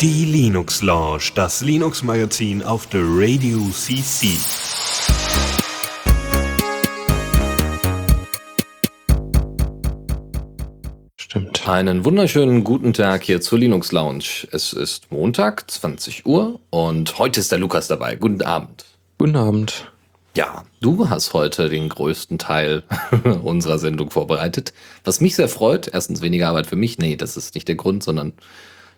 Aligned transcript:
Die 0.00 0.24
Linux 0.26 0.82
Lounge, 0.82 1.30
das 1.34 1.62
Linux 1.62 2.02
Magazin 2.02 2.62
auf 2.62 2.86
der 2.88 3.00
Radio 3.04 3.58
CC. 3.70 4.36
Stimmt. 11.16 11.66
Einen 11.66 12.04
wunderschönen 12.04 12.64
guten 12.64 12.92
Tag 12.92 13.22
hier 13.22 13.40
zur 13.40 13.58
Linux 13.58 13.90
Lounge. 13.92 14.46
Es 14.50 14.74
ist 14.74 15.10
Montag, 15.10 15.70
20 15.70 16.26
Uhr 16.26 16.60
und 16.68 17.18
heute 17.18 17.40
ist 17.40 17.50
der 17.50 17.58
Lukas 17.58 17.88
dabei. 17.88 18.16
Guten 18.16 18.42
Abend. 18.42 18.84
Guten 19.16 19.36
Abend. 19.36 19.90
Ja, 20.40 20.64
du 20.80 21.10
hast 21.10 21.34
heute 21.34 21.68
den 21.68 21.90
größten 21.90 22.38
Teil 22.38 22.82
unserer 23.42 23.78
Sendung 23.78 24.08
vorbereitet, 24.08 24.72
was 25.04 25.20
mich 25.20 25.36
sehr 25.36 25.50
freut. 25.50 25.90
Erstens 25.92 26.22
weniger 26.22 26.48
Arbeit 26.48 26.66
für 26.66 26.76
mich. 26.76 26.96
Nee, 26.96 27.16
das 27.16 27.36
ist 27.36 27.54
nicht 27.54 27.68
der 27.68 27.74
Grund, 27.74 28.02
sondern 28.02 28.32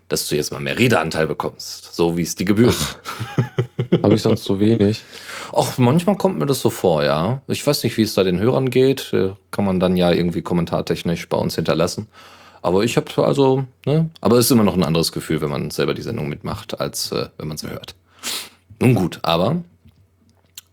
dass 0.07 0.29
du 0.29 0.37
jetzt 0.37 0.53
mal 0.53 0.61
mehr 0.61 0.79
Redeanteil 0.79 1.27
bekommst, 1.27 1.97
so 1.97 2.17
wie 2.17 2.23
es 2.23 2.37
die 2.37 2.45
gebührt. 2.45 2.77
Habe 4.05 4.15
ich 4.15 4.23
sonst 4.23 4.45
so 4.45 4.61
wenig? 4.61 5.03
Ach, 5.53 5.79
manchmal 5.79 6.17
kommt 6.17 6.39
mir 6.39 6.47
das 6.47 6.61
so 6.61 6.71
vor, 6.71 7.03
ja. 7.03 7.43
Ich 7.49 7.67
weiß 7.67 7.83
nicht, 7.83 7.97
wie 7.97 8.03
es 8.03 8.15
da 8.15 8.23
den 8.23 8.39
Hörern 8.39 8.71
geht. 8.71 9.13
Kann 9.51 9.65
man 9.65 9.81
dann 9.81 9.97
ja 9.97 10.13
irgendwie 10.13 10.43
kommentartechnisch 10.43 11.29
bei 11.29 11.39
uns 11.39 11.57
hinterlassen. 11.57 12.07
Aber 12.61 12.85
ich 12.85 12.97
habe 12.97 13.11
also, 13.27 13.65
ne, 13.85 14.11
aber 14.21 14.37
es 14.39 14.45
ist 14.45 14.53
immer 14.53 14.63
noch 14.63 14.77
ein 14.77 14.85
anderes 14.85 15.11
Gefühl, 15.11 15.41
wenn 15.41 15.51
man 15.51 15.73
selber 15.73 15.95
die 15.95 16.03
Sendung 16.03 16.29
mitmacht, 16.29 16.81
als 16.81 17.11
äh, 17.11 17.31
wenn 17.37 17.49
man 17.49 17.57
sie 17.57 17.69
hört. 17.69 17.97
Nun 18.79 18.95
gut, 18.95 19.19
aber 19.23 19.65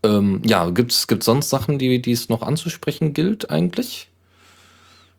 ähm, 0.02 0.42
ja, 0.44 0.70
gibt's 0.70 1.06
gibt's 1.06 1.26
sonst 1.26 1.50
Sachen, 1.50 1.78
die 1.78 2.00
die 2.00 2.12
es 2.12 2.28
noch 2.28 2.42
anzusprechen 2.42 3.12
gilt 3.12 3.50
eigentlich? 3.50 4.08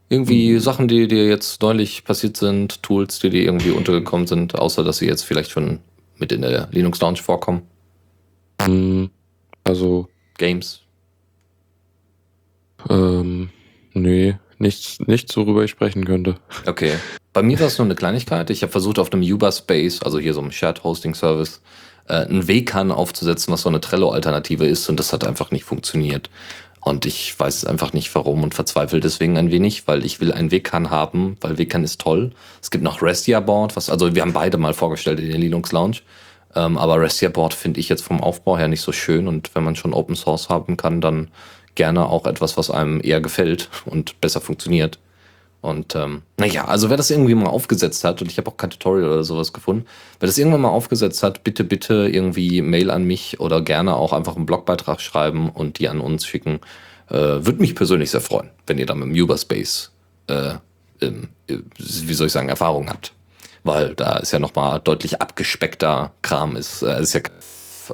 Irgendwie 0.09 0.53
mhm. 0.53 0.59
Sachen, 0.59 0.87
die 0.87 1.07
dir 1.07 1.27
jetzt 1.27 1.61
neulich 1.61 2.03
passiert 2.03 2.35
sind, 2.35 2.83
Tools, 2.83 3.19
die 3.19 3.29
dir 3.29 3.43
irgendwie 3.43 3.71
untergekommen 3.71 4.27
sind, 4.27 4.55
außer 4.55 4.83
dass 4.83 4.97
sie 4.97 5.07
jetzt 5.07 5.23
vielleicht 5.23 5.51
schon 5.51 5.79
mit 6.17 6.31
in 6.31 6.41
der 6.41 6.67
Linux 6.71 6.99
Lounge 6.99 7.17
vorkommen? 7.17 7.61
Mhm. 8.67 9.09
Also 9.63 10.09
Games. 10.37 10.81
Ähm, 12.89 13.49
nee, 13.93 14.35
nichts, 14.57 14.99
nichts, 15.01 15.37
worüber 15.37 15.63
ich 15.63 15.71
sprechen 15.71 16.03
könnte. 16.03 16.35
Okay. 16.65 16.93
Bei 17.31 17.41
mir 17.41 17.59
war 17.59 17.67
es 17.67 17.77
nur 17.77 17.85
eine 17.85 17.95
Kleinigkeit. 17.95 18.49
Ich 18.49 18.63
habe 18.63 18.71
versucht, 18.71 18.99
auf 18.99 19.13
einem 19.13 19.21
Uber 19.21 19.51
Space, 19.51 20.01
also 20.01 20.19
hier 20.19 20.33
so 20.33 20.41
einem 20.41 20.51
Shared 20.51 20.83
Hosting 20.83 21.15
Service, 21.15 21.61
äh, 22.11 22.27
ein 22.29 22.47
WCAN 22.47 22.91
aufzusetzen, 22.91 23.53
was 23.53 23.61
so 23.61 23.69
eine 23.69 23.81
Trello-Alternative 23.81 24.65
ist 24.65 24.89
und 24.89 24.99
das 24.99 25.13
hat 25.13 25.25
einfach 25.25 25.51
nicht 25.51 25.63
funktioniert. 25.63 26.29
Und 26.83 27.05
ich 27.05 27.39
weiß 27.39 27.65
einfach 27.65 27.93
nicht 27.93 28.13
warum 28.15 28.43
und 28.43 28.55
verzweifle 28.55 28.99
deswegen 28.99 29.37
ein 29.37 29.51
wenig, 29.51 29.87
weil 29.87 30.03
ich 30.03 30.19
will 30.19 30.33
ein 30.33 30.51
WCAN 30.51 30.89
haben, 30.89 31.37
weil 31.39 31.57
WCAN 31.57 31.83
ist 31.83 32.01
toll. 32.01 32.31
Es 32.61 32.71
gibt 32.71 32.83
noch 32.83 33.01
Restia 33.01 33.39
Board, 33.39 33.75
was, 33.75 33.89
also 33.89 34.15
wir 34.15 34.23
haben 34.23 34.33
beide 34.33 34.57
mal 34.57 34.73
vorgestellt 34.73 35.19
in 35.19 35.29
der 35.29 35.37
Linux 35.37 35.71
Lounge. 35.71 35.97
Ähm, 36.55 36.77
aber 36.77 36.99
Restia 36.99 37.29
Board 37.29 37.53
finde 37.53 37.79
ich 37.79 37.87
jetzt 37.87 38.03
vom 38.03 38.21
Aufbau 38.21 38.57
her 38.57 38.67
nicht 38.67 38.81
so 38.81 38.91
schön 38.91 39.27
und 39.27 39.55
wenn 39.55 39.63
man 39.63 39.75
schon 39.75 39.93
Open 39.93 40.15
Source 40.15 40.49
haben 40.49 40.75
kann, 40.75 41.01
dann 41.01 41.29
gerne 41.75 42.07
auch 42.07 42.25
etwas, 42.25 42.57
was 42.57 42.69
einem 42.69 42.99
eher 43.01 43.21
gefällt 43.21 43.69
und 43.85 44.19
besser 44.19 44.41
funktioniert. 44.41 44.99
Und 45.61 45.95
ähm, 45.95 46.23
naja, 46.37 46.65
also 46.65 46.89
wer 46.89 46.97
das 46.97 47.11
irgendwie 47.11 47.35
mal 47.35 47.49
aufgesetzt 47.49 48.03
hat, 48.03 48.21
und 48.21 48.31
ich 48.31 48.37
habe 48.37 48.49
auch 48.49 48.57
kein 48.57 48.71
Tutorial 48.71 49.11
oder 49.11 49.23
sowas 49.23 49.53
gefunden, 49.53 49.85
wer 50.19 50.25
das 50.25 50.37
irgendwann 50.39 50.61
mal 50.61 50.69
aufgesetzt 50.69 51.21
hat, 51.21 51.43
bitte, 51.43 51.63
bitte 51.63 52.09
irgendwie 52.11 52.63
Mail 52.63 52.89
an 52.89 53.03
mich 53.03 53.39
oder 53.39 53.61
gerne 53.61 53.95
auch 53.95 54.11
einfach 54.11 54.35
einen 54.35 54.47
Blogbeitrag 54.47 54.99
schreiben 55.01 55.49
und 55.49 55.77
die 55.77 55.87
an 55.87 56.01
uns 56.01 56.25
schicken. 56.25 56.61
Äh, 57.09 57.15
Würde 57.15 57.59
mich 57.59 57.75
persönlich 57.75 58.09
sehr 58.09 58.21
freuen, 58.21 58.49
wenn 58.65 58.79
ihr 58.79 58.87
da 58.87 58.95
mit 58.95 59.15
dem 59.15 59.23
Uberspace, 59.23 59.91
äh, 60.27 60.55
ähm, 60.99 61.29
wie 61.47 62.13
soll 62.13 62.27
ich 62.27 62.33
sagen, 62.33 62.49
Erfahrung 62.49 62.89
habt. 62.89 63.13
Weil 63.63 63.93
da 63.93 64.17
ist 64.17 64.31
ja 64.31 64.39
nochmal 64.39 64.79
deutlich 64.79 65.21
abgespeckter 65.21 66.11
Kram, 66.23 66.55
ist, 66.55 66.81
äh, 66.81 66.99
ist 66.99 67.13
ja 67.13 67.21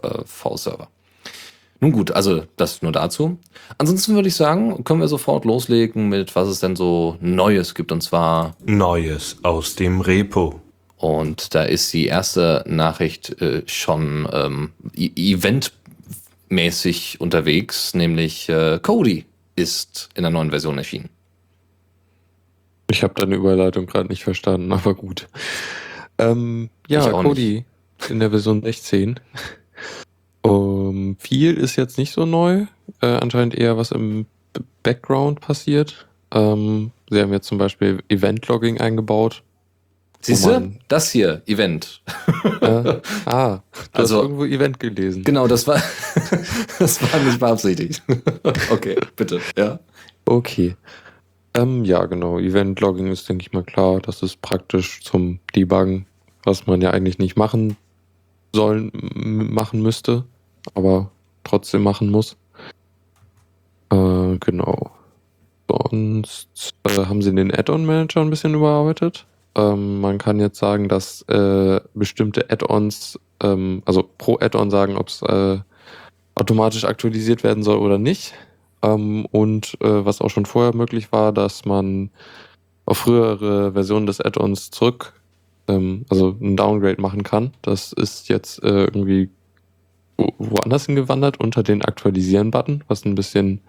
äh, 0.03 0.23
V-Server. 0.25 0.87
Nun 1.79 1.91
gut, 1.91 2.11
also 2.11 2.43
das 2.55 2.81
nur 2.81 2.91
dazu. 2.91 3.37
Ansonsten 3.77 4.15
würde 4.15 4.29
ich 4.29 4.35
sagen, 4.35 4.83
können 4.83 4.99
wir 4.99 5.07
sofort 5.07 5.45
loslegen 5.45 6.09
mit, 6.09 6.35
was 6.35 6.47
es 6.47 6.59
denn 6.59 6.75
so 6.75 7.17
Neues 7.21 7.75
gibt. 7.75 7.91
Und 7.91 8.01
zwar 8.01 8.55
Neues 8.65 9.37
aus 9.43 9.75
dem 9.75 10.01
Repo. 10.01 10.59
Und 10.97 11.53
da 11.53 11.63
ist 11.63 11.93
die 11.93 12.07
erste 12.07 12.63
Nachricht 12.67 13.39
äh, 13.41 13.61
schon 13.67 14.27
ähm, 14.31 14.71
e 14.95 15.11
eventmäßig 15.15 17.21
unterwegs, 17.21 17.93
nämlich 17.93 18.49
äh, 18.49 18.79
Cody 18.81 19.25
ist 19.55 20.09
in 20.15 20.23
der 20.23 20.31
neuen 20.31 20.49
Version 20.49 20.79
erschienen. 20.79 21.09
Ich 22.89 23.03
habe 23.03 23.13
deine 23.13 23.35
Überleitung 23.35 23.85
gerade 23.85 24.07
nicht 24.07 24.23
verstanden, 24.23 24.71
aber 24.71 24.95
gut. 24.95 25.27
Ähm, 26.17 26.71
ja, 26.87 27.07
Cody 27.11 27.65
nicht. 27.99 28.09
in 28.09 28.19
der 28.19 28.31
Version 28.31 28.63
16. 28.63 29.19
Um, 30.41 31.17
viel 31.19 31.55
ist 31.55 31.75
jetzt 31.75 31.97
nicht 31.97 32.13
so 32.13 32.25
neu. 32.25 32.65
Äh, 33.01 33.07
anscheinend 33.07 33.55
eher 33.55 33.77
was 33.77 33.91
im 33.91 34.25
Background 34.83 35.41
passiert. 35.41 36.07
Ähm, 36.31 36.91
sie 37.09 37.21
haben 37.21 37.33
jetzt 37.33 37.47
zum 37.47 37.57
Beispiel 37.57 37.99
Event-Logging 38.09 38.79
eingebaut. 38.79 39.43
Siehst 40.21 40.45
du? 40.45 40.71
Das 40.87 41.11
hier, 41.11 41.41
Event. 41.45 42.01
Äh, 42.61 42.99
ah, 43.25 43.59
du 43.93 43.99
also, 43.99 44.17
hast 44.17 44.23
irgendwo 44.23 44.45
Event 44.45 44.79
gelesen. 44.79 45.23
Genau, 45.23 45.47
das 45.47 45.67
war, 45.67 45.81
das 46.79 47.01
war 47.01 47.19
nicht 47.21 47.39
beabsichtigt. 47.39 48.01
okay, 48.71 48.97
bitte, 49.15 49.39
ja. 49.57 49.79
Okay. 50.25 50.75
Ähm, 51.53 51.85
ja, 51.85 52.05
genau. 52.05 52.39
Event-Logging 52.39 53.11
ist, 53.11 53.29
denke 53.29 53.43
ich 53.43 53.53
mal, 53.53 53.63
klar. 53.63 53.99
Das 53.99 54.23
ist 54.23 54.41
praktisch 54.41 55.01
zum 55.03 55.39
Debuggen, 55.55 56.05
was 56.43 56.67
man 56.67 56.81
ja 56.81 56.91
eigentlich 56.91 57.19
nicht 57.19 57.37
machen 57.37 57.77
sollen, 58.53 58.91
machen 59.53 59.81
müsste 59.81 60.25
aber 60.75 61.11
trotzdem 61.43 61.83
machen 61.83 62.09
muss. 62.09 62.37
Äh, 63.91 64.37
genau. 64.39 64.91
Sonst 65.69 66.73
äh, 66.83 67.05
haben 67.05 67.21
sie 67.21 67.33
den 67.33 67.53
Add-on-Manager 67.53 68.21
ein 68.21 68.29
bisschen 68.29 68.53
überarbeitet. 68.53 69.25
Ähm, 69.55 70.01
man 70.01 70.17
kann 70.17 70.39
jetzt 70.39 70.59
sagen, 70.59 70.87
dass 70.87 71.23
äh, 71.23 71.81
bestimmte 71.93 72.49
Add-ons, 72.49 73.19
ähm, 73.41 73.81
also 73.85 74.09
pro 74.17 74.37
Add-on 74.39 74.71
sagen, 74.71 74.97
ob 74.97 75.09
es 75.09 75.21
äh, 75.23 75.59
automatisch 76.35 76.85
aktualisiert 76.85 77.43
werden 77.43 77.63
soll 77.63 77.77
oder 77.77 77.97
nicht. 77.97 78.33
Ähm, 78.81 79.25
und 79.31 79.77
äh, 79.81 80.05
was 80.05 80.21
auch 80.21 80.29
schon 80.29 80.45
vorher 80.45 80.75
möglich 80.75 81.11
war, 81.11 81.31
dass 81.31 81.65
man 81.65 82.11
auf 82.85 82.99
frühere 82.99 83.73
Versionen 83.73 84.05
des 84.05 84.21
Add-ons 84.21 84.71
zurück, 84.71 85.13
ähm, 85.67 86.05
also 86.09 86.35
ein 86.41 86.57
Downgrade 86.57 87.01
machen 87.01 87.23
kann. 87.23 87.51
Das 87.61 87.93
ist 87.93 88.29
jetzt 88.29 88.63
äh, 88.63 88.85
irgendwie 88.85 89.29
woanders 90.17 90.85
hingewandert 90.85 91.39
unter 91.39 91.63
den 91.63 91.83
Aktualisieren-Button, 91.83 92.83
was 92.87 93.05
ein 93.05 93.15
bisschen 93.15 93.61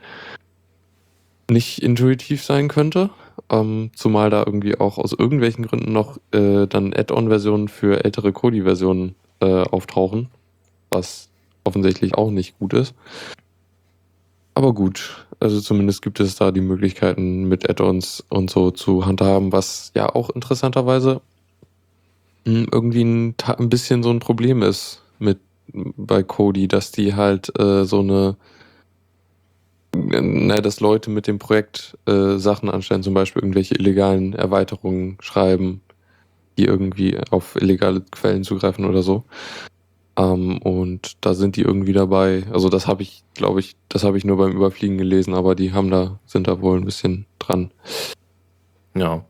nicht 1.50 1.82
intuitiv 1.82 2.42
sein 2.42 2.68
könnte. 2.68 3.10
Ähm, 3.50 3.90
zumal 3.94 4.30
da 4.30 4.42
irgendwie 4.44 4.78
auch 4.78 4.98
aus 4.98 5.12
irgendwelchen 5.12 5.66
Gründen 5.66 5.92
noch 5.92 6.18
äh, 6.32 6.66
dann 6.66 6.92
Add-on-Versionen 6.94 7.68
für 7.68 8.04
ältere 8.04 8.32
Kodi-Versionen 8.32 9.14
äh, 9.40 9.62
auftauchen, 9.62 10.28
was 10.90 11.28
offensichtlich 11.64 12.14
auch 12.14 12.30
nicht 12.30 12.58
gut 12.58 12.74
ist. 12.74 12.94
Aber 14.54 14.74
gut, 14.74 15.26
also 15.38 15.60
zumindest 15.60 16.02
gibt 16.02 16.18
es 16.20 16.34
da 16.34 16.50
die 16.50 16.60
Möglichkeiten 16.60 17.44
mit 17.44 17.70
Add-ons 17.70 18.24
und 18.28 18.50
so 18.50 18.70
zu 18.70 19.06
handhaben, 19.06 19.52
was 19.52 19.92
ja 19.94 20.12
auch 20.14 20.30
interessanterweise 20.30 21.20
irgendwie 22.44 23.04
ein, 23.04 23.34
ein 23.58 23.68
bisschen 23.68 24.02
so 24.02 24.10
ein 24.10 24.20
Problem 24.20 24.62
ist 24.62 25.02
mit 25.18 25.38
bei 25.72 26.22
Cody, 26.22 26.68
dass 26.68 26.92
die 26.92 27.14
halt 27.14 27.58
äh, 27.58 27.84
so 27.84 28.00
eine, 28.00 28.36
naja, 29.94 30.60
dass 30.60 30.80
Leute 30.80 31.10
mit 31.10 31.26
dem 31.26 31.38
Projekt 31.38 31.98
äh, 32.06 32.36
Sachen 32.38 32.70
anstellen, 32.70 33.02
zum 33.02 33.14
Beispiel 33.14 33.42
irgendwelche 33.42 33.74
illegalen 33.74 34.32
Erweiterungen 34.32 35.18
schreiben, 35.20 35.82
die 36.56 36.64
irgendwie 36.64 37.18
auf 37.30 37.56
illegale 37.56 38.00
Quellen 38.00 38.44
zugreifen 38.44 38.84
oder 38.84 39.02
so. 39.02 39.24
Ähm, 40.16 40.58
und 40.58 41.16
da 41.20 41.34
sind 41.34 41.56
die 41.56 41.62
irgendwie 41.62 41.92
dabei. 41.92 42.44
Also 42.52 42.68
das 42.68 42.86
habe 42.86 43.02
ich, 43.02 43.22
glaube 43.34 43.60
ich, 43.60 43.76
das 43.88 44.04
habe 44.04 44.18
ich 44.18 44.24
nur 44.24 44.36
beim 44.36 44.52
Überfliegen 44.52 44.98
gelesen, 44.98 45.34
aber 45.34 45.54
die 45.54 45.72
haben 45.72 45.90
da, 45.90 46.18
sind 46.26 46.48
da 46.48 46.60
wohl 46.60 46.78
ein 46.78 46.84
bisschen 46.84 47.26
dran. 47.38 47.70
Ja. 48.94 49.24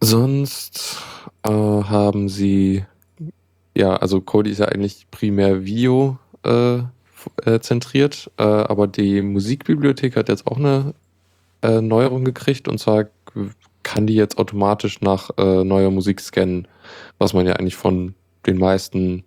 Sonst 0.00 0.98
äh, 1.42 1.50
haben 1.50 2.28
sie 2.28 2.84
ja, 3.76 3.94
also 3.94 4.22
Cody 4.22 4.50
ist 4.50 4.58
ja 4.58 4.66
eigentlich 4.66 5.06
primär 5.10 5.64
Video 5.66 6.18
äh, 6.44 6.78
äh, 7.44 7.60
zentriert, 7.60 8.30
äh, 8.38 8.42
aber 8.42 8.86
die 8.86 9.20
Musikbibliothek 9.20 10.16
hat 10.16 10.30
jetzt 10.30 10.46
auch 10.46 10.56
eine 10.56 10.94
äh, 11.62 11.82
Neuerung 11.82 12.24
gekriegt 12.24 12.68
und 12.68 12.78
zwar 12.78 13.06
kann 13.82 14.06
die 14.06 14.14
jetzt 14.14 14.38
automatisch 14.38 15.02
nach 15.02 15.30
äh, 15.36 15.62
neuer 15.62 15.90
Musik 15.90 16.20
scannen, 16.20 16.66
was 17.18 17.34
man 17.34 17.46
ja 17.46 17.52
eigentlich 17.54 17.76
von 17.76 18.14
den 18.46 18.56
meisten 18.56 19.24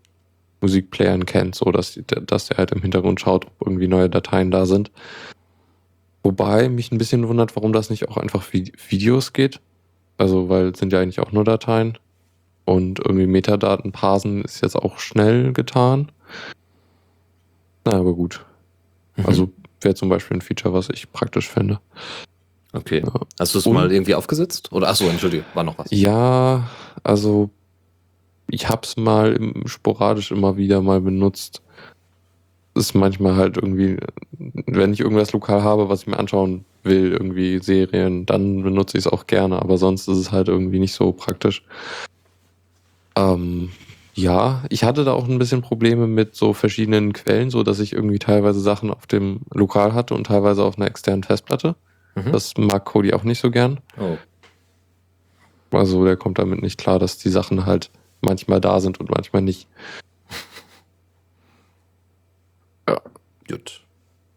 Musikplayern 0.61 1.25
kennt, 1.25 1.53
so 1.53 1.71
dass, 1.71 1.99
dass 2.07 2.47
der 2.47 2.57
halt 2.57 2.71
im 2.71 2.81
Hintergrund 2.81 3.21
schaut, 3.21 3.45
ob 3.45 3.67
irgendwie 3.67 3.87
neue 3.87 4.09
Dateien 4.09 4.49
da 4.49 4.65
sind. 4.65 4.91
Wobei 6.23 6.69
mich 6.69 6.91
ein 6.91 6.97
bisschen 6.97 7.27
wundert, 7.27 7.55
warum 7.55 7.71
das 7.71 7.91
nicht 7.91 8.09
auch 8.09 8.17
einfach 8.17 8.51
Videos 8.51 9.31
geht. 9.31 9.61
Also, 10.19 10.49
weil 10.49 10.67
es 10.67 10.79
sind 10.79 10.93
ja 10.93 10.99
eigentlich 10.99 11.19
auch 11.19 11.31
nur 11.31 11.43
Dateien. 11.43 11.97
Und 12.65 12.99
irgendwie 12.99 13.25
Metadaten 13.25 13.91
parsen 13.91 14.43
ist 14.43 14.61
jetzt 14.61 14.75
auch 14.75 14.99
schnell 14.99 15.53
getan. 15.53 16.11
Na, 17.85 17.93
aber 17.93 18.13
gut. 18.13 18.45
Mhm. 19.15 19.25
Also 19.25 19.49
wäre 19.81 19.95
zum 19.95 20.09
Beispiel 20.09 20.37
ein 20.37 20.41
Feature, 20.41 20.73
was 20.73 20.89
ich 20.89 21.11
praktisch 21.11 21.49
fände. 21.49 21.79
Okay. 22.73 23.01
Ja. 23.03 23.21
Hast 23.39 23.55
du 23.55 23.59
es 23.59 23.65
mal 23.65 23.91
irgendwie 23.91 24.13
aufgesetzt? 24.13 24.71
Oder 24.71 24.89
achso, 24.89 25.05
Entschuldige, 25.07 25.45
war 25.55 25.63
noch 25.63 25.79
was. 25.79 25.87
Ja, 25.89 26.69
also 27.01 27.49
ich 28.47 28.69
hab's 28.69 28.97
mal 28.97 29.33
im, 29.33 29.67
sporadisch 29.67 30.31
immer 30.31 30.57
wieder 30.57 30.81
mal 30.81 31.01
benutzt. 31.01 31.63
Ist 32.75 32.93
manchmal 32.93 33.35
halt 33.35 33.57
irgendwie, 33.57 33.97
wenn 34.67 34.93
ich 34.93 34.99
irgendwas 34.99 35.33
lokal 35.33 35.63
habe, 35.63 35.89
was 35.89 36.01
ich 36.01 36.07
mir 36.07 36.19
anschauen 36.19 36.65
will, 36.83 37.11
irgendwie 37.11 37.59
Serien, 37.59 38.25
dann 38.25 38.63
benutze 38.63 38.97
ich 38.97 39.05
es 39.05 39.11
auch 39.11 39.27
gerne, 39.27 39.61
aber 39.61 39.77
sonst 39.77 40.07
ist 40.07 40.17
es 40.17 40.31
halt 40.31 40.47
irgendwie 40.47 40.79
nicht 40.79 40.93
so 40.93 41.11
praktisch. 41.11 41.63
Ähm, 43.15 43.69
ja, 44.13 44.63
ich 44.69 44.83
hatte 44.83 45.03
da 45.03 45.13
auch 45.13 45.27
ein 45.27 45.39
bisschen 45.39 45.61
Probleme 45.61 46.07
mit 46.07 46.35
so 46.35 46.53
verschiedenen 46.53 47.13
Quellen, 47.13 47.49
so 47.49 47.63
dass 47.63 47.79
ich 47.79 47.93
irgendwie 47.93 48.19
teilweise 48.19 48.59
Sachen 48.59 48.91
auf 48.91 49.07
dem 49.07 49.41
Lokal 49.53 49.93
hatte 49.93 50.13
und 50.13 50.27
teilweise 50.27 50.63
auf 50.63 50.77
einer 50.77 50.87
externen 50.87 51.23
Festplatte. 51.23 51.75
Mhm. 52.15 52.31
Das 52.31 52.53
mag 52.57 52.85
Cody 52.85 53.13
auch 53.13 53.23
nicht 53.23 53.39
so 53.39 53.51
gern. 53.51 53.79
oh. 53.97 54.17
Also 55.71 56.03
der 56.03 56.17
kommt 56.17 56.39
damit 56.39 56.61
nicht 56.63 56.79
klar, 56.79 56.97
dass 56.97 57.19
die 57.19 57.29
Sachen 57.29 57.65
halt 57.65 57.91
manchmal 58.21 58.59
da 58.59 58.79
sind 58.79 58.99
und 58.99 59.11
manchmal 59.11 59.41
nicht. 59.41 59.67
Gut. 63.49 63.81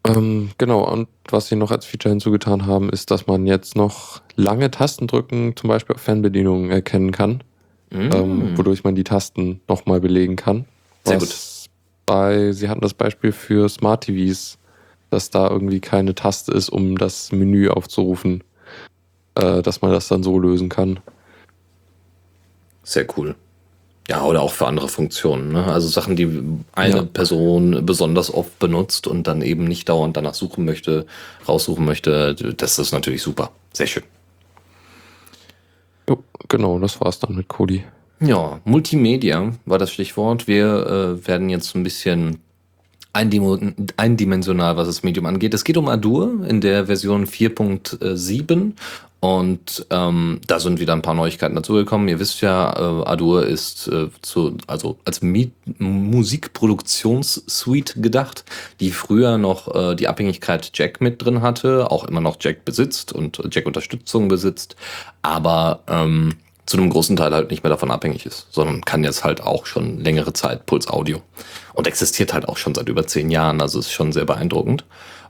Ähm, 0.05 0.51
genau, 0.57 0.83
und 0.91 1.07
was 1.29 1.47
sie 1.47 1.55
noch 1.55 1.71
als 1.71 1.85
Feature 1.85 2.11
hinzugetan 2.11 2.65
haben, 2.65 2.89
ist, 2.89 3.09
dass 3.09 3.25
man 3.27 3.45
jetzt 3.45 3.75
noch 3.75 4.21
lange 4.35 4.69
Tastendrücken 4.69 5.55
zum 5.55 5.69
Beispiel 5.69 5.95
auf 5.95 6.01
Fernbedienungen 6.01 6.71
erkennen 6.71 7.11
kann, 7.11 7.43
Mhm. 7.89 8.11
ähm, 8.11 8.57
wodurch 8.57 8.83
man 8.83 8.95
die 8.95 9.03
Tasten 9.05 9.61
nochmal 9.69 10.01
belegen 10.01 10.35
kann. 10.35 10.65
Sehr 11.05 11.21
Was 11.21 11.67
Bei, 12.05 12.51
sie 12.51 12.67
hatten 12.67 12.81
das 12.81 12.93
Beispiel 12.93 13.31
für 13.31 13.69
Smart 13.69 14.03
TVs, 14.03 14.57
dass 15.09 15.29
da 15.29 15.49
irgendwie 15.49 15.79
keine 15.79 16.15
Taste 16.15 16.51
ist, 16.51 16.67
um 16.69 16.97
das 16.97 17.31
Menü 17.31 17.69
aufzurufen, 17.69 18.43
äh, 19.35 19.61
dass 19.61 19.81
man 19.81 19.91
das 19.91 20.09
dann 20.09 20.21
so 20.21 20.37
lösen 20.37 20.67
kann. 20.67 20.99
Sehr 22.83 23.07
cool. 23.15 23.35
Ja, 24.09 24.23
oder 24.25 24.41
auch 24.41 24.51
für 24.51 24.67
andere 24.67 24.89
Funktionen. 24.89 25.53
Ne? 25.53 25.63
Also 25.65 25.87
Sachen, 25.87 26.15
die 26.15 26.27
eine 26.73 26.95
Ja. 26.95 27.03
Person 27.03 27.85
besonders 27.85 28.33
oft 28.33 28.59
benutzt 28.59 29.07
und 29.07 29.27
dann 29.27 29.41
eben 29.41 29.63
nicht 29.65 29.87
dauernd 29.87 30.17
danach 30.17 30.33
suchen 30.33 30.65
möchte, 30.65 31.05
raussuchen 31.47 31.85
möchte, 31.85 32.35
das 32.35 32.79
ist 32.79 32.91
natürlich 32.91 33.21
super. 33.21 33.51
Sehr 33.71 33.87
schön. 33.87 34.03
Jo, 36.09 36.21
genau, 36.49 36.79
das 36.79 36.99
war's 36.99 37.19
dann 37.19 37.35
mit 37.35 37.47
Cody. 37.47 37.83
Ja, 38.19 38.59
Multimedia 38.65 39.53
war 39.65 39.77
das 39.77 39.91
Stichwort. 39.91 40.47
Wir 40.47 41.17
äh, 41.23 41.27
werden 41.27 41.49
jetzt 41.49 41.73
ein 41.75 41.83
bisschen 41.83 42.39
eindim 43.13 43.73
eindimensional, 43.95 44.75
was 44.75 44.87
das 44.87 45.03
Medium 45.03 45.25
angeht. 45.27 45.53
Es 45.53 45.63
geht 45.63 45.77
um 45.77 45.87
Adur 45.87 46.45
in 46.47 46.61
der 46.61 46.87
Version 46.87 47.25
4.7 47.25 48.73
und 49.23 49.87
ähm, 49.89 50.41
da 50.47 50.59
sind 50.59 50.81
wieder 50.81 50.91
ein 50.91 51.01
paar 51.01 51.13
Neuigkeiten 51.13 51.55
dazugekommen. 51.55 52.09
Ihr 52.09 52.19
wisst 52.19 52.41
ja, 52.41 52.73
äh, 52.73 53.05
Adur 53.05 53.45
ist 53.45 53.87
äh, 53.87 54.09
zu, 54.21 54.57
also 54.67 54.97
als 55.05 55.21
Mi 55.21 55.53
Musikproduktionssuite 55.79 58.01
gedacht, 58.01 58.43
die 58.81 58.91
früher 58.91 59.37
noch 59.37 59.73
äh, 59.73 59.95
die 59.95 60.09
Abhängigkeit 60.09 60.71
Jack 60.73 60.99
mit 60.99 61.23
drin 61.23 61.41
hatte, 61.41 61.89
auch 61.89 62.03
immer 62.03 62.19
noch 62.19 62.35
Jack 62.37 62.65
besitzt 62.65 63.13
und 63.13 63.41
Jack-Unterstützung 63.49 64.27
besitzt, 64.27 64.75
aber 65.21 65.83
ähm, 65.87 66.35
zu 66.65 66.75
einem 66.75 66.89
großen 66.89 67.15
Teil 67.15 67.33
halt 67.33 67.49
nicht 67.49 67.63
mehr 67.63 67.71
davon 67.71 67.91
abhängig 67.91 68.25
ist, 68.25 68.47
sondern 68.51 68.81
kann 68.81 69.05
jetzt 69.05 69.23
halt 69.23 69.41
auch 69.41 69.67
schon 69.67 70.01
längere 70.01 70.33
Zeit 70.33 70.65
Puls 70.65 70.89
Audio 70.89 71.21
und 71.71 71.87
existiert 71.87 72.33
halt 72.33 72.49
auch 72.49 72.57
schon 72.57 72.75
seit 72.75 72.89
über 72.89 73.07
zehn 73.07 73.31
Jahren, 73.31 73.61
also 73.61 73.79
ist 73.79 73.89
schon 73.89 74.11
sehr 74.11 74.25
beeindruckend. 74.25 74.83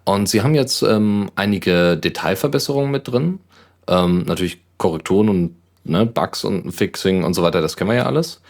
Und 0.03 0.27
sie 0.27 0.41
haben 0.41 0.55
jetzt 0.55 0.81
ähm, 0.81 1.29
einige 1.35 1.95
Detailverbesserungen 1.95 2.89
mit 2.89 3.07
drin, 3.07 3.39
ähm, 3.87 4.23
natürlich 4.25 4.59
Korrekturen 4.77 5.29
und 5.29 5.55
ne, 5.83 6.05
Bugs 6.05 6.43
und 6.43 6.71
Fixing 6.71 7.23
und 7.23 7.33
so 7.33 7.43
weiter, 7.43 7.61
das 7.61 7.77
kennen 7.77 7.89
wir 7.89 7.97
ja 7.97 8.05
alles. 8.05 8.41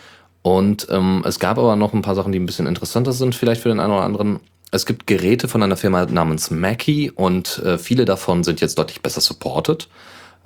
Und 0.41 0.87
ähm, 0.89 1.23
es 1.25 1.39
gab 1.39 1.57
aber 1.57 1.75
noch 1.75 1.93
ein 1.93 2.01
paar 2.01 2.15
Sachen, 2.15 2.31
die 2.31 2.39
ein 2.39 2.45
bisschen 2.45 2.67
interessanter 2.67 3.13
sind, 3.13 3.33
vielleicht 3.33 3.61
für 3.61 3.69
den 3.69 3.79
einen 3.79 3.93
oder 3.93 4.03
anderen. 4.03 4.39
Es 4.71 4.85
gibt 4.85 5.07
Geräte 5.07 5.47
von 5.47 5.63
einer 5.63 5.77
Firma 5.77 6.05
namens 6.05 6.51
Mackie 6.51 7.11
und 7.11 7.59
äh, 7.59 7.77
viele 7.77 8.05
davon 8.05 8.43
sind 8.43 8.59
jetzt 8.59 8.77
deutlich 8.77 9.01
besser 9.01 9.21
supported. 9.21 9.87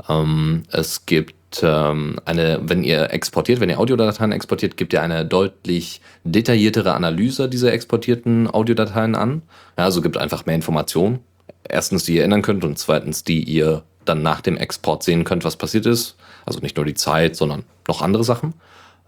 Ähm, 0.07 0.63
es 0.71 1.05
gibt 1.05 1.63
ähm, 1.63 2.17
eine, 2.25 2.59
wenn 2.61 2.83
ihr 2.83 3.11
exportiert, 3.11 3.59
wenn 3.59 3.69
ihr 3.69 3.79
Audiodateien 3.79 4.31
exportiert, 4.31 4.77
gibt 4.77 4.93
ihr 4.93 5.01
eine 5.01 5.25
deutlich 5.25 6.01
detailliertere 6.23 6.93
Analyse 6.93 7.49
dieser 7.49 7.71
exportierten 7.71 8.53
Audiodateien 8.53 9.15
an. 9.15 9.41
Ja, 9.77 9.85
also 9.85 10.01
gibt 10.01 10.17
einfach 10.17 10.45
mehr 10.45 10.55
Informationen. 10.55 11.19
Erstens, 11.67 12.03
die 12.03 12.17
ihr 12.17 12.23
ändern 12.23 12.41
könnt 12.41 12.63
und 12.63 12.77
zweitens, 12.77 13.23
die 13.23 13.43
ihr 13.43 13.83
dann 14.07 14.21
nach 14.21 14.41
dem 14.41 14.57
Export 14.57 15.03
sehen 15.03 15.23
könnt, 15.23 15.43
was 15.43 15.55
passiert 15.55 15.85
ist. 15.85 16.15
Also 16.45 16.59
nicht 16.59 16.77
nur 16.77 16.85
die 16.85 16.93
Zeit, 16.93 17.35
sondern 17.35 17.63
noch 17.87 18.01
andere 18.01 18.23
Sachen. 18.23 18.53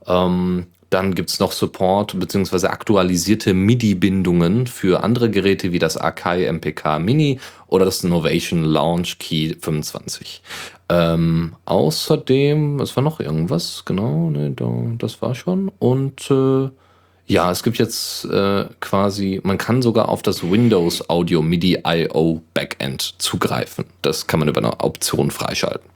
Ähm, 0.06 0.68
dann 0.90 1.14
gibt's 1.14 1.40
noch 1.40 1.52
Support 1.52 2.20
bzw. 2.20 2.68
aktualisierte 2.68 3.54
MIDI-Bindungen 3.54 4.66
für 4.66 5.04
andere 5.04 5.30
Geräte 5.30 5.72
wie 5.72 5.80
das 5.80 5.98
Akai 5.98 6.52
MPK 6.52 7.00
Mini 7.00 7.40
oder 7.68 7.86
das 7.86 8.04
Novation 8.04 8.64
Launch 8.64 9.20
Key 9.20 9.56
25. 9.60 10.42
Ähm, 10.90 11.56
außerdem, 11.66 12.80
es 12.80 12.96
war 12.96 13.04
noch 13.04 13.20
irgendwas, 13.20 13.84
genau, 13.86 14.32
ne, 14.32 14.52
da, 14.52 14.68
das 14.98 15.22
war 15.22 15.36
schon. 15.36 15.72
Und 15.78 16.32
äh, 16.32 16.70
ja, 17.30 17.52
es 17.52 17.64
gibt 17.64 17.78
jetzt 17.78 18.26
äh, 18.26 18.66
quasi, 18.80 19.40
man 19.44 19.58
kann 19.58 19.82
sogar 19.82 20.10
auf 20.10 20.24
das 20.24 20.44
Windows 20.44 21.10
Audio 21.10 21.42
MIDI 21.42 21.80
IO 21.86 22.42
Backend 22.54 23.14
zugreifen. 23.20 23.86
Das 24.02 24.28
kann 24.28 24.40
man 24.40 24.50
über 24.50 24.60
eine 24.60 24.80
Option 24.80 25.30
freischalten, 25.30 25.88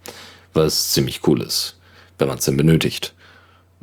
was 0.53 0.91
ziemlich 0.91 1.27
cool 1.27 1.41
ist, 1.41 1.77
wenn 2.19 2.27
man 2.27 2.37
es 2.37 2.45
denn 2.45 2.55
benötigt 2.55 3.13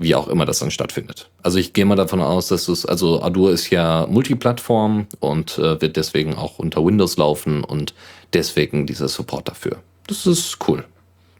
wie 0.00 0.14
auch 0.14 0.28
immer 0.28 0.46
das 0.46 0.60
dann 0.60 0.70
stattfindet. 0.70 1.28
Also 1.42 1.58
ich 1.58 1.74
gehe 1.74 1.84
mal 1.84 1.94
davon 1.94 2.22
aus, 2.22 2.48
dass 2.48 2.68
es, 2.68 2.86
also 2.86 3.20
Adur 3.20 3.52
ist 3.52 3.68
ja 3.68 4.06
Multiplattform 4.08 5.06
und 5.20 5.58
äh, 5.58 5.78
wird 5.82 5.96
deswegen 5.96 6.36
auch 6.36 6.58
unter 6.58 6.82
Windows 6.82 7.18
laufen 7.18 7.62
und 7.62 7.92
deswegen 8.32 8.86
dieser 8.86 9.08
Support 9.08 9.48
dafür. 9.48 9.76
Das 10.06 10.26
ist 10.26 10.56
cool, 10.66 10.86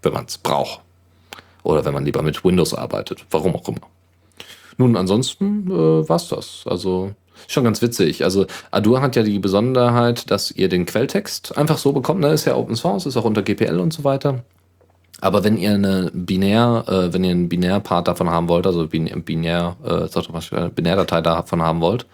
wenn 0.03 0.13
man 0.13 0.27
es 0.27 0.37
braucht. 0.37 0.81
Oder 1.63 1.87
wenn 1.87 1.95
man 1.95 2.05
lieber 2.05 2.21
mit 2.21 2.45
Windows 2.45 2.75
arbeitet, 2.75 3.25
warum 3.31 3.57
auch 3.57 3.67
immer. 3.67 3.81
Nun, 4.81 4.97
ansonsten 4.97 5.71
äh, 5.71 6.09
war's 6.09 6.29
das. 6.29 6.63
Also 6.65 7.11
schon 7.49 7.65
ganz 7.65 7.83
witzig. 7.83 8.25
Also 8.25 8.47
Adur 8.71 9.03
hat 9.03 9.15
ja 9.15 9.23
die 9.23 9.39
Besonderheit, 9.39 10.31
dass 10.31 10.51
ihr 10.51 10.71
den 10.71 10.87
Quelltext 10.87 11.59
einfach 11.59 11.77
so 11.77 11.93
bekommt. 11.93 12.21
Ne? 12.21 12.29
Ist 12.29 12.47
ja 12.47 12.57
Open 12.57 12.77
Source, 12.77 13.05
ist 13.05 13.19
auch 13.19 13.27
unter 13.27 13.43
GPL 13.43 13.79
und 13.79 13.93
so 13.93 14.05
weiter. 14.05 14.43
Aber 15.21 15.45
wenn 15.45 15.59
ihr 15.59 15.75
eine 15.75 16.11
binär, 16.15 16.85
äh, 16.89 17.13
wenn 17.13 17.25
ihr 17.25 17.33
einen 17.33 17.51
Binärpart 17.51 18.09
davon 18.09 18.31
haben 18.31 18.49
wollt, 18.49 18.67
also 18.67 18.87
bin, 18.87 19.05
binär, 19.23 19.77
äh, 19.85 20.33
mal, 20.33 20.43
eine 20.53 20.71
Binärdatei 20.71 21.21
davon 21.21 21.61
haben 21.61 21.83
wollt, 21.83 22.07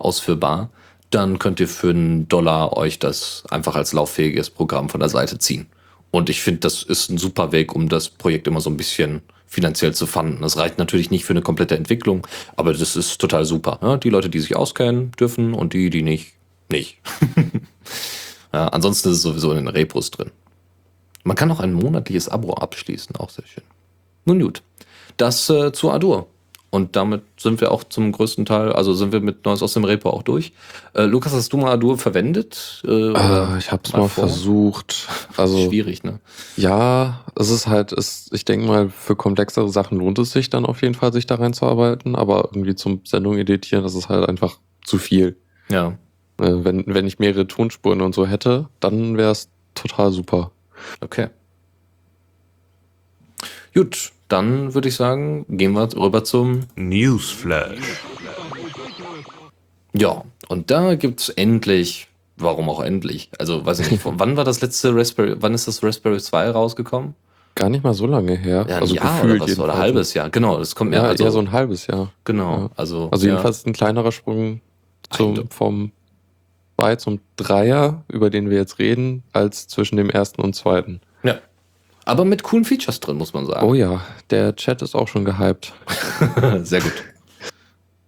ausführbar, 0.00 0.70
dann 1.10 1.38
könnt 1.38 1.60
ihr 1.60 1.68
für 1.68 1.90
einen 1.90 2.26
Dollar 2.26 2.76
euch 2.76 2.98
das 2.98 3.44
einfach 3.48 3.76
als 3.76 3.92
lauffähiges 3.92 4.50
Programm 4.50 4.88
von 4.88 4.98
der 4.98 5.08
Seite 5.08 5.38
ziehen. 5.38 5.68
Und 6.10 6.30
ich 6.30 6.42
finde, 6.42 6.62
das 6.62 6.82
ist 6.82 7.10
ein 7.10 7.18
super 7.18 7.52
Weg, 7.52 7.76
um 7.76 7.88
das 7.88 8.08
Projekt 8.08 8.48
immer 8.48 8.60
so 8.60 8.70
ein 8.70 8.76
bisschen 8.76 9.22
finanziell 9.48 9.94
zu 9.94 10.06
fanden. 10.06 10.42
Das 10.42 10.56
reicht 10.56 10.78
natürlich 10.78 11.10
nicht 11.10 11.24
für 11.24 11.32
eine 11.32 11.42
komplette 11.42 11.76
Entwicklung, 11.76 12.26
aber 12.54 12.72
das 12.72 12.94
ist 12.94 13.18
total 13.18 13.44
super. 13.44 13.80
Ja? 13.82 13.96
Die 13.96 14.10
Leute, 14.10 14.28
die 14.28 14.38
sich 14.38 14.54
auskennen, 14.54 15.10
dürfen 15.18 15.54
und 15.54 15.72
die, 15.72 15.90
die 15.90 16.02
nicht, 16.02 16.34
nicht. 16.70 16.98
ja, 18.52 18.68
ansonsten 18.68 19.08
ist 19.08 19.16
es 19.16 19.22
sowieso 19.22 19.50
in 19.50 19.56
den 19.56 19.68
Repos 19.68 20.10
drin. 20.10 20.30
Man 21.24 21.36
kann 21.36 21.50
auch 21.50 21.60
ein 21.60 21.72
monatliches 21.72 22.28
Abo 22.28 22.52
abschließen, 22.54 23.16
auch 23.16 23.30
sehr 23.30 23.46
schön. 23.46 23.64
Nun 24.24 24.40
gut, 24.40 24.62
das 25.16 25.48
äh, 25.50 25.72
zu 25.72 25.90
Adur. 25.90 26.28
Und 26.70 26.96
damit 26.96 27.22
sind 27.38 27.62
wir 27.62 27.72
auch 27.72 27.82
zum 27.82 28.12
größten 28.12 28.44
Teil, 28.44 28.72
also 28.72 28.92
sind 28.92 29.10
wir 29.12 29.20
mit 29.20 29.46
Neues 29.46 29.62
aus 29.62 29.72
dem 29.72 29.84
Repo 29.84 30.10
auch 30.10 30.22
durch. 30.22 30.52
Äh, 30.92 31.04
Lukas, 31.04 31.32
hast 31.32 31.50
du 31.54 31.56
mal 31.56 31.72
Adur 31.72 31.96
verwendet? 31.96 32.82
Äh, 32.86 32.90
Äh, 32.90 33.58
ich 33.58 33.72
habe 33.72 33.82
es 33.84 33.92
mal 33.92 34.00
mal 34.00 34.08
versucht. 34.08 35.08
Also 35.38 35.68
Schwierig, 35.68 36.02
ne? 36.02 36.20
ja, 36.56 37.24
es 37.36 37.48
ist 37.50 37.68
halt, 37.68 37.92
es, 37.92 38.28
ich 38.32 38.44
denke 38.44 38.66
mal, 38.66 38.90
für 38.90 39.14
komplexere 39.16 39.68
Sachen 39.68 39.98
lohnt 39.98 40.18
es 40.18 40.32
sich 40.32 40.50
dann 40.50 40.66
auf 40.66 40.82
jeden 40.82 40.94
Fall, 40.94 41.12
sich 41.12 41.26
da 41.26 41.36
reinzuarbeiten. 41.36 42.16
Aber 42.16 42.50
irgendwie 42.52 42.74
zum 42.74 43.00
Sendung 43.04 43.38
editieren, 43.38 43.82
das 43.84 43.94
ist 43.94 44.08
halt 44.08 44.28
einfach 44.28 44.58
zu 44.84 44.98
viel. 44.98 45.36
Ja. 45.70 45.96
Äh, 46.40 46.64
wenn, 46.64 46.84
wenn 46.86 47.06
ich 47.06 47.18
mehrere 47.18 47.46
Tonspuren 47.46 48.02
und 48.02 48.14
so 48.14 48.26
hätte, 48.26 48.68
dann 48.80 49.16
wäre 49.16 49.30
es 49.30 49.48
total 49.74 50.10
super. 50.12 50.50
Okay. 51.00 51.28
Gut, 53.74 54.12
dann 54.28 54.74
würde 54.74 54.88
ich 54.88 54.96
sagen, 54.96 55.46
gehen 55.48 55.72
wir 55.72 55.88
rüber 55.96 56.24
zum 56.24 56.60
Newsflash. 56.76 58.02
Ja, 59.94 60.22
und 60.48 60.70
da 60.70 60.94
gibt's 60.94 61.28
endlich, 61.30 62.08
warum 62.36 62.68
auch 62.68 62.80
endlich? 62.80 63.30
Also, 63.38 63.64
weiß 63.64 63.80
ich 63.80 63.90
nicht, 63.90 64.02
wann 64.04 64.36
war 64.36 64.44
das 64.44 64.60
letzte 64.60 64.94
Raspberry, 64.94 65.36
wann 65.40 65.54
ist 65.54 65.66
das 65.66 65.82
Raspberry 65.82 66.18
2 66.18 66.50
rausgekommen? 66.50 67.14
gar 67.58 67.68
nicht 67.68 67.82
mal 67.82 67.92
so 67.92 68.06
lange 68.06 68.36
her. 68.36 68.64
Ja, 68.68 68.76
ein 68.76 68.82
also 68.82 68.94
Jahr 68.94 69.20
gefühlt 69.22 69.42
oder 69.42 69.50
was, 69.50 69.58
oder 69.58 69.78
halbes 69.78 70.14
Jahr. 70.14 70.30
Genau, 70.30 70.58
das 70.58 70.76
kommt 70.76 70.90
mir 70.90 70.96
Ja, 70.98 71.02
also, 71.02 71.24
eher 71.24 71.32
so 71.32 71.40
ein 71.40 71.50
halbes 71.50 71.88
Jahr. 71.88 72.12
genau, 72.24 72.56
ja. 72.56 72.70
also 72.76 73.08
Also 73.10 73.26
ja. 73.26 73.32
jedenfalls 73.32 73.66
ein 73.66 73.72
kleinerer 73.72 74.12
Sprung 74.12 74.60
zum, 75.10 75.50
vom 75.50 75.90
2 76.78 76.96
zum 76.96 77.20
Dreier, 77.36 78.04
über 78.06 78.30
den 78.30 78.48
wir 78.48 78.56
jetzt 78.56 78.78
reden, 78.78 79.24
als 79.32 79.66
zwischen 79.66 79.96
dem 79.96 80.08
ersten 80.08 80.40
und 80.40 80.54
zweiten. 80.54 81.00
Ja. 81.24 81.38
Aber 82.08 82.24
mit 82.24 82.42
coolen 82.42 82.64
Features 82.64 83.00
drin, 83.00 83.18
muss 83.18 83.34
man 83.34 83.44
sagen. 83.44 83.66
Oh 83.66 83.74
ja, 83.74 84.00
der 84.30 84.56
Chat 84.56 84.80
ist 84.80 84.94
auch 84.94 85.08
schon 85.08 85.26
gehypt. 85.26 85.74
Sehr 86.62 86.80
gut. 86.80 87.04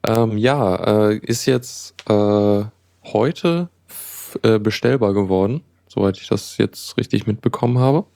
Ähm, 0.06 0.38
ja, 0.38 1.10
äh, 1.10 1.18
ist 1.18 1.44
jetzt 1.44 1.94
äh, 2.08 2.64
heute 3.04 3.68
äh, 4.42 4.58
bestellbar 4.58 5.12
geworden, 5.12 5.60
soweit 5.86 6.16
ich 6.16 6.28
das 6.28 6.56
jetzt 6.56 6.96
richtig 6.96 7.26
mitbekommen 7.26 7.78
habe. 7.78 8.06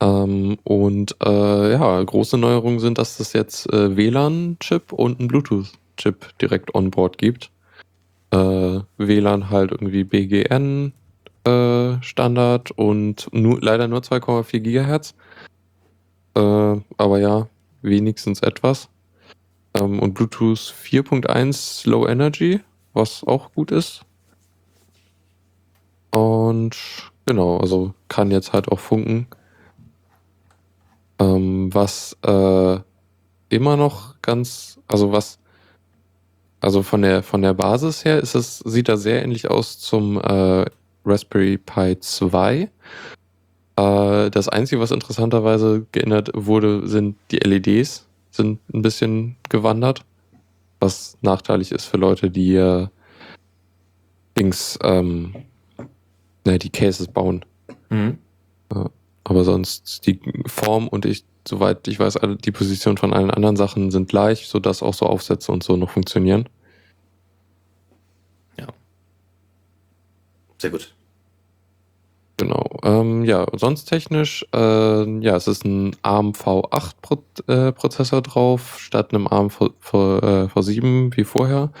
Ähm, 0.00 0.58
und 0.64 1.16
äh, 1.24 1.72
ja, 1.72 2.02
große 2.02 2.36
Neuerungen 2.36 2.78
sind, 2.78 2.98
dass 2.98 3.20
es 3.20 3.32
jetzt 3.32 3.72
äh, 3.72 3.96
WLAN-Chip 3.96 4.92
und 4.92 5.18
einen 5.18 5.28
Bluetooth-Chip 5.28 6.38
direkt 6.38 6.74
on 6.74 6.90
board 6.90 7.16
gibt. 7.16 7.50
Äh, 8.32 8.80
WLAN 8.98 9.48
halt 9.48 9.70
irgendwie 9.70 10.04
BGN 10.04 10.92
äh, 11.44 12.02
Standard 12.02 12.70
und 12.72 13.28
nur, 13.32 13.60
leider 13.60 13.88
nur 13.88 14.00
2,4 14.00 14.60
Gigahertz. 14.60 15.14
Äh, 16.34 16.40
aber 16.96 17.18
ja, 17.18 17.48
wenigstens 17.82 18.40
etwas. 18.40 18.88
Ähm, 19.74 19.98
und 19.98 20.14
Bluetooth 20.14 20.58
4.1 20.58 21.88
Low 21.88 22.06
Energy, 22.06 22.60
was 22.92 23.24
auch 23.24 23.52
gut 23.52 23.70
ist. 23.70 24.04
Und 26.10 26.76
genau, 27.26 27.58
also 27.58 27.94
kann 28.08 28.30
jetzt 28.30 28.52
halt 28.52 28.68
auch 28.68 28.80
funken. 28.80 29.26
Ähm, 31.18 31.72
was 31.74 32.16
äh, 32.22 32.78
immer 33.48 33.76
noch 33.76 34.20
ganz, 34.22 34.78
also 34.88 35.12
was, 35.12 35.38
also 36.60 36.82
von 36.82 37.02
der 37.02 37.22
von 37.22 37.42
der 37.42 37.54
Basis 37.54 38.04
her 38.04 38.20
ist 38.20 38.34
es, 38.34 38.58
sieht 38.60 38.88
da 38.88 38.96
sehr 38.96 39.22
ähnlich 39.22 39.50
aus 39.50 39.78
zum 39.78 40.20
äh, 40.20 40.64
Raspberry 41.04 41.58
Pi 41.58 41.98
2. 41.98 42.68
Äh, 43.76 44.30
das 44.30 44.48
Einzige, 44.48 44.80
was 44.80 44.90
interessanterweise 44.90 45.86
geändert 45.92 46.30
wurde, 46.34 46.86
sind 46.86 47.16
die 47.30 47.38
LEDs, 47.38 48.06
sind 48.30 48.60
ein 48.72 48.82
bisschen 48.82 49.36
gewandert, 49.48 50.04
was 50.80 51.16
nachteilig 51.22 51.72
ist 51.72 51.84
für 51.84 51.96
Leute, 51.96 52.30
die 52.30 52.54
äh, 52.56 52.88
Dings, 54.38 54.78
ähm, 54.82 55.34
ne, 56.44 56.58
die 56.58 56.70
Cases 56.70 57.08
bauen. 57.08 57.44
Mhm. 57.90 58.18
Aber 59.24 59.44
sonst 59.44 60.06
die 60.06 60.18
Form 60.46 60.88
und 60.88 61.04
ich, 61.04 61.24
soweit 61.46 61.86
ich 61.86 61.98
weiß, 61.98 62.18
die 62.44 62.50
Position 62.50 62.96
von 62.96 63.12
allen 63.12 63.30
anderen 63.30 63.56
Sachen 63.56 63.90
sind 63.90 64.08
gleich, 64.08 64.48
sodass 64.48 64.82
auch 64.82 64.94
so 64.94 65.06
Aufsätze 65.06 65.52
und 65.52 65.62
so 65.62 65.76
noch 65.76 65.90
funktionieren. 65.90 66.48
Sehr 70.62 70.70
gut. 70.70 70.94
Genau. 72.36 72.78
Ähm, 72.84 73.24
ja, 73.24 73.46
sonst 73.52 73.86
technisch, 73.86 74.46
äh, 74.54 75.18
ja, 75.20 75.34
es 75.34 75.48
ist 75.48 75.64
ein 75.64 75.96
ARM 76.02 76.30
V8 76.30 76.92
Pro 77.02 77.24
äh, 77.48 77.72
Prozessor 77.72 78.22
drauf, 78.22 78.78
statt 78.78 79.12
einem 79.12 79.26
ARM 79.26 79.50
V, 79.50 79.70
v, 79.80 80.18
äh, 80.18 80.44
V7 80.46 81.16
wie 81.16 81.24
vorher. 81.24 81.72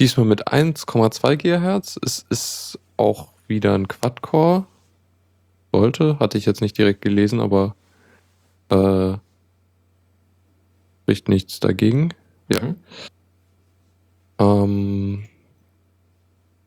Diesmal 0.00 0.26
mit 0.26 0.48
1,2 0.48 1.36
GHz. 1.36 1.96
Es 2.04 2.26
ist 2.28 2.80
auch 2.96 3.28
wieder 3.46 3.76
ein 3.76 3.86
Quad-Core. 3.86 4.66
Sollte, 5.72 6.18
hatte 6.18 6.38
ich 6.38 6.46
jetzt 6.46 6.60
nicht 6.60 6.76
direkt 6.76 7.02
gelesen, 7.02 7.38
aber 7.38 7.76
äh, 8.70 9.16
spricht 11.02 11.28
nichts 11.28 11.60
dagegen. 11.60 12.14
Ja. 12.52 12.62
Mhm. 12.62 12.76
Ähm, 14.40 15.24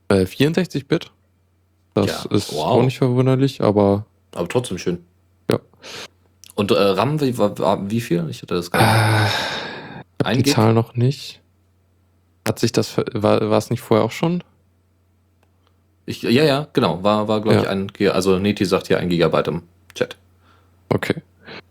äh, 0.08 0.24
64-Bit. 0.24 1.12
Das 1.94 2.06
Ja, 2.06 2.24
ist 2.36 2.52
wow. 2.52 2.64
auch 2.64 2.82
nicht 2.82 2.98
verwunderlich, 2.98 3.60
aber 3.62 4.06
Aber 4.34 4.48
trotzdem 4.48 4.78
schön. 4.78 5.04
Ja. 5.50 5.58
Und 6.54 6.70
äh, 6.70 6.74
RAM, 6.74 7.20
wie, 7.20 7.36
war, 7.38 7.58
war, 7.58 7.90
wie 7.90 8.00
viel? 8.00 8.26
Ich 8.30 8.42
hatte 8.42 8.54
das 8.54 8.70
gar 8.70 8.80
nicht. 9.24 9.32
äh, 10.20 10.24
Ein 10.24 10.36
die 10.38 10.42
Gig? 10.44 10.54
Zahl 10.54 10.72
noch 10.74 10.94
nicht. 10.94 11.40
Hat 12.46 12.58
sich 12.58 12.72
das, 12.72 12.96
war, 12.96 13.50
war 13.50 13.58
es 13.58 13.70
nicht 13.70 13.80
vorher 13.80 14.04
auch 14.04 14.10
schon? 14.10 14.42
Ich, 16.06 16.22
ja, 16.22 16.30
ja, 16.44 16.66
genau. 16.72 17.02
War, 17.02 17.28
war 17.28 17.40
glaube 17.40 17.58
ich, 17.58 17.64
Ja. 17.64 17.70
ein 17.70 17.88
Gi- 17.88 18.08
Also 18.08 18.38
Neti 18.38 18.64
sagt 18.64 18.88
hier 18.88 18.98
ein 18.98 19.08
Gigabyte 19.08 19.48
im 19.48 19.62
Chat. 19.94 20.16
Okay, 20.88 21.22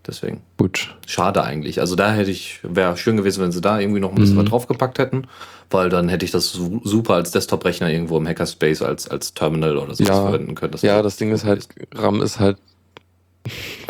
Deswegen. 0.07 0.41
gut. 0.57 0.95
Schade 1.05 1.43
eigentlich. 1.43 1.79
Also 1.79 1.95
da 1.95 2.11
hätte 2.11 2.31
ich, 2.31 2.59
wäre 2.63 2.97
schön 2.97 3.17
gewesen, 3.17 3.43
wenn 3.43 3.51
sie 3.51 3.61
da 3.61 3.79
irgendwie 3.79 3.99
noch 3.99 4.09
ein 4.09 4.15
bisschen 4.15 4.35
Mhm. 4.35 4.39
was 4.41 4.49
draufgepackt 4.49 4.97
hätten, 4.97 5.27
weil 5.69 5.89
dann 5.89 6.09
hätte 6.09 6.25
ich 6.25 6.31
das 6.31 6.49
su- 6.51 6.81
super 6.83 7.13
als 7.15 7.29
Desktop-Rechner 7.31 7.89
irgendwo 7.91 8.17
im 8.17 8.27
Hackerspace 8.27 8.81
als, 8.81 9.07
als 9.07 9.33
Terminal 9.35 9.77
oder 9.77 9.93
sowas 9.93 10.07
Ja. 10.09 10.21
verwenden 10.23 10.55
können. 10.55 10.73
ja, 10.77 10.81
wäre 10.93 11.03
das 11.03 11.17
Ding 11.17 11.31
ist 11.31 11.45
halt, 11.45 11.67
RAM 11.93 12.21
ist 12.21 12.39
halt, 12.39 12.57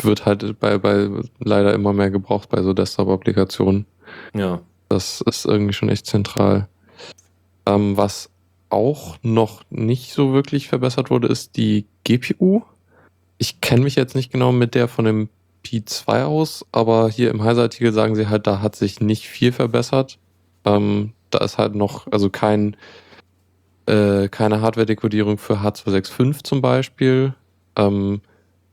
wird 0.02 0.26
halt 0.26 0.58
bei, 0.60 0.78
bei 0.78 1.08
leider 1.40 1.72
immer 1.74 1.92
mehr 1.92 2.10
gebraucht 2.10 2.48
bei 2.50 2.62
so 2.62 2.72
Desktop-Applikationen. 2.72 3.86
Ja. 4.34 4.60
Das 4.88 5.22
ist 5.22 5.46
irgendwie 5.46 5.72
schon 5.72 5.88
echt 5.88 6.06
zentral. 6.06 6.68
Ähm, 7.66 7.96
was 7.96 8.28
auch 8.68 9.16
noch 9.22 9.62
nicht 9.70 10.12
so 10.12 10.32
wirklich 10.32 10.68
verbessert 10.68 11.10
wurde, 11.10 11.28
ist 11.28 11.56
die 11.56 11.86
GPU. 12.04 12.62
Ich 13.38 13.60
kenne 13.60 13.82
mich 13.82 13.94
jetzt 13.96 14.14
nicht 14.14 14.30
genau 14.32 14.52
mit 14.52 14.74
der 14.74 14.88
von 14.88 15.04
dem 15.04 15.28
Pi 15.62 15.84
2 15.84 16.24
aus, 16.24 16.66
aber 16.72 17.08
hier 17.08 17.30
im 17.30 17.42
Heise-Artikel 17.42 17.92
sagen 17.92 18.14
sie 18.14 18.28
halt, 18.28 18.46
da 18.46 18.60
hat 18.60 18.76
sich 18.76 19.00
nicht 19.00 19.28
viel 19.28 19.52
verbessert. 19.52 20.18
Ähm, 20.64 21.12
da 21.30 21.38
ist 21.38 21.58
halt 21.58 21.74
noch, 21.74 22.06
also 22.10 22.30
kein, 22.30 22.76
äh, 23.86 24.28
keine 24.28 24.60
Hardware-Dekodierung 24.60 25.38
für 25.38 25.58
H265 25.58 26.44
zum 26.44 26.60
Beispiel. 26.60 27.34
Ähm, 27.76 28.20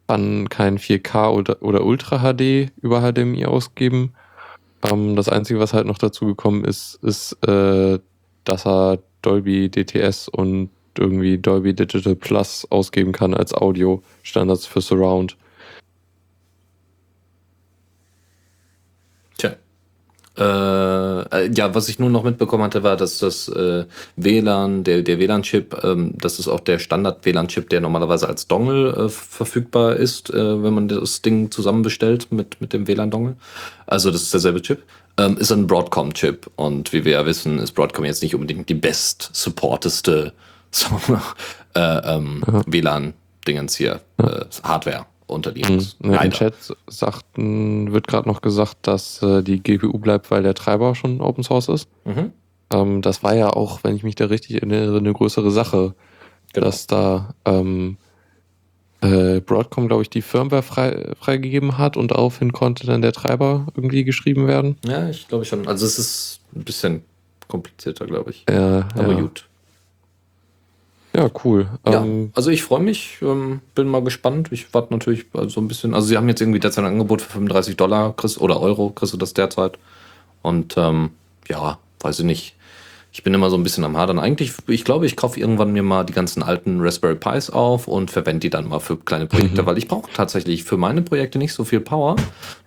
kann 0.10 0.50
kein 0.50 0.80
4K 0.80 1.32
oder, 1.32 1.62
oder 1.62 1.86
Ultra 1.86 2.18
HD 2.20 2.72
über 2.82 3.02
HDMI 3.02 3.46
ausgeben. 3.46 4.14
Ähm, 4.84 5.16
das 5.16 5.30
Einzige, 5.30 5.60
was 5.60 5.74
halt 5.74 5.86
noch 5.86 6.00
dazu 6.00 6.26
gekommen 6.26 6.66
ist, 6.66 6.96
ist, 7.04 7.34
äh, 7.48 8.00
dass 8.44 8.66
er 8.66 8.98
Dolby 9.22 9.70
DTS 9.70 10.30
und 10.30 10.72
irgendwie 10.98 11.38
Dolby 11.38 11.76
Digital 11.76 12.16
Plus 12.16 12.66
ausgeben 12.72 13.12
kann 13.12 13.36
als 13.36 13.54
Audio-Standards 13.54 14.66
für 14.66 14.82
Surround. 14.82 15.38
Tja. 19.38 19.56
Äh, 20.40 20.44
äh, 20.44 21.52
ja, 21.54 21.76
was 21.76 21.90
ich 21.90 22.00
nur 22.00 22.10
noch 22.10 22.24
mitbekommen 22.24 22.64
hatte, 22.64 22.82
war, 22.82 22.96
dass 22.96 23.20
das 23.20 23.50
äh, 23.50 23.86
WLAN, 24.16 24.86
der, 24.86 25.02
der 25.02 25.20
WLAN-Chip, 25.20 25.84
ähm, 25.84 26.14
das 26.18 26.40
ist 26.40 26.48
auch 26.48 26.62
der 26.62 26.80
Standard-WLAN-Chip, 26.80 27.70
der 27.70 27.82
normalerweise 27.82 28.30
als 28.30 28.48
Dongle 28.48 28.94
äh, 28.94 29.10
verfügbar 29.10 29.98
ist, 29.98 30.30
äh, 30.30 30.64
wenn 30.64 30.74
man 30.74 30.88
das 30.88 31.22
Ding 31.22 31.52
zusammen 31.52 31.82
bestellt 31.82 32.32
mit, 32.32 32.62
mit 32.62 32.72
dem 32.72 32.88
WLAN-Dongle. 32.88 33.36
Also 33.86 34.12
das 34.12 34.24
ist 34.24 34.34
derselbe 34.34 34.62
Chip. 34.62 34.84
Ähm, 35.18 35.38
ist 35.38 35.52
ein 35.52 35.68
Broadcom-Chip. 35.68 36.50
Und 36.56 36.94
wie 36.94 37.04
wir 37.04 37.12
ja 37.14 37.26
wissen, 37.26 37.60
ist 37.60 37.74
Broadcom 37.74 38.06
jetzt 38.06 38.24
nicht 38.24 38.34
unbedingt 38.34 38.70
die 38.70 38.76
best-supporteste 38.76 40.32
sagen 40.72 41.02
wir, 41.08 41.22
äh, 41.76 42.16
ähm, 42.16 42.44
Ja. 42.48 42.62
WLAN-Dingens 42.66 43.76
hier, 43.76 44.00
äh, 44.18 44.46
Hardware 44.64 45.06
unter. 45.30 45.52
Linux. 45.52 45.96
Ne, 46.00 46.08
Im 46.10 46.14
Leider. 46.14 46.30
Chat 46.36 46.54
sagten, 46.88 47.92
wird 47.94 48.08
gerade 48.08 48.28
noch 48.28 48.42
gesagt, 48.42 48.78
dass 48.88 49.22
äh, 49.22 49.42
die 49.44 49.62
GPU 49.62 49.98
bleibt, 49.98 50.30
weil 50.32 50.44
der 50.44 50.54
Treiber 50.54 50.96
schon 50.96 51.22
Open 51.22 51.44
Source 51.44 51.70
ist. 51.70 51.88
Mhm. 52.06 52.32
Ähm, 52.72 53.02
das 53.02 53.24
war 53.24 53.36
ja 53.36 53.50
auch, 53.50 53.84
wenn 53.84 53.96
ich 53.96 54.04
mich 54.04 54.16
da 54.16 54.26
richtig 54.26 54.56
erinnere, 54.56 54.98
eine 54.98 55.14
größere 55.14 55.52
Sache, 55.52 55.94
Genau. 56.54 56.66
dass 56.66 56.88
da 56.88 57.36
ähm, 57.46 57.98
äh, 59.02 59.40
Broadcom, 59.40 59.88
glaube 59.88 60.02
ich, 60.02 60.10
die 60.10 60.22
Firmware 60.24 60.64
frei, 60.64 61.14
freigegeben 61.20 61.78
hat 61.78 61.96
und 61.96 62.12
daraufhin 62.12 62.52
konnte 62.54 62.86
dann 62.88 63.02
der 63.02 63.14
Treiber 63.14 63.68
irgendwie 63.76 64.04
geschrieben 64.04 64.48
werden. 64.48 64.76
Ja, 64.86 65.10
ich 65.10 65.28
glaube 65.28 65.46
schon. 65.46 65.68
Also 65.68 65.86
es 65.86 66.00
ist 66.00 66.42
ein 66.56 66.64
bisschen 66.64 67.04
komplizierter, 67.48 68.06
glaube 68.08 68.32
ich. 68.32 68.46
Ja, 68.50 68.88
Aber 68.96 69.14
ja. 69.14 69.22
gut. 69.22 69.48
Ja, 71.16 71.30
cool. 71.44 71.68
Ja, 71.88 72.04
Ähm, 72.04 72.32
also 72.36 72.52
ich 72.52 72.64
freue 72.64 72.82
mich, 72.82 73.18
ähm, 73.22 73.62
bin 73.76 73.88
mal 73.88 74.04
gespannt. 74.04 74.50
Ich 74.52 74.74
warte 74.74 74.94
natürlich 74.94 75.26
so 75.48 75.60
ein 75.60 75.68
bisschen. 75.68 75.94
Also 75.96 76.08
sie 76.08 76.18
haben 76.18 76.30
jetzt 76.30 76.40
irgendwie 76.42 76.60
derzeit 76.60 76.84
ein 76.86 76.92
Angebot 76.92 77.22
für 77.22 77.32
35 77.32 77.78
Dollar 77.78 78.14
kriegst, 78.16 78.40
oder 78.40 78.60
Euro, 78.62 78.92
kriegst 78.92 79.14
du 79.14 79.18
das 79.18 79.34
derzeit. 79.34 79.80
Und 80.44 80.76
ähm, 80.78 81.10
ja, 81.48 81.80
weiß 82.02 82.20
ich 82.20 82.26
nicht. 82.26 82.56
Ich 83.12 83.24
bin 83.24 83.34
immer 83.34 83.50
so 83.50 83.58
ein 83.58 83.64
bisschen 83.64 83.84
am 83.86 83.98
Hadern. 83.98 84.20
Eigentlich, 84.20 84.54
ich 84.68 84.84
glaube, 84.86 85.08
ich 85.08 85.16
kaufe 85.16 85.40
irgendwann 85.40 85.74
mir 85.74 85.82
mal 85.82 86.04
die 86.06 86.14
ganzen 86.14 86.44
alten 86.44 86.80
Raspberry 86.80 87.16
Pis 87.16 87.50
auf 87.50 87.88
und 87.88 88.12
verwende 88.12 88.42
die 88.42 88.50
dann 88.52 88.68
mal 88.70 88.80
für 88.80 88.98
kleine 88.98 89.26
Projekte, 89.26 89.64
Mhm. 89.64 89.66
weil 89.66 89.80
ich 89.80 89.88
brauche 89.88 90.12
tatsächlich 90.14 90.64
für 90.64 90.78
meine 90.78 91.02
Projekte 91.02 91.40
nicht 91.40 91.54
so 91.54 91.64
viel 91.64 91.80
Power. 91.80 92.18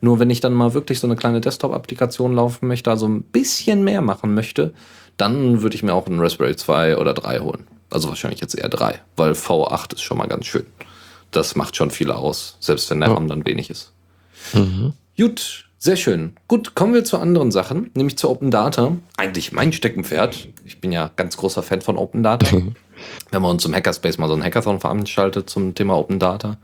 Nur 0.01 0.19
wenn 0.19 0.31
ich 0.31 0.41
dann 0.41 0.53
mal 0.53 0.75
wirklich 0.75 0.99
so 0.99 1.07
eine 1.07 1.15
kleine 1.15 1.41
Desktop-Applikation 1.41 2.35
laufen 2.35 2.67
möchte, 2.67 2.91
also 2.91 3.07
ein 3.07 3.23
bisschen 3.23 3.85
mehr 3.85 4.03
machen 4.03 4.35
möchte, 4.35 4.75
dann 5.17 5.63
würde 5.63 5.77
ich 5.77 5.85
mir 5.85 5.95
auch 5.95 6.09
einen 6.09 6.19
Raspberry 6.19 6.57
2 6.57 6.99
oder 6.99 7.15
3 7.15 7.39
holen. 7.39 7.69
Also 7.93 8.09
wahrscheinlich 8.09 8.41
jetzt 8.41 8.55
eher 8.55 8.69
3, 8.69 9.01
weil 9.17 9.33
V8 9.33 9.95
ist 9.95 10.03
schon 10.03 10.19
mal 10.19 10.27
ganz 10.27 10.47
schön. 10.47 10.67
das 11.31 11.57
macht 11.57 11.77
schon 11.77 11.91
viel 11.91 12.11
aus, 12.11 12.57
selbst 12.61 12.91
wenn 12.91 13.01
der. 13.01 13.11
RAM 13.11 13.27
dann 13.29 13.47
wenig 13.47 13.71
ist. 13.71 13.93
Mhm. 14.53 14.93
Gut, 15.17 15.65
sehr 15.79 15.97
schön. 15.97 16.37
Gut, 16.47 16.75
kommen 16.75 16.95
wir 16.95 17.05
zu 17.05 17.19
anderen 17.19 17.51
Sachen, 17.51 17.91
nämlich 17.95 18.17
zu 18.17 18.29
Open 18.31 18.51
Data. 18.51 18.97
Eigentlich 19.17 19.53
mein 19.53 19.73
Steckenpferd. 19.73 20.49
Ich 20.65 20.81
bin 20.81 20.93
ja 20.93 21.11
ganz 21.17 21.37
großer 21.37 21.63
Fan 21.63 21.81
von 21.81 21.97
Open 21.97 22.23
Data. 22.23 22.47
Wir 23.31 23.37
haben 23.37 23.45
uns 23.45 23.65
im 23.65 23.75
Hackerspace 23.75 24.19
mal 24.19 24.29
so 24.29 24.35
ein 24.35 24.45
Hackathon 24.45 24.79
veranstaltet 24.79 25.51
zum 25.51 25.75
Thema 25.75 25.99
Open 25.99 26.21
Data 26.21 26.59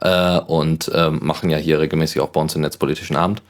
äh, 0.00 0.38
und 0.38 0.90
ähm, 0.94 1.20
machen 1.22 1.50
ja 1.50 1.58
hier 1.58 1.78
regelmäßig 1.80 2.22
auch 2.22 2.30
bei 2.30 2.40
uns 2.40 2.54
den 2.54 2.62
netzpolitischen 2.62 3.16
Abend. 3.16 3.42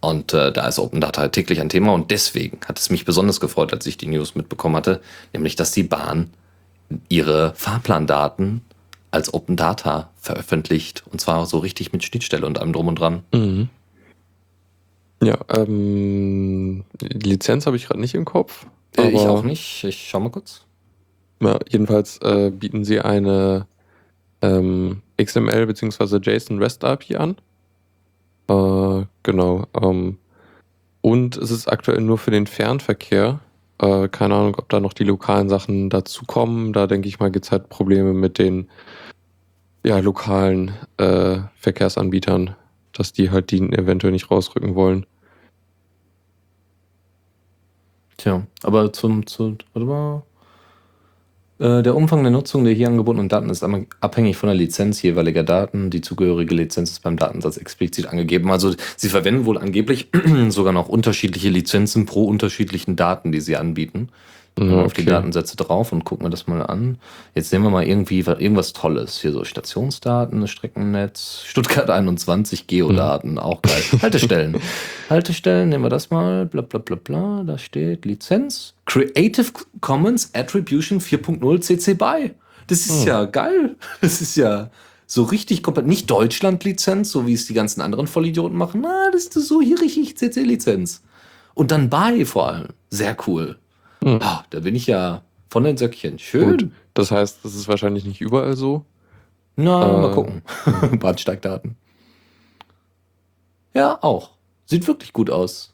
Und 0.00 0.32
äh, 0.32 0.52
da 0.52 0.68
ist 0.68 0.78
Open 0.78 1.00
Data 1.00 1.22
halt 1.22 1.32
täglich 1.32 1.60
ein 1.60 1.70
Thema 1.70 1.92
und 1.92 2.10
deswegen 2.10 2.58
hat 2.66 2.78
es 2.78 2.90
mich 2.90 3.04
besonders 3.04 3.40
gefreut, 3.40 3.72
als 3.72 3.86
ich 3.86 3.96
die 3.96 4.06
News 4.06 4.34
mitbekommen 4.34 4.76
hatte, 4.76 5.00
nämlich 5.32 5.56
dass 5.56 5.72
die 5.72 5.82
Bahn 5.82 6.30
ihre 7.08 7.54
Fahrplandaten 7.54 8.62
als 9.10 9.32
Open 9.32 9.56
Data 9.56 10.10
veröffentlicht 10.16 11.04
und 11.10 11.20
zwar 11.20 11.46
so 11.46 11.58
richtig 11.58 11.92
mit 11.92 12.04
Schnittstelle 12.04 12.46
und 12.46 12.58
allem 12.58 12.72
drum 12.72 12.88
und 12.88 12.98
dran. 12.98 13.22
Mhm. 13.32 13.68
Ja, 15.22 15.38
ähm, 15.48 16.84
die 17.00 17.28
Lizenz 17.28 17.66
habe 17.66 17.76
ich 17.76 17.86
gerade 17.86 18.00
nicht 18.00 18.14
im 18.14 18.24
Kopf. 18.24 18.66
Äh, 18.96 19.08
ich 19.08 19.20
auch 19.20 19.42
nicht. 19.42 19.84
Ich 19.84 20.08
schau 20.08 20.20
mal 20.20 20.30
kurz. 20.30 20.64
Ja, 21.40 21.58
jedenfalls 21.68 22.18
äh, 22.18 22.50
bieten 22.50 22.84
sie 22.84 23.00
eine 23.00 23.66
ähm, 24.42 25.02
XML 25.20 25.66
bzw. 25.66 26.18
JSON 26.18 26.58
REST 26.58 26.84
API 26.84 27.16
an. 27.16 27.36
Äh, 28.48 29.06
genau. 29.22 29.66
Ähm, 29.80 30.18
und 31.00 31.36
es 31.36 31.50
ist 31.50 31.68
aktuell 31.68 32.00
nur 32.00 32.18
für 32.18 32.30
den 32.30 32.46
Fernverkehr. 32.46 33.40
Äh, 33.80 34.08
keine 34.08 34.34
Ahnung, 34.34 34.56
ob 34.56 34.68
da 34.68 34.80
noch 34.80 34.92
die 34.92 35.04
lokalen 35.04 35.48
Sachen 35.48 35.90
dazu 35.90 36.24
kommen. 36.24 36.72
Da 36.72 36.86
denke 36.86 37.08
ich 37.08 37.20
mal, 37.20 37.30
gibt 37.30 37.46
es 37.46 37.52
halt 37.52 37.68
Probleme 37.68 38.12
mit 38.12 38.38
den 38.38 38.68
ja, 39.84 39.98
lokalen 39.98 40.72
äh, 40.96 41.38
Verkehrsanbietern, 41.56 42.56
dass 42.92 43.12
die 43.12 43.30
halt 43.30 43.50
die 43.50 43.60
eventuell 43.60 44.12
nicht 44.12 44.30
rausrücken 44.30 44.74
wollen. 44.74 45.06
Tja, 48.16 48.46
aber 48.64 48.92
zum, 48.92 49.26
zu, 49.26 49.56
warte 49.72 49.86
mal. 49.86 50.22
Äh, 51.58 51.82
Der 51.82 51.94
Umfang 51.94 52.22
der 52.22 52.30
Nutzung 52.30 52.64
der 52.64 52.72
hier 52.72 52.88
angebotenen 52.88 53.28
Daten 53.28 53.50
ist 53.50 53.64
abhängig 54.00 54.36
von 54.36 54.48
der 54.48 54.56
Lizenz 54.56 55.02
jeweiliger 55.02 55.42
Daten. 55.42 55.90
Die 55.90 56.00
zugehörige 56.00 56.54
Lizenz 56.54 56.90
ist 56.90 57.02
beim 57.02 57.16
Datensatz 57.16 57.56
explizit 57.56 58.06
angegeben. 58.06 58.50
Also 58.50 58.74
sie 58.96 59.08
verwenden 59.08 59.44
wohl 59.44 59.58
angeblich 59.58 60.08
sogar 60.48 60.72
noch 60.72 60.88
unterschiedliche 60.88 61.48
Lizenzen 61.48 62.06
pro 62.06 62.24
unterschiedlichen 62.24 62.96
Daten, 62.96 63.32
die 63.32 63.40
sie 63.40 63.56
anbieten. 63.56 64.08
Gehen 64.58 64.70
wir 64.70 64.84
auf 64.84 64.92
die 64.92 65.02
Okay. 65.02 65.10
Datensätze 65.10 65.56
drauf 65.56 65.92
und 65.92 66.04
gucken 66.04 66.26
wir 66.26 66.30
das 66.30 66.46
mal 66.46 66.62
an. 66.62 66.98
Jetzt 67.34 67.52
nehmen 67.52 67.64
wir 67.64 67.70
mal 67.70 67.84
irgendwie 67.86 68.26
wa- 68.26 68.36
irgendwas 68.38 68.72
Tolles. 68.72 69.20
Hier 69.20 69.32
so 69.32 69.44
Stationsdaten, 69.44 70.46
Streckennetz, 70.48 71.42
Stuttgart 71.46 71.88
21, 71.90 72.66
Geodaten, 72.66 73.38
auch 73.38 73.62
geil. 73.62 73.82
Haltestellen. 74.02 74.56
Haltestellen, 75.10 75.68
nehmen 75.68 75.84
wir 75.84 75.90
das 75.90 76.10
mal. 76.10 76.46
Bla 76.46 76.62
bla 76.62 76.78
bla 76.80 76.96
bla. 76.96 77.42
Da 77.46 77.58
steht 77.58 78.04
Lizenz. 78.04 78.74
Creative 78.86 79.46
Commons 79.80 80.30
Attribution 80.34 81.00
4.0 81.00 81.60
CC 81.60 81.94
BY. 81.94 82.32
Das 82.66 82.80
ist 82.80 83.00
Hm. 83.02 83.06
ja 83.08 83.24
geil. 83.24 83.76
Das 84.00 84.20
ist 84.20 84.36
ja 84.36 84.70
so 85.06 85.22
richtig 85.22 85.62
komplett. 85.62 85.86
Nicht 85.86 86.10
Deutschland-Lizenz, 86.10 87.10
so 87.10 87.26
wie 87.26 87.32
es 87.32 87.46
die 87.46 87.54
ganzen 87.54 87.80
anderen 87.80 88.06
Vollidioten 88.06 88.56
machen. 88.58 88.82
Na, 88.82 89.10
das 89.10 89.24
ist 89.26 89.48
so 89.48 89.62
hier 89.62 89.80
richtig 89.80 90.16
CC-Lizenz. 90.18 91.02
Und 91.54 91.70
dann 91.70 91.88
BY 91.88 92.24
vor 92.26 92.48
allem. 92.48 92.68
Sehr 92.90 93.16
cool. 93.26 93.56
Hm. 94.02 94.18
Ah, 94.22 94.44
da 94.50 94.60
bin 94.60 94.74
ich 94.74 94.86
ja 94.86 95.22
von 95.50 95.64
den 95.64 95.76
Söckchen. 95.76 96.18
Schön. 96.18 96.50
Gut. 96.58 96.70
Das 96.94 97.10
heißt, 97.10 97.44
das 97.44 97.54
ist 97.54 97.68
wahrscheinlich 97.68 98.04
nicht 98.04 98.20
überall 98.20 98.56
so. 98.56 98.84
Na, 99.56 99.82
Äh, 99.88 100.00
mal 100.00 100.14
gucken. 100.14 100.42
Bahnsteigdaten. 101.00 101.76
Ja, 103.74 103.98
auch. 104.02 104.30
Sieht 104.66 104.86
wirklich 104.86 105.12
gut 105.12 105.30
aus. 105.30 105.72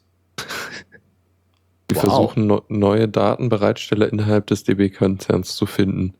Wir 1.87 1.97
Wow. 1.97 2.01
versuchen 2.01 2.47
no 2.47 2.63
neue 2.67 3.07
Datenbereitsteller 3.07 4.11
innerhalb 4.11 4.47
des 4.47 4.63
DB-Konzerns 4.63 5.55
zu 5.55 5.65
finden. 5.65 6.13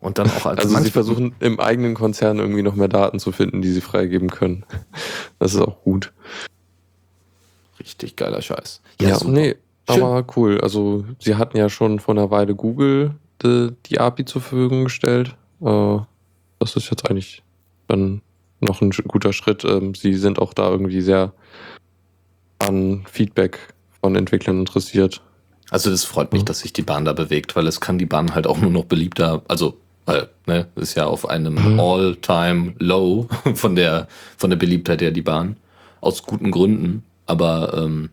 Und 0.00 0.18
dann 0.18 0.30
auch 0.30 0.46
als 0.46 0.60
Also 0.60 0.78
sie 0.78 0.90
versuchen 0.90 1.34
im 1.40 1.58
eigenen 1.60 1.94
Konzern 1.94 2.38
irgendwie 2.38 2.62
noch 2.62 2.74
mehr 2.74 2.88
Daten 2.88 3.18
zu 3.18 3.32
finden, 3.32 3.62
die 3.62 3.70
sie 3.70 3.80
freigeben 3.80 4.30
können. 4.30 4.64
Das 5.38 5.54
ist 5.54 5.60
auch 5.60 5.82
gut. 5.82 6.12
Richtig 7.78 8.16
geiler 8.16 8.42
Scheiß. 8.42 8.82
Ja, 9.00 9.16
super. 9.16 9.30
nee, 9.32 9.56
Schön. 9.94 10.02
aber 10.02 10.24
cool. 10.36 10.60
Also 10.60 11.04
sie 11.18 11.36
hatten 11.36 11.56
ja 11.56 11.68
schon 11.68 11.98
vor 12.00 12.14
einer 12.14 12.30
Weile 12.30 12.54
Google 12.54 13.14
die, 13.42 13.70
die 13.86 13.98
API 14.00 14.24
zur 14.24 14.42
Verfügung 14.42 14.84
gestellt. 14.84 15.34
Äh, 15.60 15.98
das 16.58 16.76
ist 16.76 16.90
jetzt 16.90 17.08
eigentlich 17.10 17.42
dann 17.88 18.20
noch 18.60 18.80
ein 18.82 18.90
guter 18.90 19.32
Schritt. 19.32 19.64
Ähm, 19.64 19.94
sie 19.94 20.14
sind 20.14 20.38
auch 20.38 20.52
da 20.54 20.68
irgendwie 20.70 21.00
sehr 21.00 21.32
an 22.58 23.04
Feedback 23.10 23.58
von 24.00 24.16
Entwicklern 24.16 24.60
interessiert. 24.60 25.22
Also 25.70 25.90
das 25.90 26.04
freut 26.04 26.32
mich, 26.32 26.42
Mhm. 26.42 26.46
dass 26.46 26.60
sich 26.60 26.72
die 26.72 26.82
Bahn 26.82 27.04
da 27.04 27.12
bewegt, 27.12 27.56
weil 27.56 27.66
es 27.66 27.80
kann 27.80 27.98
die 27.98 28.06
Bahn 28.06 28.34
halt 28.34 28.46
auch 28.46 28.58
nur 28.58 28.70
noch 28.70 28.84
beliebter, 28.84 29.42
also 29.48 29.76
weil, 30.06 30.28
ne, 30.46 30.66
ist 30.74 30.96
ja 30.96 31.06
auf 31.06 31.28
einem 31.28 31.54
Mhm. 31.54 31.78
All-Time-Low 31.80 33.28
von 33.54 33.76
der, 33.76 34.08
von 34.36 34.50
der 34.50 34.56
Beliebtheit 34.56 35.00
her 35.00 35.10
die 35.12 35.22
Bahn. 35.22 35.56
Aus 36.00 36.22
guten 36.24 36.50
Gründen. 36.50 37.04
Aber 37.26 37.74
ähm, 37.76 38.10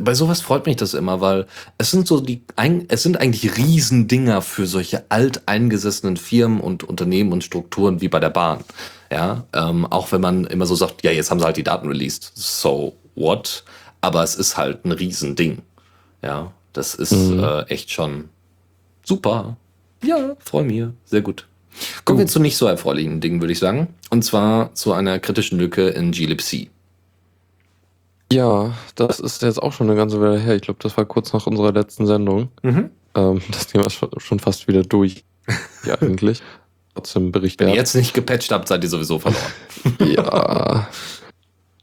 bei 0.00 0.14
sowas 0.14 0.40
freut 0.40 0.66
mich 0.66 0.76
das 0.76 0.94
immer, 0.94 1.20
weil 1.20 1.46
es 1.78 1.90
sind 1.90 2.06
so 2.06 2.20
die, 2.20 2.42
es 2.88 3.02
sind 3.02 3.20
eigentlich 3.20 3.56
Riesendinger 3.56 4.40
für 4.42 4.66
solche 4.66 5.04
alteingesessenen 5.10 6.16
Firmen 6.16 6.60
und 6.60 6.84
Unternehmen 6.84 7.32
und 7.32 7.44
Strukturen 7.44 8.00
wie 8.00 8.08
bei 8.08 8.20
der 8.20 8.30
Bahn. 8.30 8.64
Ja, 9.10 9.44
ähm, 9.52 9.86
auch 9.86 10.10
wenn 10.12 10.20
man 10.20 10.44
immer 10.44 10.66
so 10.66 10.74
sagt, 10.74 11.04
ja, 11.04 11.10
jetzt 11.10 11.30
haben 11.30 11.38
sie 11.38 11.44
halt 11.44 11.56
die 11.56 11.62
Daten 11.62 11.88
released. 11.88 12.32
So 12.34 12.94
what? 13.14 13.64
Aber 14.00 14.22
es 14.22 14.34
ist 14.34 14.56
halt 14.56 14.84
ein 14.84 14.92
Riesending. 14.92 15.62
Ja, 16.22 16.52
das 16.72 16.94
ist 16.94 17.12
Mhm. 17.12 17.42
äh, 17.44 17.62
echt 17.64 17.90
schon 17.90 18.28
super. 19.04 19.56
Ja, 20.02 20.36
freue 20.38 20.64
mich. 20.64 20.84
Sehr 21.04 21.20
gut. 21.20 21.46
Kommen 22.04 22.18
wir 22.18 22.26
zu 22.26 22.40
nicht 22.40 22.56
so 22.56 22.66
erfreulichen 22.66 23.20
Dingen, 23.20 23.40
würde 23.40 23.52
ich 23.52 23.58
sagen. 23.58 23.88
Und 24.10 24.24
zwar 24.24 24.74
zu 24.74 24.92
einer 24.92 25.18
kritischen 25.18 25.58
Lücke 25.58 25.88
in 25.88 26.12
glibc. 26.12 26.70
Ja, 28.34 28.72
das 28.96 29.20
ist 29.20 29.42
jetzt 29.42 29.62
auch 29.62 29.72
schon 29.72 29.88
eine 29.88 29.96
ganze 29.96 30.20
Weile 30.20 30.38
her. 30.38 30.56
Ich 30.56 30.62
glaube, 30.62 30.80
das 30.82 30.96
war 30.96 31.04
kurz 31.04 31.32
nach 31.32 31.46
unserer 31.46 31.72
letzten 31.72 32.06
Sendung. 32.06 32.48
Mhm. 32.62 32.90
Ähm, 33.14 33.40
das 33.50 33.68
Thema 33.68 33.86
ist 33.86 34.00
schon- 34.18 34.40
fast 34.40 34.66
wieder 34.68 34.82
durch. 34.82 35.24
Ja, 35.86 36.00
eigentlich. 36.00 36.42
Trotzdem 36.94 37.30
Bericht 37.32 37.60
Wenn 37.60 37.68
ihr 37.68 37.74
jetzt 37.74 37.94
nicht 37.94 38.14
gepatcht 38.14 38.50
habt, 38.52 38.66
seid 38.68 38.82
ihr 38.82 38.88
sowieso 38.90 39.18
verloren. 39.18 39.42
Ja. 40.00 40.88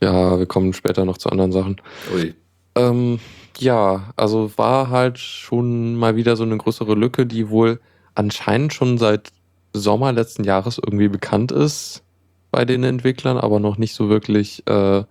Ja, 0.01 0.39
wir 0.39 0.45
kommen 0.47 0.73
später 0.73 1.05
noch 1.05 1.17
zu 1.19 1.29
anderen 1.29 1.51
Sachen. 1.51 1.79
Ui. 2.15 2.33
Ähm, 2.75 3.19
ja, 3.59 4.11
also 4.15 4.51
war 4.57 4.89
halt 4.89 5.19
schon 5.19 5.95
mal 5.95 6.15
wieder 6.15 6.35
so 6.35 6.43
eine 6.43 6.57
größere 6.57 6.95
Lücke, 6.95 7.25
die 7.27 7.49
wohl 7.49 7.79
anscheinend 8.15 8.73
schon 8.73 8.97
seit 8.97 9.31
Sommer 9.73 10.11
letzten 10.11 10.43
Jahres 10.43 10.79
irgendwie 10.83 11.07
bekannt 11.07 11.51
ist 11.51 12.01
bei 12.49 12.65
den 12.65 12.83
Entwicklern, 12.83 13.37
aber 13.37 13.59
noch 13.59 13.77
nicht 13.77 13.93
so 13.93 14.09
wirklich 14.09 14.67
äh, 14.67 15.03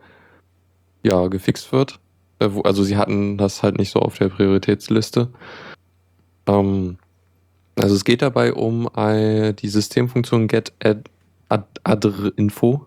ja, 1.03 1.29
gefixt 1.29 1.73
wird. 1.73 2.01
Äh, 2.39 2.51
also 2.65 2.83
sie 2.83 2.97
hatten 2.97 3.39
das 3.39 3.63
halt 3.63 3.79
nicht 3.79 3.91
so 3.91 4.01
auf 4.01 4.19
der 4.19 4.29
Prioritätsliste. 4.29 5.29
Ähm, 6.47 6.99
also 7.77 7.95
es 7.95 8.05
geht 8.05 8.23
dabei 8.23 8.53
um 8.53 8.89
äh, 8.97 9.53
die 9.53 9.69
Systemfunktion 9.69 10.49
get 10.49 10.73
ad, 10.83 11.03
ad, 11.49 11.65
adr 11.85 12.33
info, 12.37 12.87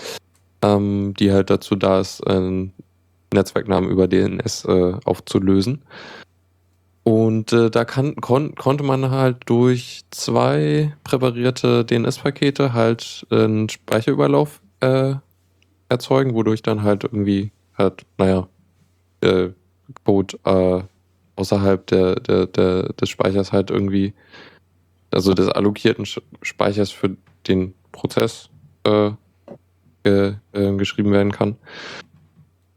ähm, 0.62 1.14
die 1.18 1.32
halt 1.32 1.50
dazu 1.50 1.76
da 1.76 2.00
ist, 2.00 2.20
äh, 2.26 2.68
Netzwerknamen 3.32 3.90
über 3.90 4.08
DNS 4.08 4.64
äh, 4.66 4.94
aufzulösen. 5.04 5.82
Und 7.02 7.52
äh, 7.52 7.70
da 7.70 7.84
kann, 7.84 8.16
kon, 8.16 8.56
konnte 8.56 8.82
man 8.82 9.10
halt 9.10 9.36
durch 9.46 10.00
zwei 10.10 10.92
präparierte 11.04 11.84
DNS-Pakete 11.84 12.72
halt 12.72 13.24
äh, 13.30 13.44
einen 13.44 13.68
Speicherüberlauf 13.68 14.60
äh, 14.80 15.14
erzeugen, 15.88 16.34
wodurch 16.34 16.62
dann 16.62 16.82
halt 16.82 17.04
irgendwie 17.04 17.52
halt, 17.76 18.04
naja, 18.18 18.48
äh, 19.20 19.50
Code 20.04 20.38
äh, 20.44 20.82
außerhalb 21.36 21.86
der, 21.86 22.16
der, 22.16 22.46
der, 22.46 22.92
des 22.94 23.08
Speichers 23.08 23.52
halt 23.52 23.70
irgendwie, 23.70 24.14
also 25.10 25.34
des 25.34 25.48
allokierten 25.48 26.06
Speichers 26.42 26.90
für 26.90 27.16
den 27.46 27.74
Prozess 27.92 28.50
äh, 28.84 29.10
äh, 30.04 30.34
geschrieben 30.76 31.12
werden 31.12 31.32
kann. 31.32 31.56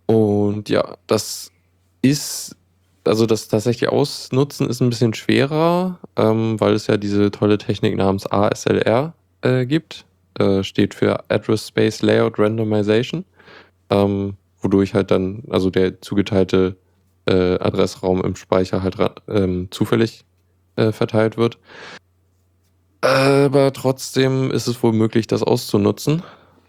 Und 0.05 0.69
ja, 0.69 0.97
das 1.07 1.51
ist, 2.01 2.55
also 3.03 3.25
das 3.25 3.47
tatsächlich 3.47 3.89
ausnutzen 3.89 4.67
ist 4.67 4.81
ein 4.81 4.89
bisschen 4.89 5.13
schwerer, 5.13 5.99
ähm, 6.15 6.59
weil 6.59 6.73
es 6.73 6.87
ja 6.87 6.97
diese 6.97 7.31
tolle 7.31 7.57
Technik 7.57 7.95
namens 7.95 8.25
ASLR 8.25 9.13
äh, 9.41 9.65
gibt. 9.65 10.05
Äh, 10.37 10.63
steht 10.63 10.93
für 10.93 11.29
Address 11.29 11.67
Space 11.67 12.01
Layout 12.01 12.37
Randomization, 12.37 13.25
ähm, 13.89 14.35
wodurch 14.61 14.93
halt 14.93 15.11
dann, 15.11 15.43
also 15.49 15.69
der 15.69 16.01
zugeteilte 16.01 16.77
äh, 17.25 17.59
Adressraum 17.59 18.23
im 18.23 18.35
Speicher 18.35 18.83
halt 18.83 18.97
ähm, 19.27 19.67
zufällig 19.71 20.25
äh, 20.75 20.91
verteilt 20.91 21.37
wird. 21.37 21.57
Aber 23.01 23.73
trotzdem 23.73 24.51
ist 24.51 24.67
es 24.67 24.81
wohl 24.83 24.93
möglich, 24.93 25.27
das 25.27 25.43
auszunutzen. 25.43 26.23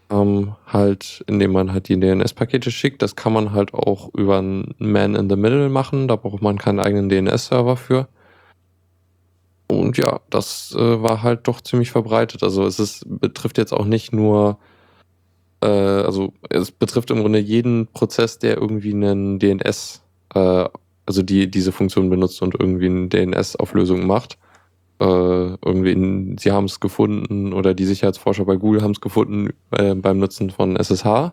Ähm, 0.09 0.55
halt, 0.65 1.23
indem 1.27 1.53
man 1.53 1.71
halt 1.71 1.87
die 1.87 1.99
DNS-Pakete 1.99 2.71
schickt. 2.71 3.01
Das 3.01 3.15
kann 3.15 3.31
man 3.31 3.53
halt 3.53 3.73
auch 3.73 4.13
über 4.13 4.39
einen 4.39 4.75
Man 4.77 5.15
in 5.15 5.29
the 5.29 5.35
Middle 5.37 5.69
machen. 5.69 6.07
Da 6.07 6.17
braucht 6.17 6.41
man 6.41 6.57
keinen 6.57 6.79
eigenen 6.79 7.09
DNS-Server 7.09 7.77
für. 7.77 8.07
Und 9.71 9.97
ja, 9.97 10.19
das 10.29 10.75
äh, 10.77 11.01
war 11.01 11.23
halt 11.23 11.47
doch 11.47 11.61
ziemlich 11.61 11.91
verbreitet. 11.91 12.43
Also 12.43 12.65
es 12.65 12.77
ist, 12.77 13.05
betrifft 13.07 13.57
jetzt 13.57 13.73
auch 13.73 13.85
nicht 13.85 14.11
nur, 14.11 14.57
äh, 15.61 15.67
also 15.67 16.33
es 16.49 16.71
betrifft 16.71 17.09
im 17.09 17.21
Grunde 17.21 17.39
jeden 17.39 17.87
Prozess, 17.87 18.37
der 18.37 18.57
irgendwie 18.57 18.93
einen 18.93 19.39
DNS, 19.39 20.01
äh, 20.35 20.67
also 21.05 21.21
die 21.23 21.49
diese 21.49 21.71
Funktion 21.71 22.09
benutzt 22.09 22.41
und 22.41 22.59
irgendwie 22.59 22.87
eine 22.87 23.07
DNS-Auflösung 23.07 24.05
macht. 24.05 24.37
Äh, 24.99 25.05
irgendwie, 25.05 25.93
in, 25.93 26.37
sie 26.37 26.51
haben 26.51 26.65
es 26.65 26.81
gefunden 26.81 27.53
oder 27.53 27.73
die 27.73 27.85
Sicherheitsforscher 27.85 28.43
bei 28.43 28.57
Google 28.57 28.81
haben 28.81 28.91
es 28.91 29.01
gefunden 29.01 29.53
äh, 29.71 29.95
beim 29.95 30.19
Nutzen 30.19 30.49
von 30.49 30.75
SSH. 30.75 31.31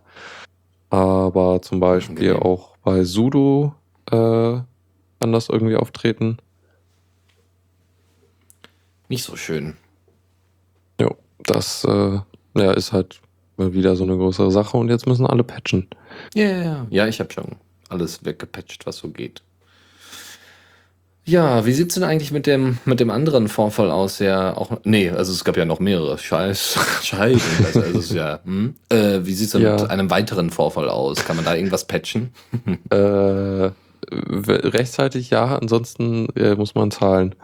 Aber 0.90 1.60
zum 1.60 1.80
Beispiel 1.80 2.30
Angenehm. 2.30 2.42
auch 2.42 2.76
bei 2.84 3.02
sudo 3.02 3.74
äh, 4.06 4.60
kann 5.20 5.32
das 5.32 5.48
irgendwie 5.48 5.76
auftreten. 5.76 6.38
Nicht 9.08 9.24
so 9.24 9.36
schön. 9.36 9.76
Jo, 11.00 11.16
das 11.44 11.84
äh, 11.84 12.18
ja, 12.56 12.72
ist 12.72 12.92
halt 12.92 13.20
mal 13.56 13.72
wieder 13.72 13.96
so 13.96 14.04
eine 14.04 14.16
größere 14.16 14.50
Sache 14.50 14.76
und 14.76 14.88
jetzt 14.88 15.06
müssen 15.06 15.26
alle 15.26 15.44
patchen. 15.44 15.88
Ja, 16.34 16.44
yeah. 16.44 16.86
ja, 16.90 17.06
ich 17.06 17.20
habe 17.20 17.32
schon 17.32 17.56
alles 17.88 18.24
weggepatcht, 18.24 18.86
was 18.86 18.98
so 18.98 19.08
geht. 19.08 19.42
Ja, 21.24 21.66
wie 21.66 21.72
sieht's 21.72 21.94
denn 21.94 22.04
eigentlich 22.04 22.32
mit 22.32 22.46
dem, 22.46 22.78
mit 22.86 23.00
dem 23.00 23.10
anderen 23.10 23.48
Vorfall 23.48 23.90
aus, 23.90 24.16
der 24.16 24.56
auch, 24.56 24.78
nee, 24.84 25.10
also 25.10 25.30
es 25.30 25.44
gab 25.44 25.58
ja 25.58 25.66
noch 25.66 25.78
mehrere, 25.78 26.16
scheiß, 26.16 26.78
scheiße, 27.02 27.66
also 27.66 27.80
es 27.80 27.94
ist 27.96 28.12
ja, 28.14 28.40
hm? 28.44 28.74
äh, 28.88 29.20
wie 29.24 29.34
sieht's 29.34 29.52
denn 29.52 29.60
Ja. 29.60 29.74
mit 29.74 29.90
einem 29.90 30.08
weiteren 30.08 30.48
Vorfall 30.48 30.88
aus? 30.88 31.22
Kann 31.26 31.36
man 31.36 31.44
da 31.44 31.54
irgendwas 31.54 31.86
patchen? 31.86 32.32
Äh, 32.90 33.70
rechtzeitig 34.10 35.30
ja, 35.30 35.58
ansonsten 35.58 36.28
äh, 36.36 36.54
muss 36.54 36.74
man 36.74 36.90
zahlen. 36.90 37.34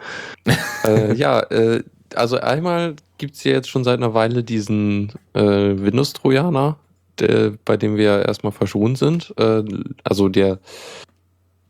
äh, 0.85 1.15
ja, 1.15 1.41
äh, 1.41 1.83
also 2.15 2.39
einmal 2.39 2.95
gibt's 3.19 3.41
hier 3.41 3.53
jetzt 3.53 3.69
schon 3.69 3.85
seit 3.85 3.99
einer 3.99 4.15
Weile 4.15 4.45
diesen 4.45 5.13
äh, 5.35 5.43
Windows-Trojaner, 5.43 6.77
bei 7.65 7.77
dem 7.77 7.97
wir 7.97 8.27
erstmal 8.27 8.53
verschont 8.53 8.99
sind. 8.99 9.33
Äh, 9.39 9.63
also 10.03 10.29
der 10.29 10.59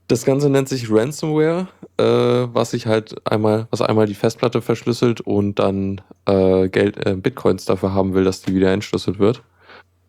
das 0.06 0.26
Ganze 0.26 0.50
nennt 0.50 0.68
sich 0.68 0.90
Ransomware, 0.90 1.66
äh, 1.96 2.04
was 2.04 2.72
sich 2.72 2.86
halt 2.86 3.14
einmal, 3.26 3.66
was 3.70 3.80
einmal 3.80 4.06
die 4.06 4.14
Festplatte 4.14 4.60
verschlüsselt 4.60 5.22
und 5.22 5.58
dann 5.58 6.00
Geld, 6.26 7.22
Bitcoins 7.22 7.66
dafür 7.66 7.92
haben 7.92 8.14
will, 8.14 8.24
dass 8.24 8.40
die 8.40 8.54
wieder 8.54 8.72
entschlüsselt 8.72 9.18
wird. 9.18 9.42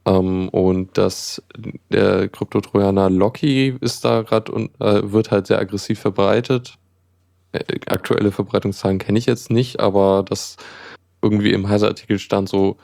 Ähm, 0.06 0.50
und 0.50 0.98
das, 0.98 1.41
der 1.91 2.30
Kryptotrojaner 2.30 3.10
Locky 3.10 3.76
ist 3.82 4.06
da 4.06 4.22
gerade 4.22 4.52
und 4.52 4.70
äh, 4.80 5.12
wird 5.12 5.32
halt 5.32 5.48
sehr 5.48 5.60
aggressiv 5.60 6.00
verbreitet. 6.00 6.78
Äh, 7.52 7.80
aktuelle 7.88 8.32
Verbreitungszahlen 8.32 9.00
kenne 9.00 9.20
ich 9.20 9.26
jetzt 9.26 9.50
nicht, 9.50 9.80
aber 9.80 10.24
das 10.24 10.58
irgendwie 11.22 11.54
im 11.54 11.68
Heise-Artikel 11.68 12.20
stand 12.20 12.50
so 12.50 12.78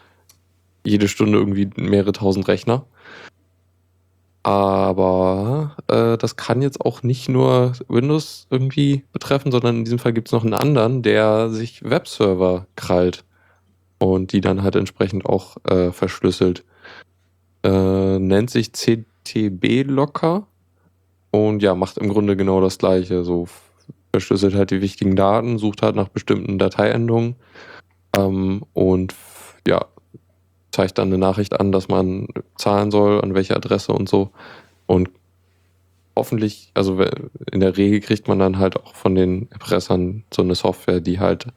jede 0.84 1.08
Stunde 1.08 1.38
irgendwie 1.38 1.70
mehrere 1.76 2.12
tausend 2.12 2.48
Rechner. 2.48 2.86
Aber 4.44 5.78
äh, 5.88 6.18
das 6.18 6.36
kann 6.36 6.64
jetzt 6.64 6.82
auch 6.82 7.04
nicht 7.04 7.30
nur 7.30 7.74
Windows 7.88 8.48
irgendwie 8.50 9.04
betreffen, 9.12 9.52
sondern 9.52 9.78
in 9.78 9.84
diesem 9.84 10.00
Fall 10.00 10.14
gibt 10.14 10.30
es 10.30 10.32
noch 10.32 10.44
einen 10.44 10.56
anderen, 10.56 11.04
der 11.04 11.50
sich 11.50 11.84
Webserver 11.84 12.66
krallt 12.76 13.24
und 14.00 14.34
die 14.34 14.42
dann 14.42 14.64
halt 14.64 14.76
entsprechend 14.76 15.28
auch 15.28 15.58
äh, 15.66 15.92
verschlüsselt. 15.92 16.64
Äh, 17.64 18.20
nennt 18.20 18.50
sich 18.50 18.74
CTB-Locker 18.74 20.48
und 21.32 21.62
ja, 21.62 21.76
macht 21.76 21.98
im 21.98 22.10
Grunde 22.10 22.36
genau 22.36 22.62
das 22.62 22.78
gleiche. 22.78 23.24
So 23.24 23.48
verschlüsselt 24.12 24.56
halt 24.56 24.72
die 24.72 24.82
wichtigen 24.82 25.16
Daten, 25.16 25.58
sucht 25.58 25.82
halt 25.82 25.96
nach 25.96 26.10
bestimmten 26.10 26.58
Dateiendungen 26.58 27.36
ähm, 28.18 28.64
und 28.74 29.16
ja, 29.68 29.86
zeigt 30.72 30.98
dann 30.98 31.10
eine 31.10 31.18
Nachricht 31.18 31.60
an, 31.60 31.72
dass 31.72 31.88
man 31.88 32.28
zahlen 32.58 32.92
soll, 32.92 33.22
an 33.22 33.34
welche 33.34 33.56
Adresse 33.56 33.94
und 33.94 34.10
so. 34.10 34.32
Und 34.86 35.10
hoffentlich, 36.16 36.72
also 36.74 37.02
in 37.52 37.60
der 37.60 37.78
Regel 37.78 38.00
kriegt 38.00 38.28
man 38.28 38.40
dann 38.40 38.58
halt 38.58 38.78
auch 38.78 38.96
von 38.96 39.16
den 39.16 39.50
Erpressern 39.52 40.24
so 40.34 40.42
eine 40.42 40.56
Software, 40.56 41.00
die 41.00 41.20
halt 41.20 41.48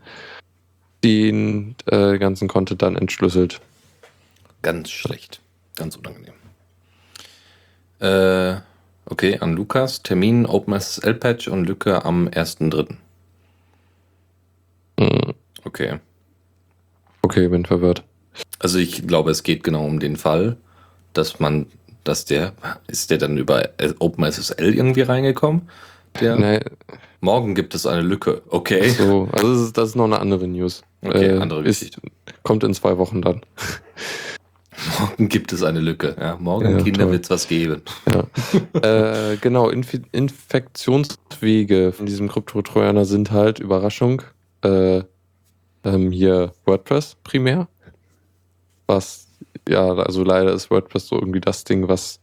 den 1.02 1.76
äh, 1.86 2.18
ganzen 2.18 2.48
Content 2.48 2.82
dann 2.82 2.96
entschlüsselt. 2.96 3.60
Ganz 4.62 4.90
schlecht. 4.90 5.40
Ganz 5.76 5.96
unangenehm. 5.96 6.34
Äh, 8.00 8.60
okay, 9.06 9.38
an 9.40 9.54
Lukas. 9.54 10.02
Termin 10.02 10.46
OpenSSL-Patch 10.46 11.48
und 11.48 11.64
Lücke 11.66 12.04
am 12.04 12.28
1.3. 12.28 12.96
Hm, 15.00 15.34
Okay. 15.64 15.98
Okay, 17.22 17.48
bin 17.48 17.64
verwirrt. 17.64 18.02
Also 18.58 18.78
ich 18.78 19.06
glaube, 19.06 19.30
es 19.30 19.42
geht 19.42 19.64
genau 19.64 19.84
um 19.86 19.98
den 19.98 20.16
Fall, 20.16 20.56
dass 21.14 21.40
man, 21.40 21.66
dass 22.04 22.26
der, 22.26 22.52
ist 22.86 23.10
der 23.10 23.16
dann 23.18 23.38
über 23.38 23.70
OpenSSL 23.98 24.74
irgendwie 24.74 25.00
reingekommen? 25.02 25.68
Der, 26.20 26.36
Nee, 26.36 26.60
Morgen 27.20 27.54
gibt 27.54 27.74
es 27.74 27.86
eine 27.86 28.02
Lücke. 28.02 28.42
Okay. 28.50 28.90
so, 28.90 29.28
also 29.32 29.52
das 29.54 29.62
ist, 29.62 29.78
das 29.78 29.88
ist 29.90 29.94
noch 29.96 30.04
eine 30.04 30.18
andere 30.20 30.46
News. 30.46 30.82
Okay, 31.02 31.36
Äh, 31.36 31.38
andere 31.38 31.62
ist, 31.64 31.78
Geschichte. 31.80 32.02
kommt 32.42 32.62
in 32.62 32.74
zwei 32.74 32.98
Wochen 32.98 33.22
dann. 33.22 33.40
Morgen 35.00 35.28
gibt 35.28 35.52
es 35.52 35.62
eine 35.62 35.80
Lücke. 35.80 36.16
Ja, 36.18 36.36
morgen, 36.38 36.78
Ja, 36.78 36.82
Kinder, 36.82 37.10
wird 37.10 37.24
es 37.24 37.30
was 37.30 37.48
geben. 37.48 37.82
äh, 38.82 39.36
genau, 39.36 39.68
Infi 39.70 40.02
Infektionswege 40.12 41.92
von 41.92 42.06
diesem 42.06 42.28
Kryptotrojaner 42.28 43.04
sind 43.04 43.30
halt, 43.30 43.58
Überraschung, 43.58 44.22
äh, 44.62 45.02
ähm, 45.84 46.10
hier 46.10 46.52
WordPress 46.64 47.16
primär. 47.24 47.68
Was, 48.86 49.28
ja, 49.68 49.92
also 49.94 50.24
leider 50.24 50.52
ist 50.52 50.70
WordPress 50.70 51.08
so 51.08 51.16
irgendwie 51.16 51.40
das 51.40 51.64
Ding, 51.64 51.88
was 51.88 52.20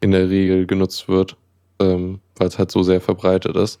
in 0.00 0.12
der 0.12 0.28
Regel 0.30 0.66
genutzt 0.66 1.08
wird, 1.08 1.36
ähm, 1.78 2.20
weil 2.36 2.48
es 2.48 2.58
halt 2.58 2.70
so 2.70 2.82
sehr 2.82 3.00
verbreitet 3.00 3.56
ist. 3.56 3.80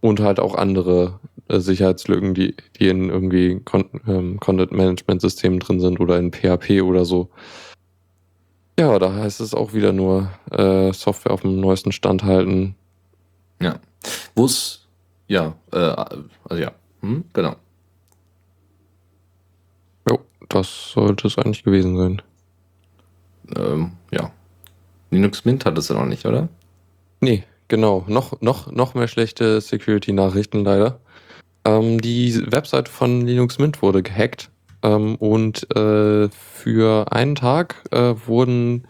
Und 0.00 0.20
halt 0.20 0.40
auch 0.40 0.56
andere 0.56 1.20
Sicherheitslücken, 1.48 2.34
die, 2.34 2.56
die 2.78 2.88
in 2.88 3.10
irgendwie 3.10 3.60
Con 3.64 3.84
ähm, 4.06 4.40
Content-Management-Systemen 4.40 5.60
drin 5.60 5.80
sind 5.80 6.00
oder 6.00 6.18
in 6.18 6.32
PHP 6.32 6.82
oder 6.82 7.04
so. 7.04 7.30
Ja, 8.78 8.98
da 8.98 9.12
heißt 9.12 9.40
es 9.40 9.54
auch 9.54 9.74
wieder 9.74 9.92
nur 9.92 10.30
äh, 10.50 10.92
Software 10.92 11.32
auf 11.32 11.42
dem 11.42 11.60
neuesten 11.60 11.92
Stand 11.92 12.24
halten. 12.24 12.74
Ja. 13.60 13.80
Wo 14.34 14.46
es, 14.46 14.88
ja, 15.28 15.54
äh, 15.72 15.76
also 15.76 16.62
ja, 16.62 16.72
hm, 17.00 17.24
genau. 17.32 17.56
Jo, 20.08 20.20
das 20.48 20.92
sollte 20.92 21.26
es 21.26 21.38
eigentlich 21.38 21.64
gewesen 21.64 21.96
sein. 21.96 22.22
Ähm, 23.56 23.92
ja. 24.10 24.30
Linux 25.10 25.44
Mint 25.44 25.66
hat 25.66 25.76
es 25.76 25.88
ja 25.88 25.94
noch 25.94 26.06
nicht, 26.06 26.24
oder? 26.24 26.48
Nee, 27.20 27.44
genau. 27.68 28.04
Noch, 28.08 28.40
noch, 28.40 28.72
noch 28.72 28.94
mehr 28.94 29.08
schlechte 29.08 29.60
Security-Nachrichten 29.60 30.64
leider. 30.64 31.00
Ähm, 31.64 32.00
die 32.00 32.42
Webseite 32.50 32.90
von 32.90 33.26
Linux 33.26 33.58
Mint 33.58 33.82
wurde 33.82 34.02
gehackt 34.02 34.50
ähm, 34.82 35.16
und 35.16 35.74
äh, 35.76 36.28
für 36.28 37.12
einen 37.12 37.34
Tag 37.34 37.84
äh, 37.90 38.14
wurden 38.26 38.86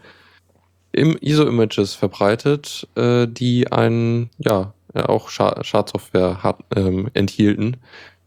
im 0.91 1.17
ISO-Images 1.19 1.95
verbreitet, 1.95 2.87
äh, 2.95 3.27
die 3.27 3.71
einen, 3.71 4.29
ja, 4.37 4.73
auch 4.93 5.29
Scha- 5.29 5.63
Schadsoftware 5.63 6.43
hat, 6.43 6.59
ähm, 6.75 7.09
enthielten, 7.15 7.77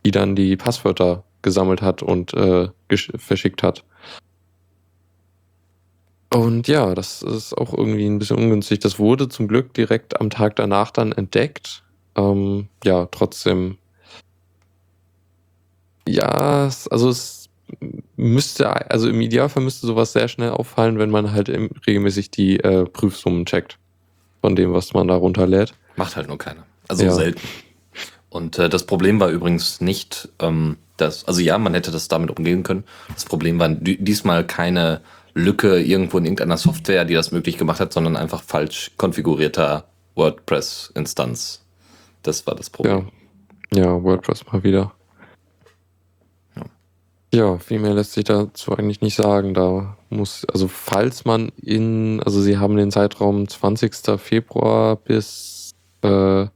die 0.04 0.10
dann 0.10 0.34
die 0.34 0.56
Passwörter 0.56 1.22
gesammelt 1.42 1.80
hat 1.80 2.02
und 2.02 2.34
äh, 2.34 2.68
verschickt 3.18 3.62
hat. 3.62 3.84
Und 6.32 6.66
ja, 6.66 6.94
das 6.94 7.22
ist 7.22 7.54
auch 7.56 7.72
irgendwie 7.72 8.06
ein 8.06 8.18
bisschen 8.18 8.36
ungünstig. 8.36 8.80
Das 8.80 8.98
wurde 8.98 9.28
zum 9.28 9.46
Glück 9.48 9.74
direkt 9.74 10.20
am 10.20 10.28
Tag 10.28 10.56
danach 10.56 10.90
dann 10.90 11.12
entdeckt. 11.12 11.84
Ähm, 12.16 12.68
ja, 12.84 13.06
trotzdem. 13.06 13.78
Ja, 16.06 16.70
also 16.90 17.08
es 17.08 17.48
müsste, 18.16 18.90
also 18.90 19.08
im 19.08 19.20
Idealfall 19.20 19.62
müsste 19.62 19.86
sowas 19.86 20.12
sehr 20.12 20.28
schnell 20.28 20.50
auffallen, 20.50 20.98
wenn 20.98 21.10
man 21.10 21.32
halt 21.32 21.48
regelmäßig 21.86 22.30
die 22.30 22.60
äh, 22.60 22.84
Prüfsummen 22.86 23.44
checkt. 23.46 23.78
Von 24.42 24.54
dem, 24.54 24.72
was 24.72 24.92
man 24.94 25.08
da 25.08 25.16
runterlädt. 25.16 25.74
Macht 25.96 26.14
halt 26.14 26.28
nur 26.28 26.38
keiner. 26.38 26.64
Also 26.86 27.04
Ja. 27.04 27.12
selten. 27.12 27.40
Und 28.28 28.58
äh, 28.58 28.68
das 28.68 28.84
Problem 28.86 29.18
war 29.18 29.28
übrigens 29.30 29.80
nicht, 29.80 30.28
ähm, 30.38 30.76
dass, 30.98 31.24
also 31.26 31.40
ja, 31.40 31.58
man 31.58 31.74
hätte 31.74 31.90
das 31.90 32.06
damit 32.06 32.30
umgehen 32.38 32.62
können. 32.62 32.84
Das 33.12 33.24
Problem 33.24 33.58
war 33.58 33.68
di- 33.70 33.96
diesmal 34.02 34.46
keine 34.46 35.00
Lücke 35.34 35.80
irgendwo 35.80 36.18
in 36.18 36.24
irgendeiner 36.26 36.58
Software, 36.58 37.04
die 37.04 37.14
das 37.14 37.32
möglich 37.32 37.58
gemacht 37.58 37.80
hat, 37.80 37.92
sondern 37.92 38.16
einfach 38.16 38.42
falsch 38.42 38.92
konfigurierter 38.96 39.88
WordPress-Instanz. 40.14 41.64
Das 42.22 42.46
war 42.46 42.54
das 42.54 42.70
Problem. 42.70 43.10
Ja. 43.72 43.82
Ja, 43.82 44.02
WordPress 44.02 44.44
mal 44.52 44.62
wieder. 44.62 44.92
Ja, 47.36 47.58
viel 47.58 47.80
mehr 47.80 47.92
lässt 47.92 48.14
sich 48.14 48.24
dazu 48.24 48.72
eigentlich 48.72 49.02
nicht 49.02 49.14
sagen. 49.14 49.52
Da 49.52 49.98
muss, 50.08 50.46
also 50.46 50.68
falls 50.68 51.26
man 51.26 51.50
in, 51.60 52.22
also 52.22 52.40
sie 52.40 52.56
haben 52.56 52.78
den 52.78 52.90
Zeitraum 52.90 53.46
20. 53.46 54.18
Februar 54.18 54.96
bis 54.96 55.74
äh, 56.00 56.46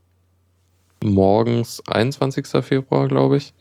morgens 1.03 1.83
21. 1.85 2.47
Februar, 2.65 3.07
glaube 3.07 3.37
ich. 3.37 3.53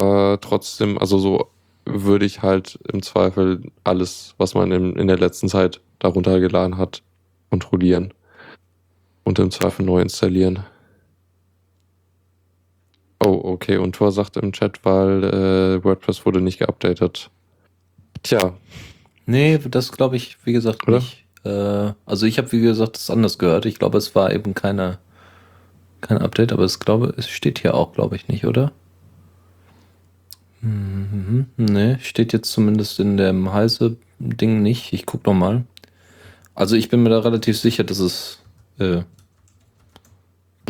Äh, 0.00 0.38
trotzdem, 0.38 0.96
also 0.96 1.18
so 1.18 1.50
würde 1.84 2.24
ich 2.24 2.40
halt 2.40 2.78
im 2.90 3.02
Zweifel 3.02 3.60
alles, 3.84 4.34
was 4.38 4.54
man 4.54 4.72
in, 4.72 4.96
in 4.96 5.08
der 5.08 5.18
letzten 5.18 5.50
Zeit 5.50 5.82
darunter 5.98 6.40
geladen 6.40 6.78
hat, 6.78 7.02
kontrollieren. 7.50 8.14
Und 9.24 9.38
im 9.38 9.50
Zweifel 9.50 9.84
neu 9.84 10.00
installieren. 10.00 10.64
Oh, 13.22 13.40
okay. 13.44 13.76
Und 13.76 13.96
Tor 13.96 14.12
sagt 14.12 14.36
im 14.38 14.52
Chat, 14.52 14.84
weil 14.84 15.24
äh, 15.24 15.84
WordPress 15.84 16.24
wurde 16.24 16.40
nicht 16.40 16.58
geupdatet. 16.58 17.30
Tja. 18.22 18.54
Nee, 19.26 19.58
das 19.58 19.92
glaube 19.92 20.16
ich, 20.16 20.38
wie 20.44 20.52
gesagt, 20.52 20.88
Oder? 20.88 20.98
nicht. 20.98 21.24
Äh, 21.44 21.92
also 22.06 22.26
ich 22.26 22.38
habe, 22.38 22.50
wie 22.52 22.60
gesagt, 22.60 22.96
das 22.96 23.10
anders 23.10 23.38
gehört. 23.38 23.66
Ich 23.66 23.78
glaube, 23.78 23.98
es 23.98 24.14
war 24.14 24.32
eben 24.32 24.54
keine, 24.54 24.98
kein 26.00 26.18
Update, 26.18 26.52
aber 26.52 26.64
es 26.64 26.80
glaube, 26.80 27.14
es 27.16 27.28
steht 27.28 27.60
hier 27.60 27.74
auch, 27.74 27.92
glaube 27.92 28.16
ich, 28.16 28.28
nicht, 28.28 28.46
oder? 28.46 28.72
Mhm. 30.62 31.46
Nee, 31.56 31.98
steht 32.00 32.32
jetzt 32.32 32.50
zumindest 32.50 33.00
in 33.00 33.16
dem 33.16 33.52
heiße 33.52 33.96
Ding 34.18 34.62
nicht. 34.62 34.92
Ich 34.92 35.06
guck 35.06 35.24
noch 35.26 35.34
mal. 35.34 35.64
Also 36.54 36.76
ich 36.76 36.88
bin 36.88 37.02
mir 37.02 37.10
da 37.10 37.20
relativ 37.20 37.58
sicher, 37.58 37.84
dass 37.84 37.98
es, 37.98 38.42
äh, 38.78 39.02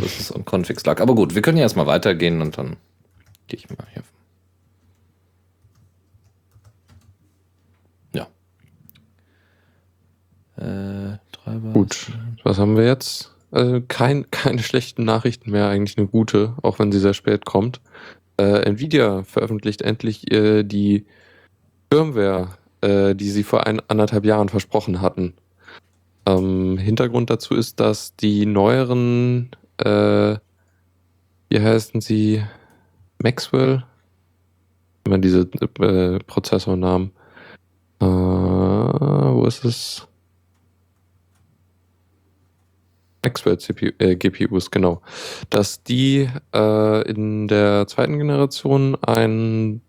dass 0.01 0.19
es 0.19 0.33
am 0.33 0.45
Confix 0.45 0.85
lag. 0.85 1.01
Aber 1.01 1.15
gut, 1.15 1.35
wir 1.35 1.43
können 1.43 1.59
ja 1.59 1.63
erstmal 1.63 1.87
weitergehen 1.87 2.41
und 2.41 2.59
dann 2.59 2.77
gehe 3.47 3.59
ich 3.59 3.69
mal 3.69 3.87
hier. 3.93 4.03
Ja. 8.15 8.27
Äh, 10.57 11.19
Treiber. 11.33 11.73
Gut. 11.73 12.13
Was 12.45 12.59
haben 12.59 12.77
wir 12.77 12.87
jetzt? 12.87 13.35
Äh, 13.53 13.81
kein, 13.89 14.31
keine 14.31 14.63
schlechten 14.63 15.05
Nachrichten 15.05 15.51
mehr, 15.51 15.69
eigentlich 15.69 15.99
eine 15.99 16.07
gute, 16.07 16.55
auch 16.63 16.79
wenn 16.79 16.93
sie 16.93 17.01
sehr 17.01 17.15
spät 17.15 17.45
kommt. 17.45 17.81
Äh, 18.39 18.63
Nvidia 18.63 19.25
veröffentlicht 19.25 19.83
endlich 19.83 20.31
äh, 20.33 20.63
die 20.63 21.07
Firmware, 21.93 22.49
äh, 22.81 23.15
die 23.15 23.29
sie 23.29 23.43
vor 23.43 23.67
ein, 23.67 23.81
anderthalb 23.89 24.25
Jahren 24.25 24.49
versprochen 24.49 25.01
hatten. 25.01 25.35
Ähm, 26.27 26.79
Hintergrund 26.79 27.31
dazu 27.31 27.55
ist, 27.55 27.81
dass 27.81 28.15
die 28.17 28.47
neueren, 28.47 29.51
äh, 29.85 30.39
wie 31.49 31.61
heißen 31.61 32.01
sie, 32.01 32.43
Maxwell, 33.23 33.85
immer 35.05 35.19
diese 35.19 35.49
äh, 35.81 36.19
Prozessornamen. 36.21 37.13
Äh, 38.01 38.07
wo 38.07 39.45
ist 39.47 39.65
es? 39.65 40.07
Maxwell 43.23 43.59
CPU, 43.59 43.91
äh, 43.99 44.17
GPUs, 44.17 44.71
genau. 44.71 45.03
Dass 45.51 45.83
die 45.83 46.29
äh, 46.55 47.11
in 47.11 47.49
der 47.49 47.87
zweiten 47.87 48.19
Generation 48.19 48.97
einen 49.03 49.83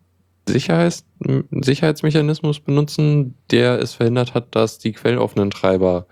Sicherheits 0.50 1.06
Sicherheitsmechanismus 1.52 2.60
benutzen, 2.60 3.36
der 3.52 3.80
es 3.80 3.94
verhindert 3.94 4.34
hat, 4.34 4.56
dass 4.56 4.80
die 4.80 4.92
quelloffenen 4.92 5.52
Treiber 5.52 6.08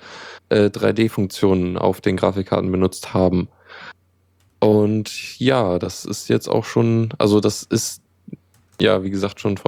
äh, 0.49 0.65
3D-Funktionen 0.65 1.77
auf 1.77 1.99
den 1.99 2.15
Grafikkarten 2.15 2.71
benutzt 2.71 3.13
haben. 3.13 3.49
Und 4.59 5.39
ja, 5.39 5.79
das 5.79 6.05
ist 6.05 6.29
jetzt 6.29 6.49
auch 6.49 6.65
schon, 6.65 7.09
also 7.17 7.39
das 7.39 7.63
ist 7.63 8.01
ja, 8.81 9.03
wie 9.03 9.09
gesagt, 9.09 9.39
schon, 9.39 9.59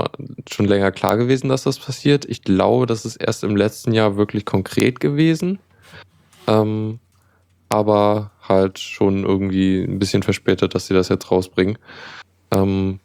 schon 0.49 0.65
länger 0.65 0.91
klar 0.91 1.17
gewesen, 1.17 1.49
dass 1.49 1.63
das 1.63 1.79
passiert. 1.79 2.25
Ich 2.25 2.43
glaube, 2.43 2.85
das 2.85 3.05
ist 3.05 3.17
erst 3.17 3.43
im 3.43 3.55
letzten 3.55 3.93
Jahr 3.93 4.15
wirklich 4.15 4.45
konkret 4.45 4.99
gewesen. 4.99 5.59
Ähm, 6.47 6.99
aber 7.69 8.31
halt 8.47 8.79
schon 8.79 9.23
irgendwie 9.23 9.83
ein 9.83 9.99
bisschen 9.99 10.23
verspätet, 10.23 10.75
dass 10.75 10.87
sie 10.87 10.93
das 10.93 11.09
jetzt 11.09 11.31
rausbringen. 11.31 11.77
Ähm, 12.51 12.99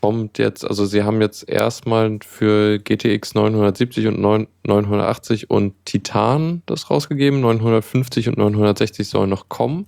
kommt 0.00 0.38
jetzt, 0.38 0.64
also 0.64 0.84
sie 0.84 1.02
haben 1.02 1.20
jetzt 1.20 1.48
erstmal 1.48 2.18
für 2.24 2.78
GTX 2.78 3.34
970 3.34 4.06
und 4.06 4.20
9, 4.20 4.46
980 4.66 5.50
und 5.50 5.74
Titan 5.84 6.62
das 6.66 6.90
rausgegeben. 6.90 7.40
950 7.40 8.28
und 8.28 8.38
960 8.38 9.08
sollen 9.08 9.30
noch 9.30 9.48
kommen. 9.48 9.86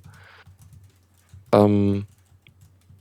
Ähm, 1.52 2.06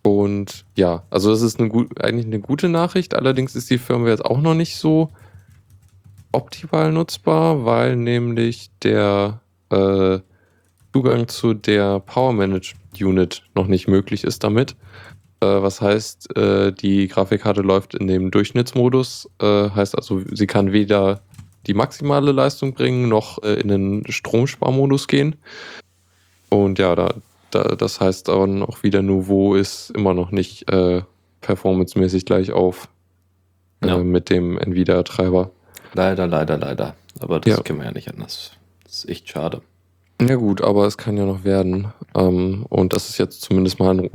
und 0.03 0.65
ja, 0.75 1.03
also 1.09 1.29
das 1.31 1.41
ist 1.41 1.59
eine 1.59 1.69
gut, 1.69 2.03
eigentlich 2.03 2.25
eine 2.25 2.39
gute 2.39 2.69
Nachricht. 2.69 3.15
Allerdings 3.15 3.55
ist 3.55 3.69
die 3.69 3.77
Firmware 3.77 4.11
jetzt 4.11 4.25
auch 4.25 4.41
noch 4.41 4.55
nicht 4.55 4.77
so 4.77 5.09
optimal 6.31 6.91
nutzbar, 6.91 7.65
weil 7.65 7.95
nämlich 7.95 8.71
der 8.83 9.41
äh, 9.69 10.19
Zugang 10.93 11.27
zu 11.27 11.53
der 11.53 11.99
Power 11.99 12.33
Management 12.33 13.01
Unit 13.01 13.43
noch 13.55 13.67
nicht 13.67 13.87
möglich 13.87 14.23
ist 14.23 14.43
damit. 14.43 14.75
Äh, 15.39 15.45
was 15.45 15.81
heißt, 15.81 16.35
äh, 16.35 16.71
die 16.71 17.07
Grafikkarte 17.07 17.61
läuft 17.61 17.95
in 17.95 18.07
dem 18.07 18.31
Durchschnittsmodus. 18.31 19.29
Äh, 19.39 19.69
heißt 19.69 19.95
also, 19.95 20.21
sie 20.31 20.47
kann 20.47 20.71
weder 20.71 21.21
die 21.67 21.73
maximale 21.73 22.31
Leistung 22.31 22.73
bringen, 22.73 23.07
noch 23.07 23.41
äh, 23.43 23.53
in 23.53 23.67
den 23.67 24.03
Stromsparmodus 24.09 25.07
gehen. 25.07 25.35
Und 26.49 26.79
ja, 26.79 26.95
da, 26.95 27.13
da, 27.55 27.63
das 27.75 27.99
heißt 28.01 28.27
dann 28.27 28.63
auch 28.63 28.83
wieder, 28.83 29.01
Nouveau 29.01 29.55
ist 29.55 29.91
immer 29.91 30.13
noch 30.13 30.31
nicht 30.31 30.69
äh, 30.71 31.01
performancemäßig 31.41 32.25
gleich 32.25 32.51
auf 32.51 32.87
Ja. 33.83 33.97
äh, 33.97 34.03
mit 34.03 34.29
dem 34.29 34.57
Nvidia-Treiber. 34.57 35.51
Leider, 35.93 36.27
leider, 36.27 36.57
leider. 36.57 36.95
Aber 37.19 37.39
das 37.39 37.57
Ja. 37.57 37.61
können 37.63 37.79
wir 37.79 37.85
ja 37.85 37.91
nicht 37.91 38.09
anders. 38.11 38.51
Das 38.83 39.03
ist 39.03 39.09
echt 39.09 39.29
schade. 39.29 39.61
Ja 40.21 40.35
gut, 40.35 40.61
aber 40.61 40.85
es 40.85 40.97
kann 40.97 41.17
ja 41.17 41.25
noch 41.25 41.43
werden. 41.43 41.87
Ähm, 42.15 42.65
und 42.69 42.93
das 42.93 43.09
ist 43.09 43.17
jetzt 43.17 43.41
zumindest 43.41 43.79
mal 43.79 43.99
ein 43.99 44.09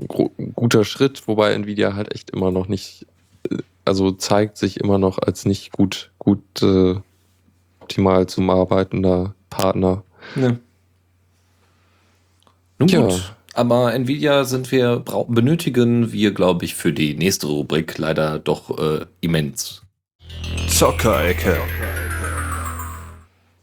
guter 0.54 0.84
Schritt, 0.84 1.26
wobei 1.26 1.52
Nvidia 1.52 1.94
halt 1.96 2.14
echt 2.14 2.30
immer 2.30 2.50
noch 2.52 2.68
nicht, 2.68 3.06
äh, 3.50 3.56
also 3.84 4.12
zeigt 4.12 4.56
sich 4.56 4.78
immer 4.80 4.98
noch 4.98 5.18
als 5.18 5.44
nicht 5.46 5.72
gut, 5.72 6.12
gut 6.18 6.62
äh, 6.62 6.94
optimal 7.80 8.26
zum 8.28 8.48
arbeitender 8.50 9.34
Partner. 9.50 10.02
Ja. 10.36 10.56
Nun 12.78 12.88
Tja. 12.88 13.00
gut. 13.00 13.32
Aber 13.54 13.94
Nvidia 13.94 14.44
sind 14.44 14.70
wir, 14.70 15.02
benötigen 15.28 16.12
wir, 16.12 16.32
glaube 16.32 16.66
ich, 16.66 16.74
für 16.74 16.92
die 16.92 17.14
nächste 17.14 17.46
Rubrik 17.46 17.96
leider 17.96 18.38
doch 18.38 18.78
äh, 18.78 19.06
immens. 19.22 19.82
Zockerecke. 20.68 21.56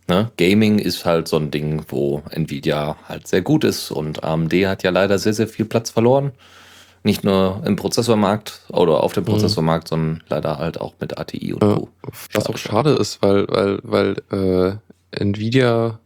Ne? 0.08 0.32
Gaming 0.38 0.80
ist 0.80 1.06
halt 1.06 1.28
so 1.28 1.38
ein 1.38 1.52
Ding, 1.52 1.84
wo 1.88 2.24
Nvidia 2.32 2.98
halt 3.08 3.28
sehr 3.28 3.42
gut 3.42 3.64
ist 3.64 3.92
und 3.92 4.24
AMD 4.24 4.52
hat 4.66 4.84
ja 4.84 4.90
leider 4.90 5.18
sehr, 5.20 5.34
sehr 5.34 5.48
viel 5.48 5.66
Platz 5.66 5.92
verloren. 5.92 6.32
Nicht 7.04 7.24
nur 7.24 7.62
im 7.66 7.76
Prozessormarkt 7.76 8.62
oder 8.70 9.04
auf 9.04 9.14
dem 9.14 9.24
Mhm. 9.24 9.28
Prozessormarkt, 9.28 9.88
sondern 9.90 10.24
leider 10.30 10.58
halt 10.58 10.80
auch 10.82 10.94
mit 11.00 11.18
ATI 11.18 11.54
und. 11.54 11.60
Co. 11.60 11.90
Was 12.34 12.48
auch 12.48 12.58
schade 12.58 12.92
ist, 12.92 13.22
weil, 13.22 13.46
weil, 13.50 13.80
weil 13.84 14.80
äh, 15.12 15.20
Nvidia 15.20 16.00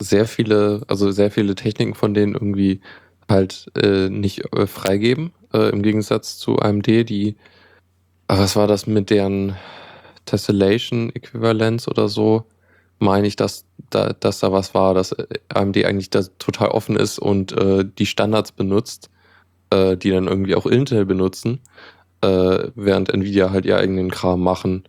sehr 0.00 0.26
viele, 0.26 0.82
also 0.88 1.10
sehr 1.10 1.30
viele 1.30 1.54
Techniken 1.54 1.94
von 1.94 2.14
denen 2.14 2.34
irgendwie 2.34 2.80
halt 3.28 3.70
äh, 3.76 4.08
nicht 4.08 4.52
äh, 4.54 4.66
freigeben. 4.66 5.32
Äh, 5.52 5.70
Im 5.70 5.82
Gegensatz 5.82 6.38
zu 6.38 6.58
AMD, 6.58 6.86
die, 6.86 7.36
ah, 8.26 8.38
was 8.38 8.56
war 8.56 8.66
das 8.66 8.86
mit 8.86 9.10
deren 9.10 9.56
Tessellation-Äquivalenz 10.26 11.86
oder 11.86 12.08
so, 12.08 12.44
meine 12.98 13.26
ich, 13.26 13.36
dass 13.36 13.64
da, 13.90 14.12
dass 14.12 14.40
da 14.40 14.52
was 14.52 14.74
war, 14.74 14.94
dass 14.94 15.12
äh, 15.12 15.26
AMD 15.48 15.84
eigentlich 15.84 16.10
da 16.10 16.22
total 16.38 16.68
offen 16.68 16.96
ist 16.96 17.18
und 17.18 17.52
äh, 17.52 17.84
die 17.84 18.06
Standards 18.06 18.52
benutzt, 18.52 19.10
äh, 19.70 19.96
die 19.96 20.10
dann 20.10 20.28
irgendwie 20.28 20.54
auch 20.54 20.66
Intel 20.66 21.04
benutzen, 21.04 21.60
äh, 22.22 22.68
während 22.74 23.12
Nvidia 23.12 23.50
halt 23.50 23.66
ihr 23.66 23.76
eigenen 23.76 24.10
Kram 24.10 24.42
machen. 24.42 24.84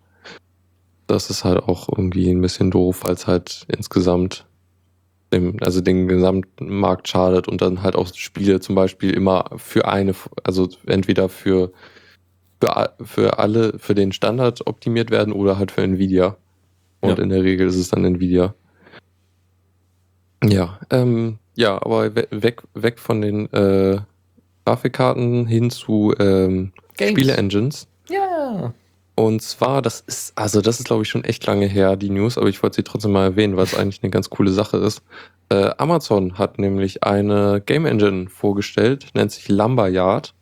Das 1.08 1.30
ist 1.30 1.44
halt 1.44 1.60
auch 1.64 1.90
irgendwie 1.90 2.30
ein 2.30 2.42
bisschen 2.42 2.72
doof, 2.72 3.04
es 3.06 3.28
halt 3.28 3.66
insgesamt 3.68 4.46
dem, 5.34 5.58
also 5.62 5.82
den 5.82 6.08
gesamten 6.08 6.70
Markt 6.80 7.08
schadet 7.08 7.48
und 7.48 7.62
dann 7.62 7.82
halt 7.82 7.96
auch 7.96 8.14
Spiele 8.14 8.60
zum 8.60 8.76
Beispiel 8.76 9.12
immer 9.12 9.46
für 9.58 9.88
eine, 9.88 10.14
also 10.44 10.70
entweder 10.86 11.30
für, 11.30 11.72
für, 12.62 12.94
für 13.02 13.40
alle, 13.40 13.80
für 13.80 13.96
den 13.96 14.12
Standard 14.12 14.66
optimiert 14.68 15.12
werden 15.12 15.34
oder 15.34 15.58
halt 15.58 15.72
für 15.72 15.82
Nvidia. 15.82 16.38
Und 17.00 17.18
Ja. 17.18 17.24
in 17.24 17.30
der 17.30 17.44
Regel 17.44 17.68
ist 17.68 17.78
es 17.78 17.90
dann 17.90 18.06
Nvidia. 18.06 18.54
Ja, 20.44 20.80
ähm, 20.90 21.38
ja, 21.56 21.76
aber 21.76 22.16
we 22.16 22.28
weg, 22.32 22.62
weg 22.74 23.00
von 23.00 23.22
den 23.22 23.52
äh, 23.54 24.00
Grafikkarten 24.66 25.46
hin 25.46 25.70
zu 25.70 26.14
ähm. 26.20 26.72
Spiele-Engines. 27.00 27.88
Ja. 28.10 28.74
Und 29.22 29.44
zwar, 29.44 29.84
das 29.84 30.00
ist, 30.00 30.36
also 30.36 30.62
das 30.62 30.80
ist 30.80 30.86
glaube 30.86 31.04
ich 31.04 31.10
schon 31.10 31.24
echt 31.24 31.46
lange 31.46 31.68
her, 31.68 31.96
die 31.96 32.10
News, 32.10 32.40
aber 32.40 32.50
ich 32.50 32.64
wollte 32.64 32.78
sie 32.78 32.84
trotzdem 32.84 33.12
mal 33.12 33.26
erwähnen, 33.26 33.56
weil 33.56 33.66
es 33.66 33.76
eigentlich 33.76 34.02
eine 34.02 34.10
ganz 34.10 34.32
coole 34.32 34.50
Sache 34.50 34.78
ist. 34.78 35.04
Äh, 35.50 35.70
Amazon 35.78 36.40
hat 36.40 36.58
nämlich 36.58 37.04
eine 37.04 37.62
Game 37.64 37.86
Engine 37.86 38.30
vorgestellt, 38.30 39.10
nennt 39.14 39.32
sich 39.32 39.48
Lumberyard, 39.48 40.34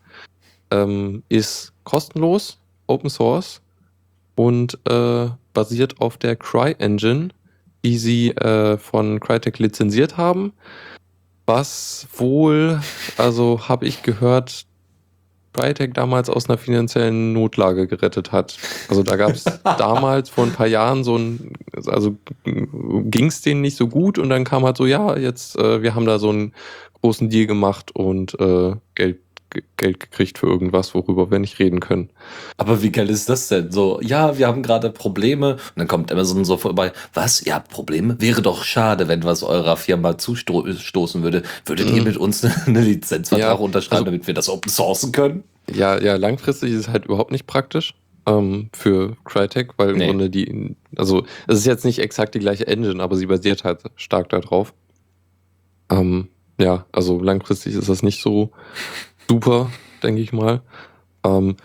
ähm, 0.71 1.23
ist 1.27 1.73
kostenlos 1.83 2.57
Open 2.87 3.09
Source 3.09 3.61
und 4.35 4.79
äh, 4.89 5.27
basiert 5.53 5.99
auf 5.99 6.15
der 6.15 6.37
Cry-Engine, 6.37 7.31
die 7.83 7.97
sie 7.97 8.29
äh, 8.29 8.77
von 8.77 9.19
Crytek 9.19 9.59
lizenziert 9.59 10.15
haben. 10.15 10.53
Was 11.45 12.07
wohl, 12.15 12.79
also 13.17 13.67
habe 13.67 13.87
ich 13.87 14.03
gehört, 14.03 14.68
Crytek 15.53 15.93
damals 15.93 16.29
aus 16.29 16.49
einer 16.49 16.57
finanziellen 16.57 17.33
Notlage 17.33 17.87
gerettet 17.87 18.31
hat. 18.31 18.57
Also 18.87 19.03
da 19.03 19.15
gab 19.15 19.31
es 19.31 19.43
damals 19.63 20.29
vor 20.29 20.45
ein 20.45 20.53
paar 20.53 20.67
Jahren 20.67 21.03
so 21.03 21.17
ein, 21.17 21.53
also 21.87 22.17
ging 22.45 23.27
es 23.27 23.41
denen 23.41 23.61
nicht 23.61 23.77
so 23.77 23.87
gut 23.87 24.17
und 24.17 24.29
dann 24.29 24.43
kam 24.43 24.63
halt 24.63 24.77
so, 24.77 24.85
ja, 24.85 25.17
jetzt, 25.17 25.57
äh, 25.57 25.81
wir 25.81 25.95
haben 25.95 26.05
da 26.05 26.19
so 26.19 26.29
einen 26.29 26.53
großen 27.01 27.29
Deal 27.29 27.47
gemacht 27.47 27.95
und 27.95 28.39
äh, 28.39 28.75
Geld 28.95 29.19
Geld 29.77 29.99
gekriegt 29.99 30.37
für 30.37 30.47
irgendwas, 30.47 30.93
worüber 30.93 31.31
wir 31.31 31.39
nicht 31.39 31.59
reden 31.59 31.79
können. 31.79 32.09
Aber 32.57 32.81
wie 32.81 32.91
geil 32.91 33.09
ist 33.09 33.29
das 33.29 33.47
denn? 33.47 33.71
So, 33.71 33.99
ja, 34.01 34.37
wir 34.37 34.47
haben 34.47 34.63
gerade 34.63 34.89
Probleme. 34.89 35.53
Und 35.53 35.59
dann 35.75 35.87
kommt 35.87 36.11
Amazon 36.11 36.45
so 36.45 36.57
vorbei. 36.57 36.91
Was? 37.13 37.41
Ihr 37.41 37.55
habt 37.55 37.69
Probleme? 37.69 38.15
Wäre 38.19 38.41
doch 38.41 38.63
schade, 38.63 39.07
wenn 39.07 39.23
was 39.23 39.43
eurer 39.43 39.77
Firma 39.77 40.17
zustoßen 40.17 41.23
würde. 41.23 41.43
Würdet 41.65 41.89
ihr 41.89 42.01
mhm. 42.01 42.07
mit 42.07 42.17
uns 42.17 42.43
eine 42.65 42.81
Lizenzvertrag 42.81 43.47
ja, 43.47 43.53
unterschreiben, 43.53 43.97
also, 43.97 44.05
damit 44.05 44.27
wir 44.27 44.33
das 44.33 44.49
open 44.49 44.69
sourcen 44.69 45.11
können? 45.11 45.43
Ja, 45.73 45.99
ja, 45.99 46.15
langfristig 46.15 46.71
ist 46.71 46.79
es 46.79 46.89
halt 46.89 47.05
überhaupt 47.05 47.31
nicht 47.31 47.47
praktisch 47.47 47.93
ähm, 48.25 48.69
für 48.73 49.15
Crytek, 49.25 49.71
weil 49.77 49.91
im 49.91 49.97
nee. 49.97 50.07
Grunde 50.07 50.29
die, 50.29 50.75
also 50.95 51.23
es 51.47 51.59
ist 51.59 51.65
jetzt 51.65 51.85
nicht 51.85 51.99
exakt 51.99 52.35
die 52.35 52.39
gleiche 52.39 52.67
Engine, 52.67 53.01
aber 53.01 53.15
sie 53.15 53.25
basiert 53.25 53.63
halt 53.63 53.83
stark 53.95 54.29
darauf. 54.29 54.73
Ähm, 55.89 56.29
ja, 56.59 56.85
also 56.91 57.19
langfristig 57.19 57.75
ist 57.75 57.89
das 57.89 58.03
nicht 58.03 58.21
so 58.21 58.51
super, 59.29 59.69
denke 60.03 60.21
ich 60.21 60.33
mal. 60.33 60.61
Ähm, 61.23 61.55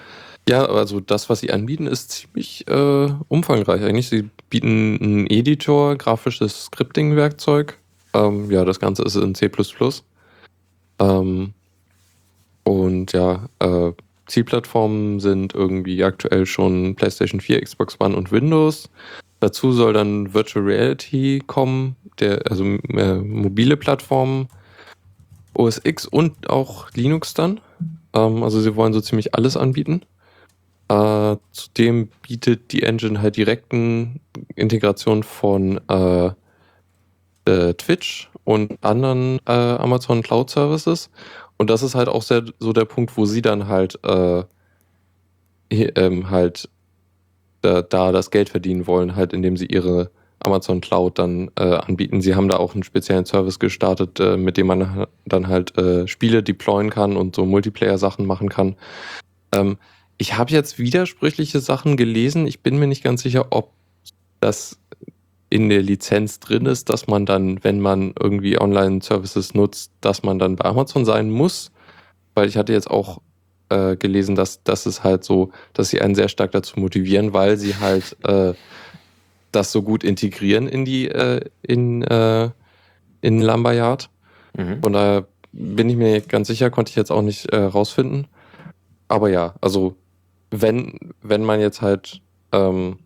ja, 0.48 0.66
also 0.66 1.00
das, 1.00 1.30
was 1.30 1.40
sie 1.40 1.50
anbieten, 1.50 1.86
ist 1.86 2.10
ziemlich 2.10 2.68
äh, 2.68 3.08
umfangreich 3.28 3.82
eigentlich. 3.82 4.10
Sie 4.10 4.28
bieten 4.50 4.98
einen 5.00 5.26
Editor, 5.30 5.96
grafisches 5.96 6.66
Scripting-Werkzeug. 6.66 7.78
Ähm, 8.12 8.50
ja, 8.50 8.64
das 8.64 8.78
Ganze 8.78 9.02
ist 9.04 9.16
in 9.16 9.34
C++. 9.34 9.50
Ähm, 10.98 11.54
und 12.64 13.12
ja, 13.12 13.48
äh, 13.58 13.92
Zielplattformen 14.26 15.20
sind 15.20 15.54
irgendwie 15.54 16.04
aktuell 16.04 16.46
schon 16.46 16.94
PlayStation 16.94 17.40
4, 17.40 17.62
Xbox 17.62 17.98
One 18.00 18.14
und 18.14 18.30
Windows. 18.30 18.90
Dazu 19.40 19.72
soll 19.72 19.94
dann 19.94 20.32
Virtual 20.34 20.64
Reality 20.64 21.42
kommen, 21.46 21.96
der, 22.20 22.42
also 22.50 22.64
äh, 22.64 23.16
mobile 23.16 23.76
Plattformen 23.76 24.48
OS 25.54 25.80
X 25.84 26.06
und 26.06 26.50
auch 26.50 26.90
Linux 26.92 27.34
dann. 27.34 27.60
Ähm, 28.12 28.42
also 28.42 28.60
sie 28.60 28.76
wollen 28.76 28.92
so 28.92 29.00
ziemlich 29.00 29.34
alles 29.34 29.56
anbieten. 29.56 30.02
Äh, 30.88 31.36
zudem 31.52 32.08
bietet 32.22 32.72
die 32.72 32.82
Engine 32.82 33.22
halt 33.22 33.36
direkten 33.36 34.20
Integration 34.54 35.22
von 35.22 35.80
äh, 35.88 36.30
äh, 37.46 37.74
Twitch 37.74 38.30
und 38.44 38.78
anderen 38.82 39.38
äh, 39.46 39.52
Amazon 39.52 40.22
Cloud 40.22 40.50
Services. 40.50 41.10
Und 41.56 41.70
das 41.70 41.82
ist 41.82 41.94
halt 41.94 42.08
auch 42.08 42.22
sehr, 42.22 42.44
so 42.58 42.72
der 42.72 42.84
Punkt, 42.84 43.16
wo 43.16 43.24
sie 43.24 43.42
dann 43.42 43.68
halt 43.68 43.98
äh, 44.04 44.44
ähm, 45.70 46.30
halt 46.30 46.68
da, 47.62 47.82
da 47.82 48.12
das 48.12 48.30
Geld 48.30 48.50
verdienen 48.50 48.86
wollen, 48.86 49.16
halt 49.16 49.32
indem 49.32 49.56
sie 49.56 49.66
ihre 49.66 50.10
Amazon 50.46 50.80
Cloud 50.80 51.18
dann 51.18 51.50
äh, 51.58 51.62
anbieten. 51.62 52.20
Sie 52.20 52.34
haben 52.34 52.48
da 52.48 52.56
auch 52.56 52.74
einen 52.74 52.82
speziellen 52.82 53.24
Service 53.24 53.58
gestartet, 53.58 54.20
äh, 54.20 54.36
mit 54.36 54.56
dem 54.56 54.66
man 54.66 55.06
dann 55.26 55.48
halt 55.48 55.76
äh, 55.78 56.06
Spiele 56.06 56.42
deployen 56.42 56.90
kann 56.90 57.16
und 57.16 57.34
so 57.36 57.44
Multiplayer-Sachen 57.44 58.26
machen 58.26 58.48
kann. 58.48 58.76
Ähm, 59.52 59.78
ich 60.18 60.36
habe 60.38 60.52
jetzt 60.52 60.78
widersprüchliche 60.78 61.60
Sachen 61.60 61.96
gelesen. 61.96 62.46
Ich 62.46 62.60
bin 62.60 62.78
mir 62.78 62.86
nicht 62.86 63.02
ganz 63.02 63.22
sicher, 63.22 63.46
ob 63.50 63.72
das 64.40 64.78
in 65.50 65.68
der 65.68 65.82
Lizenz 65.82 66.40
drin 66.40 66.66
ist, 66.66 66.88
dass 66.88 67.06
man 67.06 67.26
dann, 67.26 67.62
wenn 67.62 67.80
man 67.80 68.14
irgendwie 68.20 68.60
Online-Services 68.60 69.54
nutzt, 69.54 69.92
dass 70.00 70.22
man 70.22 70.38
dann 70.38 70.56
bei 70.56 70.64
Amazon 70.64 71.04
sein 71.04 71.30
muss. 71.30 71.70
Weil 72.34 72.48
ich 72.48 72.56
hatte 72.56 72.72
jetzt 72.72 72.90
auch 72.90 73.20
äh, 73.68 73.96
gelesen, 73.96 74.34
dass 74.34 74.62
das 74.64 74.86
ist 74.86 75.04
halt 75.04 75.24
so, 75.24 75.50
dass 75.72 75.90
sie 75.90 76.00
einen 76.00 76.14
sehr 76.14 76.28
stark 76.28 76.52
dazu 76.52 76.78
motivieren, 76.80 77.32
weil 77.32 77.56
sie 77.56 77.76
halt 77.76 78.16
äh, 78.24 78.54
das 79.54 79.72
so 79.72 79.82
gut 79.82 80.04
integrieren 80.04 80.68
in 80.68 80.84
die 80.84 81.08
äh, 81.08 81.40
in, 81.62 82.02
äh, 82.02 82.50
in 83.20 83.40
Lumberyard. 83.40 84.10
Mhm. 84.56 84.82
Von 84.82 84.92
daher 84.92 85.26
bin 85.52 85.88
ich 85.88 85.96
mir 85.96 86.20
ganz 86.20 86.48
sicher, 86.48 86.70
konnte 86.70 86.90
ich 86.90 86.96
jetzt 86.96 87.12
auch 87.12 87.22
nicht 87.22 87.46
äh, 87.52 87.56
rausfinden. 87.56 88.26
Aber 89.08 89.28
ja, 89.30 89.54
also 89.60 89.96
wenn, 90.50 90.98
wenn 91.22 91.44
man 91.44 91.60
jetzt 91.60 91.82
halt 91.82 92.20
ähm, 92.52 92.98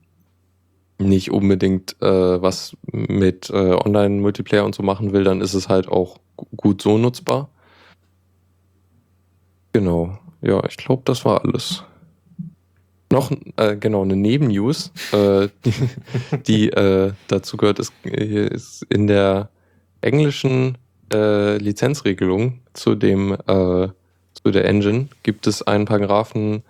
nicht 0.98 1.30
unbedingt 1.30 2.00
äh, 2.02 2.42
was 2.42 2.76
mit 2.90 3.50
äh, 3.50 3.74
Online-Multiplayer 3.74 4.64
und 4.64 4.74
so 4.74 4.82
machen 4.82 5.12
will, 5.12 5.24
dann 5.24 5.40
ist 5.40 5.54
es 5.54 5.68
halt 5.68 5.88
auch 5.88 6.18
gut 6.56 6.82
so 6.82 6.98
nutzbar. 6.98 7.50
Genau. 9.72 10.18
Ja, 10.40 10.62
ich 10.64 10.76
glaube, 10.76 11.02
das 11.04 11.24
war 11.24 11.44
alles. 11.44 11.84
Noch, 13.18 13.32
äh, 13.56 13.76
genau, 13.76 14.02
eine 14.02 14.14
Nebennews, 14.14 14.92
äh, 15.12 15.48
die, 15.64 15.72
die 16.46 16.68
äh, 16.70 17.12
dazu 17.26 17.56
gehört, 17.56 17.80
ist, 17.80 17.92
ist 18.04 18.86
in 18.90 19.08
der 19.08 19.50
englischen 20.02 20.78
äh, 21.12 21.56
Lizenzregelung 21.56 22.60
zu 22.74 22.94
dem 22.94 23.32
äh, 23.32 23.88
zu 24.34 24.52
der 24.52 24.66
Engine 24.66 25.08
gibt 25.24 25.48
es 25.48 25.62
einen 25.62 25.84
Paragraphen 25.84 26.62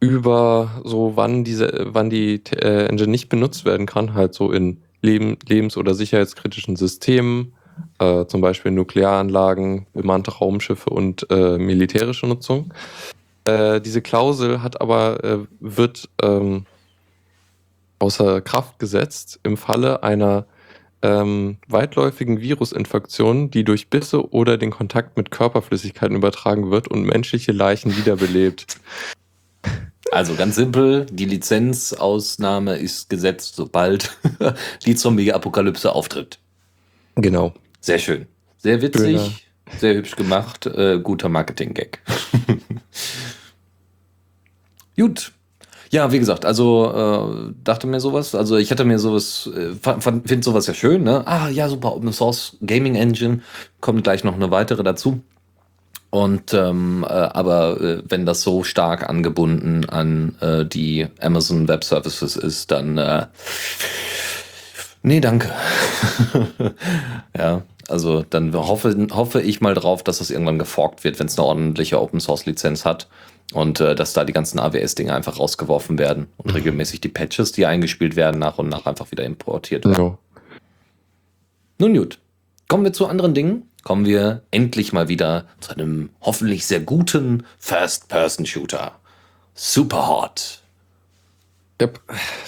über 0.00 0.82
so 0.84 1.12
wann 1.14 1.44
diese 1.44 1.86
wann 1.86 2.10
die 2.10 2.42
äh, 2.50 2.86
Engine 2.86 3.10
nicht 3.10 3.30
benutzt 3.30 3.64
werden 3.64 3.86
kann, 3.86 4.12
halt 4.12 4.34
so 4.34 4.52
in 4.52 4.82
Leben, 5.00 5.38
lebens- 5.48 5.78
oder 5.78 5.94
sicherheitskritischen 5.94 6.76
Systemen, 6.76 7.54
äh, 8.00 8.26
zum 8.26 8.42
Beispiel 8.42 8.70
Nuklearanlagen, 8.70 9.86
bemannte 9.94 10.32
Raumschiffe 10.32 10.90
und 10.90 11.26
äh, 11.30 11.56
militärische 11.56 12.26
Nutzung. 12.26 12.70
Äh, 13.44 13.80
diese 13.80 14.02
Klausel 14.02 14.62
hat 14.62 14.80
aber, 14.80 15.22
äh, 15.22 15.38
wird 15.60 16.08
ähm, 16.22 16.66
außer 17.98 18.40
Kraft 18.40 18.78
gesetzt 18.78 19.40
im 19.42 19.56
Falle 19.56 20.02
einer 20.02 20.46
ähm, 21.02 21.58
weitläufigen 21.68 22.40
Virusinfektion, 22.40 23.50
die 23.50 23.64
durch 23.64 23.90
Bisse 23.90 24.32
oder 24.32 24.56
den 24.56 24.70
Kontakt 24.70 25.18
mit 25.18 25.30
Körperflüssigkeiten 25.30 26.16
übertragen 26.16 26.70
wird 26.70 26.88
und 26.88 27.04
menschliche 27.04 27.52
Leichen 27.52 27.94
wiederbelebt. 27.96 28.78
Also 30.10 30.34
ganz 30.34 30.54
simpel, 30.54 31.06
die 31.10 31.26
Lizenzausnahme 31.26 32.76
ist 32.76 33.10
gesetzt, 33.10 33.56
sobald 33.56 34.16
die 34.86 34.94
Zombie-Apokalypse 34.94 35.92
auftritt. 35.92 36.38
Genau. 37.16 37.52
Sehr 37.80 37.98
schön. 37.98 38.26
Sehr 38.56 38.80
witzig, 38.80 39.20
Schöner. 39.20 39.30
Sehr 39.78 39.94
hübsch 39.94 40.16
gemacht, 40.16 40.66
äh, 40.66 40.98
guter 41.00 41.28
Marketing-Gag. 41.28 42.00
Gut. 44.96 45.32
Ja, 45.90 46.10
wie 46.10 46.18
gesagt, 46.18 46.44
also 46.44 47.50
äh, 47.50 47.52
dachte 47.62 47.86
mir 47.86 48.00
sowas, 48.00 48.34
also 48.34 48.56
ich 48.56 48.70
hatte 48.70 48.84
mir 48.84 48.98
sowas, 48.98 49.48
äh, 49.54 49.74
finde 50.00 50.42
sowas 50.42 50.66
ja 50.66 50.74
schön, 50.74 51.04
ne? 51.04 51.22
Ah, 51.26 51.48
ja, 51.48 51.68
super, 51.68 51.94
Open 51.94 52.12
Source 52.12 52.56
Gaming 52.66 52.96
Engine, 52.96 53.42
kommt 53.80 54.02
gleich 54.02 54.24
noch 54.24 54.34
eine 54.34 54.50
weitere 54.50 54.82
dazu. 54.82 55.20
Und 56.10 56.54
ähm, 56.54 57.04
äh, 57.08 57.12
aber 57.12 57.80
äh, 57.80 58.02
wenn 58.08 58.24
das 58.24 58.42
so 58.42 58.62
stark 58.62 59.08
angebunden 59.08 59.88
an 59.88 60.36
äh, 60.40 60.64
die 60.64 61.08
Amazon 61.20 61.66
Web 61.66 61.82
Services 61.82 62.36
ist, 62.36 62.70
dann 62.70 62.98
äh, 62.98 63.26
nee, 65.02 65.20
danke. 65.20 65.50
ja, 67.36 67.62
also 67.88 68.24
dann 68.28 68.54
hoffe, 68.54 69.08
hoffe 69.12 69.42
ich 69.42 69.60
mal 69.60 69.74
drauf, 69.74 70.02
dass 70.02 70.18
das 70.18 70.30
irgendwann 70.30 70.58
geforkt 70.58 71.04
wird, 71.04 71.18
wenn 71.18 71.26
es 71.26 71.38
eine 71.38 71.46
ordentliche 71.46 72.00
Open 72.00 72.20
Source 72.20 72.46
Lizenz 72.46 72.84
hat. 72.84 73.08
Und 73.52 73.78
äh, 73.78 73.94
dass 73.94 74.14
da 74.14 74.24
die 74.24 74.32
ganzen 74.32 74.58
AWS-Dinge 74.58 75.14
einfach 75.14 75.38
rausgeworfen 75.38 75.98
werden 75.98 76.28
und 76.38 76.46
mhm. 76.46 76.56
regelmäßig 76.56 77.02
die 77.02 77.08
Patches, 77.08 77.52
die 77.52 77.66
eingespielt 77.66 78.16
werden, 78.16 78.38
nach 78.38 78.58
und 78.58 78.68
nach 78.68 78.86
einfach 78.86 79.10
wieder 79.10 79.24
importiert 79.24 79.84
werden. 79.84 80.04
Ja. 80.04 80.18
Nun 81.78 81.94
gut. 81.94 82.18
Kommen 82.68 82.84
wir 82.84 82.92
zu 82.92 83.06
anderen 83.06 83.34
Dingen. 83.34 83.68
Kommen 83.82 84.06
wir 84.06 84.42
endlich 84.50 84.94
mal 84.94 85.08
wieder 85.08 85.44
zu 85.60 85.72
einem 85.72 86.08
hoffentlich 86.22 86.66
sehr 86.66 86.80
guten 86.80 87.44
First-Person-Shooter. 87.58 88.92
Super 89.54 90.08
hot. 90.08 90.62
Yep, 91.80 92.00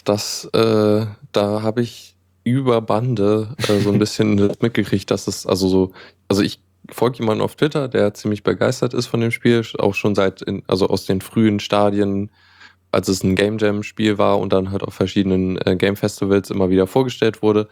das, 0.04 0.46
äh, 0.54 1.06
da 1.32 1.62
habe 1.62 1.82
ich 1.82 2.15
über 2.46 2.80
Bande 2.80 3.54
äh, 3.68 3.80
so 3.80 3.90
ein 3.90 3.98
bisschen 3.98 4.36
mitgekriegt, 4.60 5.10
dass 5.10 5.26
es 5.26 5.46
also 5.46 5.68
so, 5.68 5.92
also 6.28 6.42
ich 6.42 6.60
folge 6.90 7.18
jemanden 7.18 7.42
auf 7.42 7.56
Twitter, 7.56 7.88
der 7.88 8.14
ziemlich 8.14 8.44
begeistert 8.44 8.94
ist 8.94 9.06
von 9.06 9.20
dem 9.20 9.32
Spiel, 9.32 9.64
auch 9.78 9.94
schon 9.94 10.14
seit, 10.14 10.42
in, 10.42 10.62
also 10.68 10.88
aus 10.88 11.04
den 11.04 11.20
frühen 11.20 11.58
Stadien, 11.58 12.30
als 12.92 13.08
es 13.08 13.24
ein 13.24 13.34
Game 13.34 13.58
Jam 13.58 13.82
Spiel 13.82 14.16
war 14.16 14.38
und 14.38 14.52
dann 14.52 14.70
halt 14.70 14.84
auf 14.84 14.94
verschiedenen 14.94 15.58
äh, 15.66 15.74
Game 15.76 15.96
Festivals 15.96 16.50
immer 16.50 16.70
wieder 16.70 16.86
vorgestellt 16.86 17.42
wurde. 17.42 17.68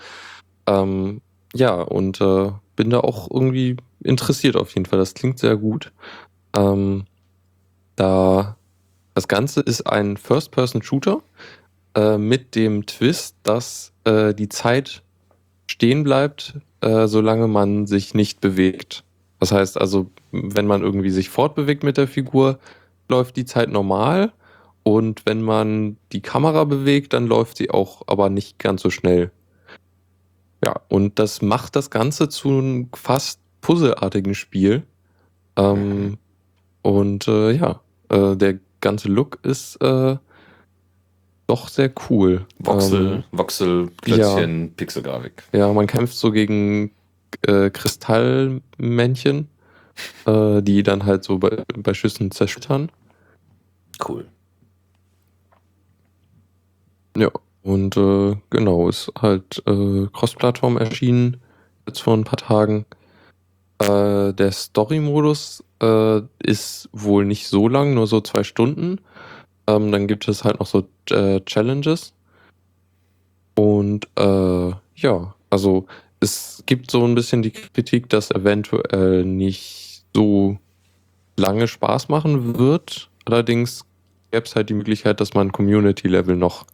Ähm, 0.67 1.21
ja, 1.55 1.81
und 1.81 2.21
äh, 2.21 2.51
bin 2.75 2.91
da 2.91 2.99
auch 2.99 3.31
irgendwie 3.31 3.77
interessiert 4.03 4.57
auf 4.57 4.75
jeden 4.75 4.87
Fall. 4.87 4.99
Das 4.99 5.15
klingt 5.15 5.39
sehr 5.39 5.57
gut. 5.57 5.93
Ähm, 6.57 7.05
da 7.95 8.57
das 9.15 9.29
Ganze 9.29 9.61
ist 9.61 9.83
ein 9.83 10.17
First-Person-Shooter 10.17 11.23
äh, 11.95 12.19
mit 12.19 12.57
dem 12.57 12.85
Twist, 12.87 13.37
dass 13.45 13.94
äh, 14.05 14.35
die 14.35 14.49
Zeit 14.49 15.03
stehen 15.67 16.05
bleibt, 16.05 16.55
äh, 16.81 17.07
solange 17.07 17.49
man 17.49 17.87
sich 17.87 18.15
nicht 18.15 18.41
bewegt. 18.41 19.05
Das 19.41 19.53
heißt 19.53 19.81
also, 19.81 20.11
wenn 20.33 20.67
man 20.67 20.83
irgendwie 20.83 21.11
sich 21.11 21.29
fortbewegt 21.29 21.83
mit 21.83 21.97
der 21.97 22.09
Figur, 22.09 22.59
läuft 23.09 23.37
die 23.37 23.45
Zeit 23.45 23.71
normal. 23.71 24.33
Und 24.83 25.23
wenn 25.25 25.43
man 25.43 25.97
die 26.13 26.21
Kamera 26.21 26.65
bewegt, 26.65 27.15
dann 27.15 27.27
läuft 27.27 27.57
sie 27.57 27.71
auch 27.71 28.03
aber 28.07 28.29
nicht 28.29 28.59
ganz 28.59 28.83
so 28.83 28.91
schnell. 28.91 29.31
Ja, 30.63 30.81
und 30.89 31.19
das 31.19 31.43
macht 31.43 31.77
das 31.77 31.91
Ganze 31.91 32.29
zu 32.29 32.49
einem 32.49 32.89
fast 32.95 33.41
puzzelartigen 33.61 34.35
Spiel. 34.35 34.83
Ähm, 35.57 36.19
und 36.83 37.29
äh, 37.29 37.53
ja, 37.53 37.81
äh, 38.11 38.37
der 38.37 38.59
ganze 38.81 39.09
Look 39.09 39.39
ist 39.43 39.77
äh, 39.83 40.17
doch 41.47 41.69
sehr 41.69 41.93
cool. 42.09 42.47
Voxel, 42.59 43.07
Ähm, 43.17 43.25
Voxel, 43.33 43.91
Klötzchen, 44.03 44.73
Pixelgrafik. 44.77 45.43
ja, 45.53 45.73
man 45.73 45.87
kämpft 45.87 46.15
so 46.17 46.31
gegen 46.33 46.91
äh, 47.47 47.71
Kristallmännchen, 47.71 49.49
äh, 50.27 50.63
die 50.63 50.83
dann 50.83 51.05
halt 51.05 51.25
so 51.25 51.39
bei, 51.39 51.63
bei 51.77 51.95
Schüssen 51.95 52.31
zerschüttern. 52.31 52.91
Cool. 54.07 54.27
Ja, 57.17 57.31
und 57.63 57.97
äh, 57.97 58.37
genau, 58.51 58.89
ist 58.89 59.13
halt 59.21 59.63
äh, 59.67 60.07
Cross-Plattform 60.13 60.77
erschienen, 60.77 61.37
jetzt 61.87 62.01
vor 62.01 62.15
ein 62.17 62.25
paar 62.25 62.39
Tagen. 62.39 62.87
Äh, 63.79 64.33
der 64.33 64.51
Story-Modus 64.53 65.63
äh, 65.81 66.21
ist 66.43 66.89
wohl 66.93 67.25
nicht 67.25 67.47
so 67.47 67.69
lang, 67.69 67.95
nur 67.95 68.07
so 68.07 68.21
zwei 68.21 68.43
Stunden. 68.43 69.01
Ähm, 69.67 69.93
dann 69.93 70.07
gibt 70.07 70.29
es 70.29 70.45
halt 70.45 70.61
noch 70.61 70.67
so 70.67 70.87
äh, 71.11 71.41
Challenges. 71.41 72.13
Und 73.55 74.09
äh, 74.19 74.73
ja, 74.97 75.35
also 75.51 75.87
es 76.21 76.63
gibt 76.67 76.91
so 76.91 77.05
ein 77.05 77.15
bisschen 77.15 77.43
die 77.43 77.51
Kritik, 77.51 78.09
dass 78.09 78.31
eventuell 78.31 79.25
nicht 79.25 80.05
so 80.15 80.59
lange 81.37 81.69
Spaß 81.69 82.09
machen 82.09 82.59
wird. 82.59 83.11
Allerdings 83.25 83.85
gäbe 84.31 84.45
es 84.47 84.57
halt 84.57 84.69
die 84.71 84.75
Möglichkeit, 84.75 85.21
dass 85.21 85.35
man 85.35 85.53
Community-Level 85.53 86.37
noch 86.37 86.67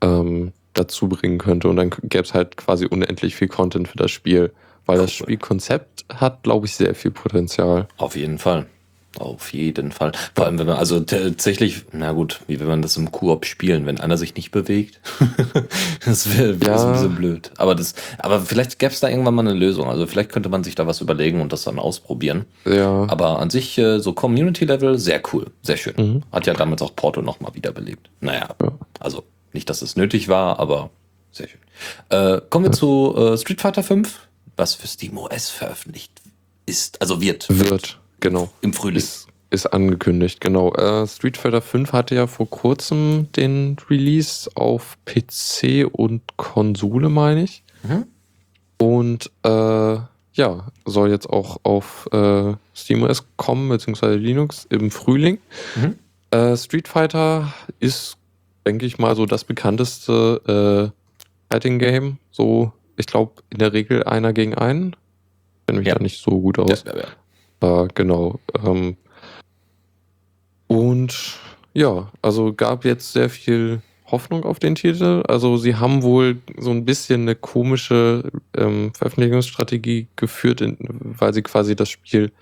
ähm, 0.00 0.52
dazu 0.72 1.08
bringen 1.08 1.38
könnte 1.38 1.68
und 1.68 1.76
dann 1.76 1.90
gäbe 1.90 2.24
es 2.24 2.34
halt 2.34 2.56
quasi 2.56 2.86
unendlich 2.86 3.36
viel 3.36 3.48
Content 3.48 3.88
für 3.88 3.96
das 3.96 4.10
Spiel. 4.10 4.52
Weil 4.86 4.98
das 4.98 5.12
Cool. 5.12 5.24
Spielkonzept 5.26 6.04
hat, 6.12 6.42
glaube 6.42 6.66
ich, 6.66 6.74
sehr 6.76 6.94
viel 6.94 7.10
Potenzial. 7.10 7.88
Auf 7.96 8.16
jeden 8.16 8.38
Fall. 8.38 8.66
Auf 9.16 9.52
jeden 9.52 9.92
Fall. 9.92 10.12
Vor 10.34 10.46
allem, 10.46 10.58
wenn 10.58 10.66
man, 10.66 10.76
also 10.76 10.98
tatsächlich, 11.00 11.84
na 11.92 12.12
gut, 12.12 12.40
wie 12.48 12.58
will 12.58 12.66
man 12.66 12.82
das 12.82 12.96
im 12.96 13.12
Koop 13.12 13.46
spielen, 13.46 13.86
wenn 13.86 14.00
einer 14.00 14.16
sich 14.16 14.34
nicht 14.34 14.50
bewegt? 14.50 15.00
das 16.04 16.36
wäre 16.36 16.60
wär 16.60 16.68
Ja. 16.68 16.78
so 16.78 16.86
ein 16.88 16.92
bisschen 16.94 17.14
blöd. 17.14 17.50
Aber 17.56 17.74
das, 17.74 17.94
aber 18.18 18.40
vielleicht 18.40 18.78
gäbe 18.78 18.92
es 18.92 19.00
da 19.00 19.08
irgendwann 19.08 19.34
mal 19.34 19.46
eine 19.46 19.54
Lösung. 19.58 19.88
Also 19.88 20.06
vielleicht 20.06 20.32
könnte 20.32 20.48
man 20.48 20.64
sich 20.64 20.74
da 20.74 20.86
was 20.86 21.00
überlegen 21.00 21.40
und 21.40 21.52
das 21.52 21.62
dann 21.64 21.78
ausprobieren. 21.78 22.44
Ja, 22.64 23.06
Aber 23.08 23.38
an 23.38 23.50
sich, 23.50 23.78
äh, 23.78 24.00
so 24.00 24.12
Community-Level, 24.12 24.98
sehr 24.98 25.22
cool. 25.32 25.46
Sehr 25.62 25.76
schön. 25.76 25.94
Mhm. 25.96 26.22
Hat 26.32 26.46
ja 26.46 26.54
damals 26.54 26.82
auch 26.82 26.94
Porto 26.96 27.22
nochmal 27.22 27.54
wiederbelebt. 27.54 28.10
Naja, 28.20 28.48
Ja. 28.62 28.72
also 29.00 29.24
nicht, 29.52 29.70
dass 29.70 29.82
es 29.82 29.96
nötig 29.96 30.28
war, 30.28 30.58
aber 30.58 30.90
sehr 31.30 31.48
schön. 31.48 31.60
Äh, 32.08 32.40
kommen 32.50 32.66
wir 32.66 32.72
zu 32.72 33.14
äh, 33.16 33.38
Street 33.38 33.60
Fighter 33.60 33.82
5, 33.82 34.28
was 34.56 34.74
für 34.74 34.86
SteamOS 34.88 35.50
veröffentlicht 35.50 36.12
ist, 36.66 37.00
also 37.02 37.20
wird, 37.20 37.46
wird, 37.50 38.00
genau. 38.24 38.50
im 38.60 38.72
Frühling. 38.72 38.96
Ist, 38.98 39.28
ist 39.50 39.66
angekündigt, 39.66 40.40
genau. 40.40 40.72
Äh, 40.74 41.06
Street 41.06 41.36
Fighter 41.36 41.60
5 41.62 41.92
hatte 41.92 42.14
ja 42.16 42.26
vor 42.26 42.50
kurzem 42.50 43.28
den 43.36 43.76
Release 43.88 44.50
auf 44.56 44.98
PC 45.04 45.86
und 45.92 46.22
Konsole, 46.36 47.08
meine 47.08 47.44
ich. 47.44 47.62
Mhm. 47.84 48.06
Und 48.78 49.30
äh, 49.44 49.98
ja, 50.36 50.66
soll 50.84 51.10
jetzt 51.10 51.30
auch 51.30 51.60
auf 51.62 52.08
äh, 52.12 52.54
SteamOS 52.74 53.24
kommen, 53.36 53.68
beziehungsweise 53.68 54.16
Linux 54.16 54.66
im 54.68 54.90
Frühling. 54.90 55.38
Mhm. 55.76 55.98
Äh, 56.32 56.56
Street 56.56 56.88
Fighter 56.88 57.54
ist, 57.78 58.16
denke 58.66 58.84
ich 58.86 58.98
mal, 58.98 59.14
so 59.14 59.26
das 59.26 59.44
bekannteste 59.44 60.90
äh, 60.90 61.52
Fighting 61.52 61.78
Game. 61.78 62.18
So, 62.32 62.72
ich 62.96 63.06
glaube, 63.06 63.42
in 63.50 63.58
der 63.58 63.72
Regel 63.72 64.02
einer 64.02 64.32
gegen 64.32 64.54
einen. 64.56 64.96
Kenne 65.66 65.78
mich 65.78 65.88
Ja. 65.88 65.94
da 65.94 66.02
nicht 66.02 66.20
so 66.20 66.40
gut 66.40 66.58
aus. 66.58 66.82
Ja, 66.84 66.92
ja, 66.94 66.98
ja. 67.02 67.08
Äh, 67.64 67.88
genau. 67.94 68.40
Ähm, 68.62 68.96
und 70.66 71.38
ja, 71.72 72.10
also 72.22 72.52
gab 72.52 72.84
jetzt 72.84 73.12
sehr 73.12 73.30
viel 73.30 73.80
Hoffnung 74.06 74.44
auf 74.44 74.58
den 74.58 74.74
Titel. 74.74 75.22
Also 75.28 75.56
sie 75.56 75.76
haben 75.76 76.02
wohl 76.02 76.38
so 76.58 76.70
ein 76.70 76.84
bisschen 76.84 77.22
eine 77.22 77.34
komische 77.34 78.30
ähm, 78.56 78.92
Veröffentlichungsstrategie 78.94 80.08
geführt, 80.16 80.60
in, 80.60 80.76
weil 80.80 81.32
sie 81.32 81.42
quasi 81.42 81.74
das 81.74 81.88
Spiel 81.88 82.32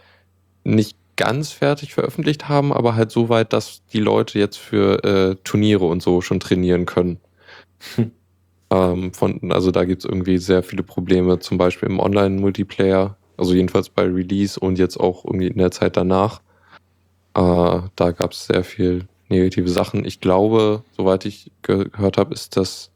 nicht 0.64 0.96
ganz 1.16 1.52
fertig 1.52 1.94
veröffentlicht 1.94 2.48
haben, 2.48 2.72
aber 2.72 2.96
halt 2.96 3.10
so 3.10 3.28
weit, 3.28 3.52
dass 3.52 3.82
die 3.92 4.00
Leute 4.00 4.38
jetzt 4.38 4.56
für 4.56 5.04
äh, 5.04 5.36
Turniere 5.44 5.84
und 5.84 6.02
so 6.02 6.20
schon 6.20 6.40
trainieren 6.40 6.86
können. 6.86 7.20
Hm. 7.94 8.12
Ähm, 8.70 9.12
von, 9.12 9.52
also 9.52 9.70
da 9.70 9.84
gibt 9.84 10.04
es 10.04 10.10
irgendwie 10.10 10.38
sehr 10.38 10.62
viele 10.62 10.82
Probleme, 10.82 11.38
zum 11.38 11.58
Beispiel 11.58 11.90
im 11.90 12.00
Online-Multiplayer, 12.00 13.16
also 13.42 13.54
jedenfalls 13.54 13.88
bei 13.88 14.04
Release 14.04 14.58
und 14.58 14.78
jetzt 14.78 14.96
auch 14.98 15.24
irgendwie 15.24 15.48
in 15.48 15.58
der 15.58 15.72
Zeit 15.72 15.96
danach. 15.96 16.40
Äh, 17.34 17.80
da 17.96 18.10
gab 18.12 18.30
es 18.30 18.46
sehr 18.46 18.62
viel 18.62 19.08
negative 19.28 19.68
Sachen. 19.68 20.04
Ich 20.04 20.20
glaube, 20.20 20.84
soweit 20.96 21.24
ich 21.24 21.50
ge 21.62 21.88
gehört 21.90 22.18
habe, 22.18 22.34
ist 22.34 22.56
das 22.56 22.92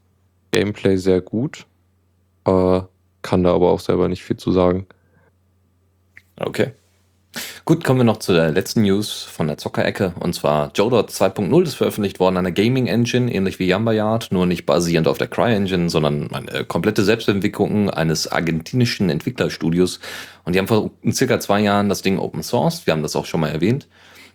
Gameplay 0.51 0.95
sehr 0.95 1.19
gut. 1.19 1.65
Äh, 2.45 2.81
kann 3.23 3.43
da 3.43 3.53
aber 3.53 3.71
auch 3.71 3.81
selber 3.81 4.07
nicht 4.07 4.23
viel 4.23 4.37
zu 4.37 4.53
sagen. 4.53 4.87
Okay. 6.39 6.71
Gut, 7.65 7.83
kommen 7.83 7.99
wir 7.99 8.05
noch 8.05 8.19
zu 8.19 8.33
der 8.33 8.51
letzten 8.51 8.83
News 8.83 9.23
von 9.23 9.47
der 9.47 9.57
Zockerecke. 9.57 10.13
Und 10.19 10.33
zwar 10.33 10.71
Jodot 10.73 11.09
2.0 11.09 11.63
ist 11.63 11.73
veröffentlicht 11.73 12.19
worden, 12.19 12.37
eine 12.37 12.53
Gaming 12.53 12.87
Engine, 12.87 13.29
ähnlich 13.29 13.59
wie 13.59 13.67
Yamba 13.67 13.91
Yard, 13.91 14.31
nur 14.31 14.45
nicht 14.45 14.65
basierend 14.65 15.07
auf 15.07 15.17
der 15.17 15.27
Cry-Engine, 15.27 15.89
sondern 15.89 16.31
eine 16.33 16.63
komplette 16.63 17.03
Selbstentwicklung 17.03 17.89
eines 17.89 18.27
argentinischen 18.27 19.09
Entwicklerstudios. 19.09 19.99
Und 20.45 20.53
die 20.53 20.59
haben 20.59 20.67
vor 20.67 20.91
circa 21.11 21.39
zwei 21.41 21.59
Jahren 21.59 21.89
das 21.89 22.01
Ding 22.01 22.19
Open 22.19 22.41
Source. 22.41 22.87
Wir 22.87 22.93
haben 22.93 23.03
das 23.03 23.17
auch 23.17 23.25
schon 23.25 23.41
mal 23.41 23.49
erwähnt. 23.49 23.87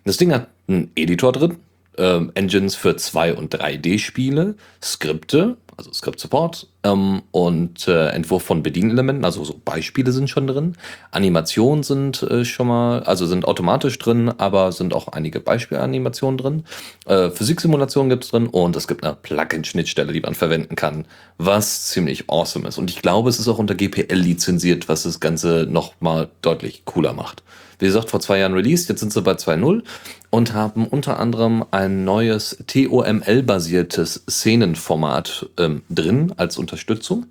Das 0.05 0.17
Ding 0.17 0.31
hat 0.31 0.49
einen 0.67 0.91
Editor 0.95 1.31
drin, 1.31 1.57
ähm, 1.97 2.31
Engines 2.35 2.75
für 2.75 2.91
2- 2.91 3.33
und 3.33 3.53
3D-Spiele, 3.53 4.55
Skripte, 4.81 5.57
also 5.77 5.91
Script-Support 5.91 6.67
ähm, 6.83 7.23
und 7.31 7.87
äh, 7.87 8.09
Entwurf 8.09 8.43
von 8.43 8.63
Bedienelementen, 8.63 9.25
also 9.25 9.43
so 9.43 9.59
Beispiele 9.63 10.11
sind 10.11 10.29
schon 10.29 10.47
drin. 10.47 10.75
Animationen 11.11 11.83
sind 11.83 12.23
äh, 12.23 12.45
schon 12.45 12.67
mal, 12.67 13.03
also 13.03 13.25
sind 13.25 13.45
automatisch 13.45 13.97
drin, 13.99 14.29
aber 14.37 14.71
sind 14.71 14.93
auch 14.93 15.07
einige 15.09 15.39
Beispielanimationen 15.39 16.37
drin. 16.37 16.63
Äh, 17.05 17.29
Physiksimulationen 17.29 18.09
gibt 18.09 18.23
es 18.23 18.31
drin 18.31 18.47
und 18.47 18.75
es 18.75 18.87
gibt 18.87 19.03
eine 19.03 19.15
Plugin-Schnittstelle, 19.15 20.13
die 20.13 20.21
man 20.21 20.35
verwenden 20.35 20.75
kann, 20.75 21.05
was 21.37 21.87
ziemlich 21.87 22.29
awesome 22.29 22.67
ist. 22.67 22.77
Und 22.77 22.89
ich 22.89 23.01
glaube, 23.01 23.29
es 23.29 23.39
ist 23.39 23.47
auch 23.47 23.59
unter 23.59 23.75
GPL 23.75 24.15
lizenziert, 24.15 24.89
was 24.89 25.03
das 25.03 25.19
Ganze 25.19 25.67
nochmal 25.69 26.29
deutlich 26.41 26.85
cooler 26.85 27.13
macht. 27.13 27.43
Wie 27.83 27.87
gesagt, 27.87 28.11
vor 28.11 28.21
zwei 28.21 28.39
Jahren 28.39 28.53
released, 28.53 28.87
jetzt 28.87 29.01
sind 29.01 29.11
sie 29.11 29.21
bei 29.21 29.33
2.0 29.33 29.83
und 30.29 30.53
haben 30.53 30.87
unter 30.87 31.19
anderem 31.19 31.65
ein 31.71 32.05
neues 32.05 32.63
TOML-basiertes 32.65 34.23
Szenenformat 34.29 35.49
ähm, 35.57 35.81
drin 35.89 36.33
als 36.37 36.57
Unterstützung. 36.57 37.25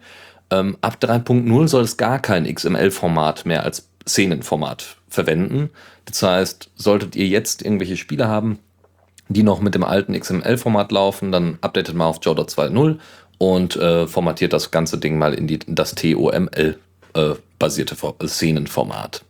Ähm, 0.50 0.76
ab 0.82 0.98
3.0 1.00 1.68
soll 1.68 1.84
es 1.84 1.96
gar 1.96 2.18
kein 2.18 2.44
XML-Format 2.44 3.46
mehr 3.46 3.64
als 3.64 3.88
Szenenformat 4.06 4.98
verwenden. 5.08 5.70
Das 6.04 6.22
heißt, 6.22 6.68
solltet 6.76 7.16
ihr 7.16 7.28
jetzt 7.28 7.62
irgendwelche 7.62 7.96
Spiele 7.96 8.28
haben, 8.28 8.58
die 9.30 9.44
noch 9.44 9.62
mit 9.62 9.74
dem 9.74 9.84
alten 9.84 10.12
XML-Format 10.12 10.92
laufen, 10.92 11.32
dann 11.32 11.56
updatet 11.62 11.94
mal 11.94 12.08
auf 12.08 12.18
Jodo 12.20 12.42
2.0 12.42 12.98
und 13.38 13.76
äh, 13.76 14.06
formatiert 14.06 14.52
das 14.52 14.70
ganze 14.70 14.98
Ding 14.98 15.16
mal 15.16 15.32
in, 15.32 15.46
die, 15.46 15.60
in 15.66 15.76
das 15.76 15.94
TOML-basierte 15.94 17.96
Szenenformat 18.26 19.24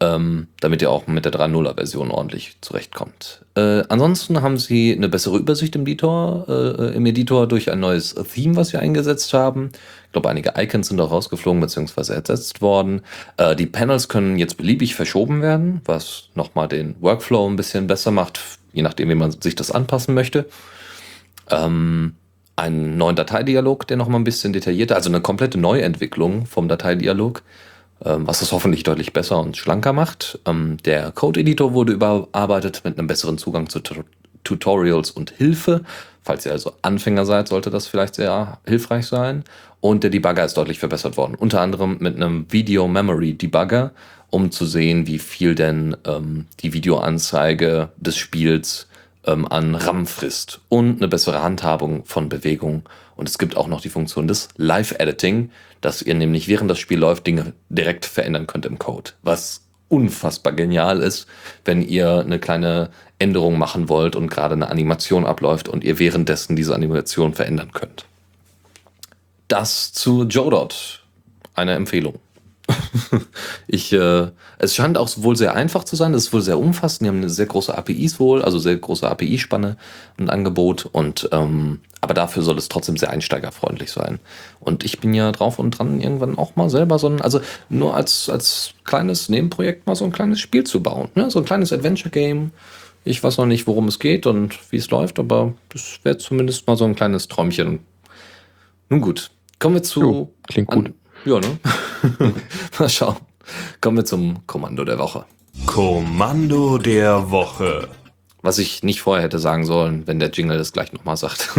ähm, 0.00 0.46
damit 0.60 0.80
ihr 0.80 0.90
auch 0.90 1.06
mit 1.08 1.24
der 1.24 1.32
3.0er-Version 1.32 2.10
ordentlich 2.10 2.56
zurechtkommt. 2.60 3.44
Äh, 3.56 3.82
ansonsten 3.88 4.42
haben 4.42 4.56
sie 4.56 4.94
eine 4.94 5.08
bessere 5.08 5.38
Übersicht 5.38 5.74
im 5.74 5.82
Editor, 5.82 6.46
äh, 6.48 6.94
im 6.94 7.04
Editor 7.06 7.48
durch 7.48 7.70
ein 7.72 7.80
neues 7.80 8.14
Theme, 8.14 8.54
was 8.54 8.72
wir 8.72 8.80
eingesetzt 8.80 9.34
haben. 9.34 9.70
Ich 10.06 10.12
glaube, 10.12 10.28
einige 10.28 10.54
Icons 10.56 10.88
sind 10.88 11.00
auch 11.00 11.10
rausgeflogen 11.10 11.60
bzw. 11.60 12.12
ersetzt 12.12 12.62
worden. 12.62 13.02
Äh, 13.36 13.56
die 13.56 13.66
Panels 13.66 14.08
können 14.08 14.38
jetzt 14.38 14.56
beliebig 14.56 14.94
verschoben 14.94 15.42
werden, 15.42 15.80
was 15.84 16.28
nochmal 16.34 16.68
den 16.68 16.94
Workflow 17.00 17.48
ein 17.48 17.56
bisschen 17.56 17.88
besser 17.88 18.12
macht, 18.12 18.40
je 18.72 18.82
nachdem, 18.82 19.08
wie 19.08 19.16
man 19.16 19.32
sich 19.32 19.56
das 19.56 19.72
anpassen 19.72 20.14
möchte. 20.14 20.46
Ähm, 21.50 22.14
einen 22.54 22.96
neuen 22.96 23.16
Dateidialog, 23.16 23.86
der 23.86 23.96
nochmal 23.96 24.20
ein 24.20 24.24
bisschen 24.24 24.52
detaillierter, 24.52 24.94
also 24.96 25.10
eine 25.10 25.20
komplette 25.20 25.58
Neuentwicklung 25.58 26.46
vom 26.46 26.68
Dateidialog 26.68 27.42
was 28.00 28.42
es 28.42 28.52
hoffentlich 28.52 28.82
deutlich 28.82 29.12
besser 29.12 29.40
und 29.40 29.56
schlanker 29.56 29.92
macht. 29.92 30.38
Ähm, 30.46 30.76
der 30.84 31.10
Code-Editor 31.12 31.74
wurde 31.74 31.92
überarbeitet 31.92 32.82
mit 32.84 32.98
einem 32.98 33.08
besseren 33.08 33.38
Zugang 33.38 33.68
zu 33.68 33.80
Tu- 33.80 34.04
Tutorials 34.44 35.10
und 35.10 35.32
Hilfe. 35.32 35.82
Falls 36.22 36.46
ihr 36.46 36.52
also 36.52 36.72
Anfänger 36.82 37.24
seid, 37.26 37.48
sollte 37.48 37.70
das 37.70 37.86
vielleicht 37.86 38.14
sehr 38.14 38.58
hilfreich 38.66 39.06
sein. 39.06 39.44
Und 39.80 40.02
der 40.02 40.10
Debugger 40.10 40.44
ist 40.44 40.56
deutlich 40.56 40.78
verbessert 40.78 41.16
worden. 41.16 41.34
Unter 41.34 41.60
anderem 41.60 41.98
mit 42.00 42.16
einem 42.16 42.46
Video 42.50 42.86
Memory 42.88 43.34
Debugger, 43.34 43.92
um 44.30 44.50
zu 44.50 44.66
sehen, 44.66 45.06
wie 45.06 45.18
viel 45.18 45.54
denn 45.54 45.96
ähm, 46.06 46.46
die 46.60 46.72
Videoanzeige 46.72 47.88
des 47.96 48.16
Spiels 48.16 48.88
ähm, 49.24 49.50
an 49.50 49.74
RAM 49.74 50.06
frisst. 50.06 50.60
Und 50.68 50.98
eine 50.98 51.08
bessere 51.08 51.42
Handhabung 51.42 52.04
von 52.04 52.28
Bewegung. 52.28 52.82
Und 53.16 53.28
es 53.28 53.38
gibt 53.38 53.56
auch 53.56 53.66
noch 53.66 53.80
die 53.80 53.88
Funktion 53.88 54.28
des 54.28 54.48
Live-Editing, 54.56 55.50
dass 55.80 56.02
ihr 56.02 56.14
nämlich 56.14 56.48
während 56.48 56.70
das 56.70 56.78
Spiel 56.78 56.98
läuft 56.98 57.26
Dinge 57.26 57.52
direkt 57.68 58.04
verändern 58.04 58.46
könnt 58.46 58.66
im 58.66 58.78
Code. 58.78 59.12
Was 59.22 59.62
unfassbar 59.88 60.52
genial 60.52 61.00
ist, 61.00 61.26
wenn 61.64 61.82
ihr 61.82 62.20
eine 62.20 62.38
kleine 62.38 62.90
Änderung 63.18 63.58
machen 63.58 63.88
wollt 63.88 64.16
und 64.16 64.28
gerade 64.28 64.54
eine 64.54 64.70
Animation 64.70 65.24
abläuft 65.24 65.68
und 65.68 65.82
ihr 65.82 65.98
währenddessen 65.98 66.56
diese 66.56 66.74
Animation 66.74 67.34
verändern 67.34 67.72
könnt. 67.72 68.04
Das 69.48 69.92
zu 69.92 70.24
Jodot. 70.24 71.04
Eine 71.54 71.74
Empfehlung. 71.74 72.20
ich, 73.66 73.92
äh, 73.92 74.28
es 74.58 74.74
scheint 74.74 74.98
auch 74.98 75.10
wohl 75.16 75.36
sehr 75.36 75.54
einfach 75.54 75.84
zu 75.84 75.96
sein. 75.96 76.14
Es 76.14 76.24
ist 76.24 76.32
wohl 76.32 76.42
sehr 76.42 76.58
umfassend. 76.58 77.02
Die 77.02 77.08
haben 77.08 77.18
eine 77.18 77.30
sehr 77.30 77.46
große 77.46 77.76
APIs 77.76 78.20
wohl, 78.20 78.42
also 78.42 78.58
sehr 78.58 78.76
große 78.76 79.08
API-Spanne 79.08 79.76
und 80.18 80.30
Angebot. 80.30 80.86
Und 80.92 81.28
ähm, 81.32 81.80
aber 82.00 82.14
dafür 82.14 82.42
soll 82.42 82.58
es 82.58 82.68
trotzdem 82.68 82.96
sehr 82.96 83.10
einsteigerfreundlich 83.10 83.90
sein. 83.90 84.20
Und 84.60 84.84
ich 84.84 85.00
bin 85.00 85.14
ja 85.14 85.32
drauf 85.32 85.58
und 85.58 85.72
dran, 85.72 86.00
irgendwann 86.00 86.38
auch 86.38 86.54
mal 86.56 86.70
selber 86.70 86.98
so 86.98 87.08
ein, 87.08 87.20
also 87.20 87.40
nur 87.68 87.94
als, 87.94 88.28
als 88.28 88.74
kleines 88.84 89.28
Nebenprojekt 89.28 89.86
mal 89.86 89.96
so 89.96 90.04
ein 90.04 90.12
kleines 90.12 90.40
Spiel 90.40 90.64
zu 90.64 90.82
bauen. 90.82 91.08
Ne? 91.14 91.30
So 91.30 91.40
ein 91.40 91.44
kleines 91.44 91.72
Adventure-Game. 91.72 92.52
Ich 93.04 93.22
weiß 93.22 93.38
noch 93.38 93.46
nicht, 93.46 93.66
worum 93.66 93.88
es 93.88 93.98
geht 93.98 94.26
und 94.26 94.58
wie 94.70 94.76
es 94.76 94.90
läuft, 94.90 95.18
aber 95.18 95.54
das 95.70 96.00
wäre 96.02 96.18
zumindest 96.18 96.66
mal 96.66 96.76
so 96.76 96.84
ein 96.84 96.94
kleines 96.94 97.26
Träumchen. 97.26 97.80
Nun 98.90 99.00
gut, 99.00 99.30
kommen 99.58 99.76
wir 99.76 99.82
zu. 99.82 100.00
Jo, 100.00 100.32
klingt 100.46 100.68
gut. 100.68 100.86
An, 100.86 100.94
ja, 101.24 101.40
ne? 101.40 101.58
mal 102.78 102.88
schauen. 102.88 103.16
Kommen 103.80 103.98
wir 103.98 104.04
zum 104.04 104.46
Kommando 104.46 104.84
der 104.84 104.98
Woche. 104.98 105.24
Kommando 105.66 106.78
der 106.78 107.30
Woche. 107.30 107.88
Was 108.42 108.58
ich 108.58 108.82
nicht 108.82 109.00
vorher 109.00 109.24
hätte 109.24 109.38
sagen 109.38 109.66
sollen, 109.66 110.06
wenn 110.06 110.18
der 110.18 110.30
Jingle 110.30 110.58
das 110.58 110.72
gleich 110.72 110.92
nochmal 110.92 111.16
sagt. 111.16 111.50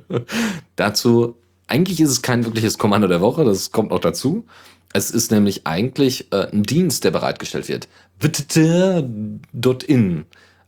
dazu, 0.76 1.36
eigentlich 1.66 2.00
ist 2.00 2.10
es 2.10 2.22
kein 2.22 2.44
wirkliches 2.44 2.78
Kommando 2.78 3.06
der 3.06 3.20
Woche, 3.20 3.44
das 3.44 3.70
kommt 3.70 3.90
noch 3.90 4.00
dazu. 4.00 4.46
Es 4.92 5.10
ist 5.10 5.30
nämlich 5.30 5.66
eigentlich 5.66 6.32
äh, 6.32 6.48
ein 6.50 6.64
Dienst, 6.64 7.04
der 7.04 7.12
bereitgestellt 7.12 7.68
wird. 7.68 7.88
Wetter.in. 8.18 9.06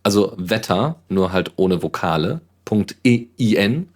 Also 0.04 0.34
Wetter, 0.36 0.96
nur 1.08 1.32
halt 1.32 1.52
ohne 1.56 1.82
Vokale. 1.82 2.40
.in 3.02 3.88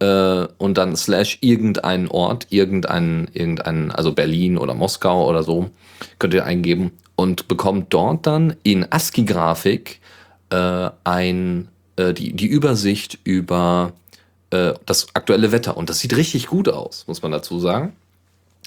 äh, 0.00 0.46
und 0.58 0.78
dann 0.78 0.96
slash 0.96 1.38
irgendeinen 1.40 2.08
Ort, 2.08 2.46
irgendeinen, 2.50 3.28
irgendeinen, 3.32 3.90
also 3.90 4.12
Berlin 4.12 4.58
oder 4.58 4.74
Moskau 4.74 5.28
oder 5.28 5.42
so, 5.42 5.70
könnt 6.18 6.34
ihr 6.34 6.44
eingeben 6.44 6.92
und 7.16 7.48
bekommt 7.48 7.92
dort 7.92 8.26
dann 8.26 8.54
in 8.62 8.86
ASCII-Grafik 8.90 10.00
äh, 10.50 10.90
ein, 11.04 11.68
äh, 11.96 12.14
die, 12.14 12.32
die 12.32 12.46
Übersicht 12.46 13.18
über 13.24 13.92
äh, 14.50 14.74
das 14.86 15.08
aktuelle 15.14 15.52
Wetter. 15.52 15.76
Und 15.76 15.90
das 15.90 15.98
sieht 15.98 16.16
richtig 16.16 16.46
gut 16.46 16.68
aus, 16.68 17.04
muss 17.06 17.22
man 17.22 17.32
dazu 17.32 17.58
sagen. 17.58 17.94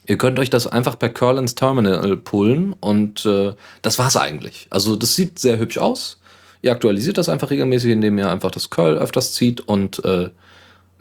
Ihr 0.08 0.18
könnt 0.18 0.40
euch 0.40 0.50
das 0.50 0.68
einfach 0.68 0.98
per 0.98 1.10
Curl 1.10 1.38
ins 1.38 1.56
Terminal 1.56 2.18
pullen 2.18 2.74
und 2.80 3.26
äh, 3.26 3.54
das 3.82 4.00
war's 4.00 4.18
eigentlich. 4.18 4.68
Also 4.70 4.96
das 4.96 5.16
sieht 5.16 5.40
sehr 5.40 5.60
hübsch 5.60 5.78
aus. 5.78 6.20
Ihr 6.64 6.72
aktualisiert 6.72 7.18
das 7.18 7.30
einfach 7.30 7.52
regelmäßig, 7.52 7.92
indem 7.92 8.18
ihr 8.18 8.30
einfach 8.30 8.52
das 8.52 8.70
Curl 8.70 8.98
öfters 8.98 9.34
zieht 9.34 9.62
und 9.62 10.04
äh, 10.04 10.30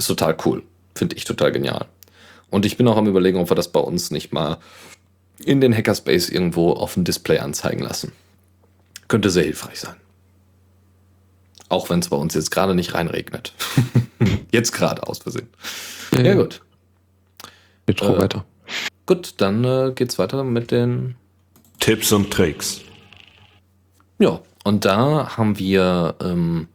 ist 0.05 0.09
total 0.09 0.36
cool. 0.44 0.62
Finde 0.94 1.16
ich 1.16 1.24
total 1.24 1.53
genial. 1.53 1.86
Und 2.51 2.66
ich 2.66 2.76
bin 2.76 2.88
auch 2.88 2.96
am 2.96 3.07
überlegen, 3.07 3.38
ob 3.38 3.51
wir 3.51 3.55
das 3.55 3.68
bei 3.68 3.80
uns 3.80 4.11
nicht 4.11 4.32
mal 4.32 4.59
in 5.44 5.61
den 5.61 5.74
Hackerspace 5.74 6.28
irgendwo 6.28 6.72
auf 6.72 6.94
dem 6.94 7.05
Display 7.05 7.38
anzeigen 7.38 7.82
lassen. 7.82 8.12
Könnte 9.09 9.30
sehr 9.30 9.44
hilfreich 9.44 9.80
sein. 9.80 9.96
Auch 11.68 11.88
wenn 11.88 12.01
es 12.01 12.09
bei 12.09 12.16
uns 12.16 12.34
jetzt 12.34 12.51
gerade 12.51 12.74
nicht 12.74 12.94
reinregnet. 12.94 13.55
jetzt 14.53 14.72
gerade 14.72 15.07
aus 15.07 15.18
Versehen. 15.18 15.48
Ja, 16.12 16.22
ja 16.22 16.34
gut. 16.34 16.61
Intro 17.86 18.16
äh, 18.16 18.20
weiter. 18.20 18.44
Gut, 19.07 19.34
dann 19.38 19.64
äh, 19.64 19.92
geht's 19.94 20.18
weiter 20.18 20.44
mit 20.44 20.70
den 20.70 21.14
Tipps 21.78 22.12
und 22.12 22.30
Tricks. 22.30 22.82
Ja, 24.18 24.40
und 24.64 24.84
da 24.84 25.36
haben 25.36 25.59
wir 25.59 26.14
ähm, 26.20 26.68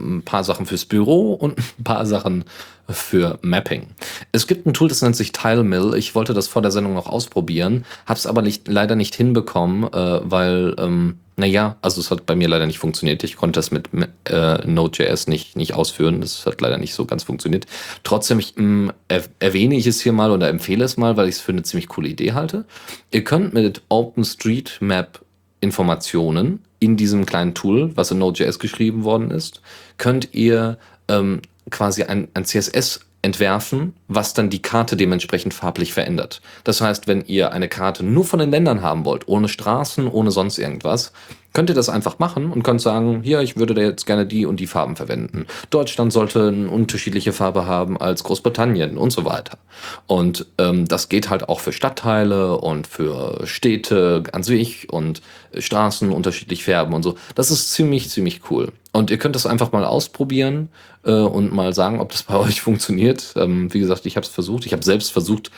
ein 0.00 0.22
paar 0.22 0.44
Sachen 0.44 0.66
fürs 0.66 0.84
Büro 0.84 1.34
und 1.34 1.58
ein 1.58 1.84
paar 1.84 2.06
Sachen 2.06 2.44
für 2.92 3.38
Mapping. 3.42 3.86
Es 4.32 4.46
gibt 4.46 4.66
ein 4.66 4.74
Tool, 4.74 4.88
das 4.88 5.02
nennt 5.02 5.16
sich 5.16 5.32
TileMill. 5.32 5.94
Ich 5.96 6.14
wollte 6.14 6.34
das 6.34 6.48
vor 6.48 6.62
der 6.62 6.70
Sendung 6.70 6.94
noch 6.94 7.06
ausprobieren, 7.06 7.84
habe 8.06 8.18
es 8.18 8.26
aber 8.26 8.42
nicht, 8.42 8.68
leider 8.68 8.96
nicht 8.96 9.14
hinbekommen, 9.14 9.84
äh, 9.92 10.20
weil, 10.22 10.74
ähm, 10.78 11.18
naja, 11.36 11.76
also 11.80 12.00
es 12.00 12.10
hat 12.10 12.26
bei 12.26 12.36
mir 12.36 12.48
leider 12.48 12.66
nicht 12.66 12.78
funktioniert. 12.78 13.24
Ich 13.24 13.36
konnte 13.36 13.58
das 13.58 13.70
mit 13.70 13.88
äh, 14.24 14.66
Node.js 14.66 15.26
nicht, 15.26 15.56
nicht 15.56 15.74
ausführen. 15.74 16.20
Das 16.20 16.44
hat 16.44 16.60
leider 16.60 16.76
nicht 16.76 16.94
so 16.94 17.06
ganz 17.06 17.22
funktioniert. 17.22 17.66
Trotzdem 18.02 18.38
ich, 18.38 18.58
ähm, 18.58 18.92
er, 19.08 19.22
erwähne 19.38 19.76
ich 19.76 19.86
es 19.86 20.00
hier 20.00 20.12
mal 20.12 20.32
oder 20.32 20.48
empfehle 20.48 20.84
es 20.84 20.96
mal, 20.96 21.16
weil 21.16 21.28
ich 21.28 21.36
es 21.36 21.40
für 21.40 21.52
eine 21.52 21.62
ziemlich 21.62 21.88
coole 21.88 22.08
Idee 22.08 22.32
halte. 22.32 22.66
Ihr 23.10 23.24
könnt 23.24 23.54
mit 23.54 23.82
OpenStreetMap 23.88 25.20
Informationen 25.60 26.60
in 26.80 26.96
diesem 26.96 27.26
kleinen 27.26 27.54
Tool, 27.54 27.96
was 27.96 28.10
in 28.10 28.18
Node.js 28.18 28.58
geschrieben 28.58 29.04
worden 29.04 29.30
ist, 29.30 29.60
könnt 29.98 30.30
ihr 30.32 30.78
ähm, 31.08 31.42
quasi 31.70 32.02
ein, 32.02 32.28
ein 32.34 32.44
CSS 32.44 33.00
entwerfen, 33.22 33.94
was 34.10 34.34
dann 34.34 34.50
die 34.50 34.60
Karte 34.60 34.96
dementsprechend 34.96 35.54
farblich 35.54 35.92
verändert. 35.92 36.42
Das 36.64 36.80
heißt, 36.80 37.06
wenn 37.06 37.24
ihr 37.26 37.52
eine 37.52 37.68
Karte 37.68 38.02
nur 38.04 38.24
von 38.24 38.40
den 38.40 38.50
Ländern 38.50 38.82
haben 38.82 39.04
wollt, 39.04 39.28
ohne 39.28 39.48
Straßen, 39.48 40.08
ohne 40.08 40.32
sonst 40.32 40.58
irgendwas, 40.58 41.12
könnt 41.52 41.68
ihr 41.68 41.74
das 41.74 41.88
einfach 41.88 42.18
machen 42.18 42.52
und 42.52 42.62
könnt 42.62 42.80
sagen, 42.80 43.22
hier, 43.22 43.40
ich 43.40 43.56
würde 43.56 43.74
da 43.74 43.82
jetzt 43.82 44.06
gerne 44.06 44.26
die 44.26 44.46
und 44.46 44.60
die 44.60 44.66
Farben 44.66 44.96
verwenden. 44.96 45.46
Deutschland 45.70 46.12
sollte 46.12 46.48
eine 46.48 46.70
unterschiedliche 46.70 47.32
Farbe 47.32 47.66
haben 47.66 48.00
als 48.00 48.24
Großbritannien 48.24 48.96
und 48.96 49.10
so 49.10 49.24
weiter. 49.24 49.58
Und 50.06 50.46
ähm, 50.58 50.86
das 50.86 51.08
geht 51.08 51.30
halt 51.30 51.48
auch 51.48 51.60
für 51.60 51.72
Stadtteile 51.72 52.58
und 52.58 52.86
für 52.86 53.46
Städte 53.46 54.22
an 54.32 54.42
sich 54.42 54.92
und 54.92 55.22
Straßen 55.56 56.10
unterschiedlich 56.12 56.64
färben 56.64 56.94
und 56.94 57.02
so. 57.02 57.16
Das 57.34 57.50
ist 57.50 57.72
ziemlich, 57.72 58.10
ziemlich 58.10 58.42
cool. 58.50 58.72
Und 58.92 59.10
ihr 59.10 59.18
könnt 59.18 59.36
das 59.36 59.46
einfach 59.46 59.72
mal 59.72 59.84
ausprobieren 59.84 60.68
äh, 61.04 61.12
und 61.12 61.52
mal 61.52 61.74
sagen, 61.74 62.00
ob 62.00 62.10
das 62.12 62.24
bei 62.24 62.36
euch 62.38 62.60
funktioniert. 62.60 63.34
Ähm, 63.36 63.72
wie 63.72 63.80
gesagt, 63.80 63.99
ich 64.06 64.16
habe 64.16 64.26
es 64.26 64.32
versucht. 64.32 64.66
Ich 64.66 64.72
habe 64.72 64.84
selbst 64.84 65.12
versucht, 65.12 65.50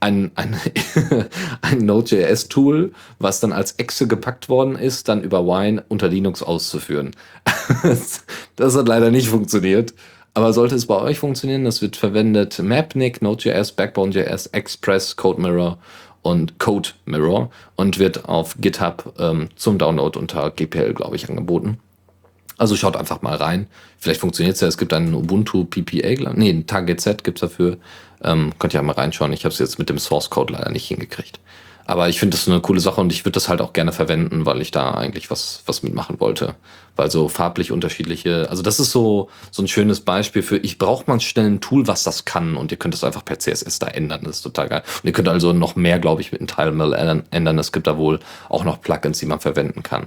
ein, 0.00 0.32
ein, 0.34 0.58
ein 1.62 1.78
Node.js-Tool, 1.78 2.92
was 3.18 3.40
dann 3.40 3.52
als 3.52 3.72
Exe 3.72 4.08
gepackt 4.08 4.48
worden 4.48 4.76
ist, 4.76 5.08
dann 5.08 5.22
über 5.22 5.46
Wine 5.46 5.84
unter 5.88 6.08
Linux 6.08 6.42
auszuführen. 6.42 7.12
das 8.56 8.76
hat 8.76 8.88
leider 8.88 9.10
nicht 9.10 9.28
funktioniert. 9.28 9.94
Aber 10.34 10.52
sollte 10.52 10.74
es 10.74 10.86
bei 10.86 10.98
euch 10.98 11.18
funktionieren, 11.18 11.64
das 11.64 11.82
wird 11.82 11.96
verwendet 11.96 12.58
Mapnik, 12.58 13.20
Node.js, 13.22 13.72
Backbone.js, 13.72 14.46
Express, 14.46 15.16
CodeMirror 15.16 15.78
und 16.22 16.58
CodeMirror 16.58 17.50
und 17.76 17.98
wird 17.98 18.24
auf 18.28 18.56
GitHub 18.58 19.14
ähm, 19.18 19.50
zum 19.56 19.78
Download 19.78 20.18
unter 20.18 20.50
GPL, 20.50 20.94
glaube 20.94 21.16
ich, 21.16 21.28
angeboten. 21.28 21.78
Also 22.58 22.76
schaut 22.76 22.96
einfach 22.96 23.22
mal 23.22 23.36
rein. 23.36 23.66
Vielleicht 23.98 24.20
funktioniert 24.20 24.54
es 24.54 24.60
ja. 24.60 24.68
Es 24.68 24.78
gibt 24.78 24.92
einen 24.92 25.14
Ubuntu 25.14 25.64
PPA, 25.64 26.32
nee, 26.34 26.50
ein 26.50 26.66
TargetZ 26.66 27.24
gibt 27.24 27.42
es 27.42 27.50
dafür. 27.50 27.78
Ähm, 28.22 28.52
könnt 28.58 28.74
ihr 28.74 28.78
ja 28.78 28.82
mal 28.82 28.92
reinschauen. 28.92 29.32
Ich 29.32 29.44
habe 29.44 29.52
es 29.52 29.58
jetzt 29.58 29.78
mit 29.78 29.88
dem 29.88 29.98
Source 29.98 30.30
Code 30.30 30.52
leider 30.52 30.70
nicht 30.70 30.86
hingekriegt. 30.86 31.40
Aber 31.84 32.08
ich 32.08 32.20
finde 32.20 32.36
das 32.36 32.48
eine 32.48 32.60
coole 32.60 32.80
Sache 32.80 33.00
und 33.00 33.12
ich 33.12 33.24
würde 33.24 33.32
das 33.32 33.48
halt 33.48 33.60
auch 33.60 33.72
gerne 33.72 33.92
verwenden, 33.92 34.46
weil 34.46 34.60
ich 34.60 34.70
da 34.70 34.92
eigentlich 34.92 35.30
was, 35.30 35.62
was 35.66 35.82
mitmachen 35.82 36.20
wollte. 36.20 36.54
Weil 36.94 37.10
so 37.10 37.28
farblich 37.28 37.72
unterschiedliche, 37.72 38.48
also 38.50 38.62
das 38.62 38.78
ist 38.78 38.92
so, 38.92 39.28
so 39.50 39.62
ein 39.62 39.68
schönes 39.68 40.00
Beispiel 40.00 40.42
für, 40.42 40.58
ich 40.58 40.78
brauche 40.78 41.04
mal 41.10 41.18
schnell 41.20 41.46
ein 41.46 41.60
Tool, 41.60 41.88
was 41.88 42.04
das 42.04 42.24
kann 42.24 42.56
und 42.56 42.70
ihr 42.70 42.78
könnt 42.78 42.94
es 42.94 43.02
einfach 43.02 43.24
per 43.24 43.38
CSS 43.38 43.80
da 43.80 43.88
ändern. 43.88 44.20
Das 44.24 44.36
ist 44.36 44.42
total 44.42 44.68
geil. 44.68 44.82
Und 45.02 45.06
ihr 45.06 45.12
könnt 45.12 45.28
also 45.28 45.52
noch 45.52 45.74
mehr, 45.74 45.98
glaube 45.98 46.20
ich, 46.20 46.30
mit 46.30 46.40
einem 46.40 46.48
TileMill 46.48 47.24
ändern. 47.30 47.58
Es 47.58 47.72
gibt 47.72 47.86
da 47.86 47.96
wohl 47.96 48.20
auch 48.48 48.64
noch 48.64 48.80
Plugins, 48.80 49.18
die 49.18 49.26
man 49.26 49.40
verwenden 49.40 49.82
kann. 49.82 50.06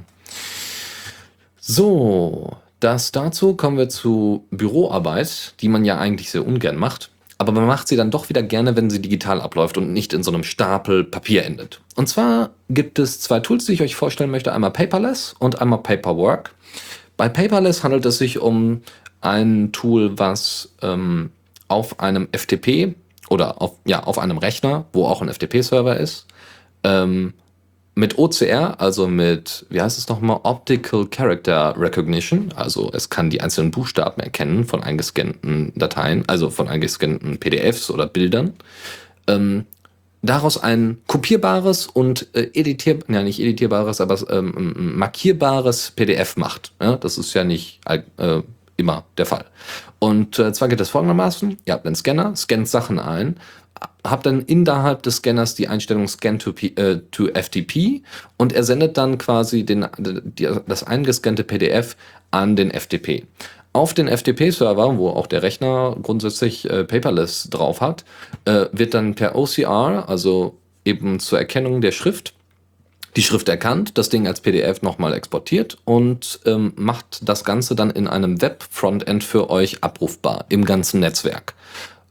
So, 1.68 2.58
das 2.80 3.12
dazu 3.12 3.56
kommen 3.56 3.80
wir 3.80 3.90
zu 3.90 4.46
Büroarbeit, 4.52 5.56
die 5.62 5.68
man 5.68 5.84
ja 5.84 5.98
eigentlich 5.98 6.30
sehr 6.30 6.46
ungern 6.46 6.76
macht. 6.76 7.10
Aber 7.40 7.52
man 7.54 7.66
macht 7.66 7.88
sie 7.88 7.96
dann 7.96 8.12
doch 8.12 8.30
wieder 8.30 8.44
gerne, 8.44 8.76
wenn 8.76 8.92
sie 8.92 9.02
digital 9.02 9.42
abläuft 9.42 9.80
und 9.80 9.92
nicht 9.92 10.14
in 10.14 10.22
so 10.22 10.32
einem 10.32 10.44
Stapel 10.44 11.04
Papier 11.04 11.44
endet. 11.44 11.82
Und 11.96 12.08
zwar 12.08 12.52
gibt 12.70 13.00
es 13.00 13.20
zwei 13.20 13.40
Tools, 13.40 13.66
die 13.66 13.74
ich 13.74 13.82
euch 13.82 13.96
vorstellen 13.96 14.30
möchte. 14.30 14.54
Einmal 14.54 14.70
Paperless 14.70 15.34
und 15.40 15.60
einmal 15.60 15.80
Paperwork. 15.80 16.54
Bei 17.18 17.30
Paperless 17.30 17.84
handelt 17.84 18.06
es 18.06 18.20
sich 18.20 18.38
um 18.38 18.84
ein 19.22 19.72
Tool, 19.72 20.20
was 20.20 20.72
ähm, 20.84 21.32
auf 21.68 22.00
einem 22.00 22.28
FTP 22.32 22.94
oder 23.28 23.60
auf, 23.60 23.74
ja, 23.86 24.04
auf 24.04 24.20
einem 24.20 24.38
Rechner, 24.38 24.86
wo 24.94 25.08
auch 25.08 25.24
ein 25.24 25.34
FTP-Server 25.34 25.98
ist, 25.98 26.28
ähm, 26.84 27.34
mit 27.96 28.18
OCR, 28.18 28.80
also 28.80 29.08
mit, 29.08 29.66
wie 29.70 29.82
heißt 29.82 29.98
es 29.98 30.10
nochmal, 30.10 30.42
Optical 30.44 31.08
Character 31.08 31.74
Recognition, 31.78 32.54
also 32.56 32.92
es 32.94 33.10
kann 33.10 33.30
die 33.30 33.40
einzelnen 33.40 33.72
Buchstaben 33.72 34.22
erkennen 34.22 34.66
von 34.66 34.84
eingescannten 34.84 35.72
Dateien, 35.76 36.24
also 36.28 36.50
von 36.50 36.68
eingescannten 36.68 37.40
PDFs 37.40 37.90
oder 37.90 38.06
Bildern, 38.06 38.54
ähm, 39.28 39.66
daraus 40.22 40.62
ein 40.62 40.98
kopierbares 41.08 41.88
und 41.88 42.28
äh, 42.34 42.50
editier, 42.54 43.00
ja 43.08 43.24
nicht 43.24 43.40
editierbares, 43.40 44.02
aber 44.02 44.18
ähm, 44.30 44.98
markierbares 44.98 45.92
PDF 45.92 46.36
macht. 46.36 46.74
Ja, 46.82 46.98
das 46.98 47.18
ist 47.18 47.34
ja 47.34 47.44
nicht 47.46 47.80
äh, 47.88 48.42
immer 48.76 49.06
der 49.18 49.26
Fall. 49.26 49.46
Und 50.00 50.38
äh, 50.40 50.52
zwar 50.52 50.68
geht 50.68 50.80
das 50.80 50.90
folgendermaßen: 50.90 51.58
Ihr 51.64 51.74
habt 51.74 51.86
einen 51.86 51.96
Scanner, 51.96 52.36
scannt 52.36 52.68
Sachen 52.68 53.00
ein, 53.00 53.38
habt 54.10 54.26
dann 54.26 54.42
innerhalb 54.42 55.04
des 55.04 55.18
Scanners 55.18 55.56
die 55.56 55.68
Einstellung 55.68 56.08
Scan 56.08 56.40
to, 56.40 56.54
P, 56.54 56.68
äh, 56.76 57.02
to 57.12 57.28
FTP 57.28 58.04
und 58.38 58.54
er 58.54 58.64
sendet 58.64 58.98
dann 58.98 59.18
quasi 59.18 59.66
den, 59.66 59.86
die, 59.98 60.48
das 60.68 60.84
eingescannte 60.84 61.44
PDF 61.44 61.96
an 62.32 62.56
den 62.56 62.72
FTP. 62.72 63.24
Auf 63.74 63.94
den 63.94 64.08
FTP-Server, 64.08 64.98
wo 64.98 65.10
auch 65.10 65.28
der 65.28 65.44
Rechner 65.44 65.98
grundsätzlich 66.02 66.70
äh, 66.70 66.86
Paperless 66.86 67.50
drauf 67.50 67.82
hat, 67.82 68.06
äh, 68.46 68.68
wird 68.72 68.94
dann 68.94 69.16
per 69.16 69.36
OCR, 69.36 70.08
also 70.08 70.58
eben 70.86 71.20
zur 71.20 71.40
Erkennung 71.40 71.82
der 71.82 71.92
Schrift, 71.92 72.34
die 73.16 73.24
Schrift 73.24 73.50
erkannt, 73.50 73.98
das 73.98 74.10
Ding 74.10 74.28
als 74.28 74.42
PDF 74.42 74.82
nochmal 74.82 75.14
exportiert 75.14 75.78
und 75.86 76.40
ähm, 76.46 76.74
macht 76.76 77.28
das 77.28 77.44
Ganze 77.44 77.76
dann 77.76 77.90
in 77.90 78.08
einem 78.08 78.42
Web-Frontend 78.42 79.24
für 79.24 79.50
euch 79.50 79.84
abrufbar 79.84 80.46
im 80.50 80.66
ganzen 80.66 81.00
Netzwerk. 81.00 81.54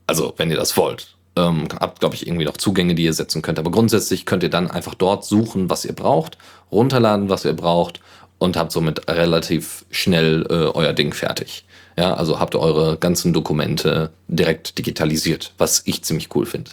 Also, 0.07 0.35
wenn 0.37 0.51
ihr 0.51 0.57
das 0.57 0.77
wollt. 0.77 1.15
Ähm, 1.37 1.67
habt, 1.81 2.01
glaube 2.01 2.15
ich, 2.15 2.27
irgendwie 2.27 2.45
noch 2.45 2.57
Zugänge, 2.57 2.95
die 2.95 3.05
ihr 3.05 3.13
setzen 3.13 3.43
könnt. 3.43 3.59
Aber 3.59 3.71
grundsätzlich 3.71 4.25
könnt 4.25 4.43
ihr 4.45 4.51
dann 4.51 4.71
einfach 4.71 4.95
dort 4.95 5.25
suchen, 5.25 5.69
was 5.69 5.85
ihr 5.85 5.93
braucht, 5.93 6.39
runterladen, 6.71 7.29
was 7.29 7.45
ihr 7.45 7.55
braucht 7.55 8.01
und 8.39 8.57
habt 8.57 8.73
somit 8.73 9.09
relativ 9.09 9.85
schnell 9.91 10.47
äh, 10.49 10.55
euer 10.55 10.93
Ding 10.93 11.13
fertig. 11.13 11.65
Ja, 11.97 12.15
also 12.15 12.41
habt 12.41 12.55
ihr 12.55 12.61
eure 12.61 12.97
ganzen 12.97 13.33
Dokumente 13.33 14.11
direkt 14.27 14.79
digitalisiert, 14.79 15.53
was 15.59 15.83
ich 15.85 16.03
ziemlich 16.03 16.35
cool 16.35 16.45
finde. 16.45 16.71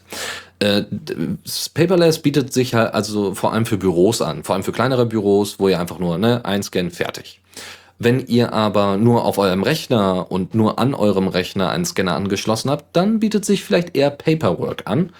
Äh, 0.59 0.83
Paperless 1.73 2.19
bietet 2.19 2.53
sich 2.53 2.73
halt 2.73 2.93
also 2.93 3.35
vor 3.35 3.53
allem 3.53 3.65
für 3.65 3.77
Büros 3.77 4.21
an, 4.21 4.43
vor 4.43 4.55
allem 4.55 4.63
für 4.63 4.71
kleinere 4.71 5.05
Büros, 5.05 5.59
wo 5.59 5.69
ihr 5.69 5.79
einfach 5.79 5.99
nur 5.99 6.17
ne, 6.17 6.43
einscannen, 6.43 6.91
fertig. 6.91 7.40
Wenn 8.03 8.25
ihr 8.25 8.51
aber 8.51 8.97
nur 8.97 9.25
auf 9.25 9.37
eurem 9.37 9.61
Rechner 9.61 10.31
und 10.31 10.55
nur 10.55 10.79
an 10.79 10.95
eurem 10.95 11.27
Rechner 11.27 11.69
einen 11.69 11.85
Scanner 11.85 12.15
angeschlossen 12.15 12.71
habt, 12.71 12.95
dann 12.95 13.19
bietet 13.19 13.45
sich 13.45 13.63
vielleicht 13.63 13.95
eher 13.95 14.09
Paperwork 14.09 14.81
an. 14.85 15.11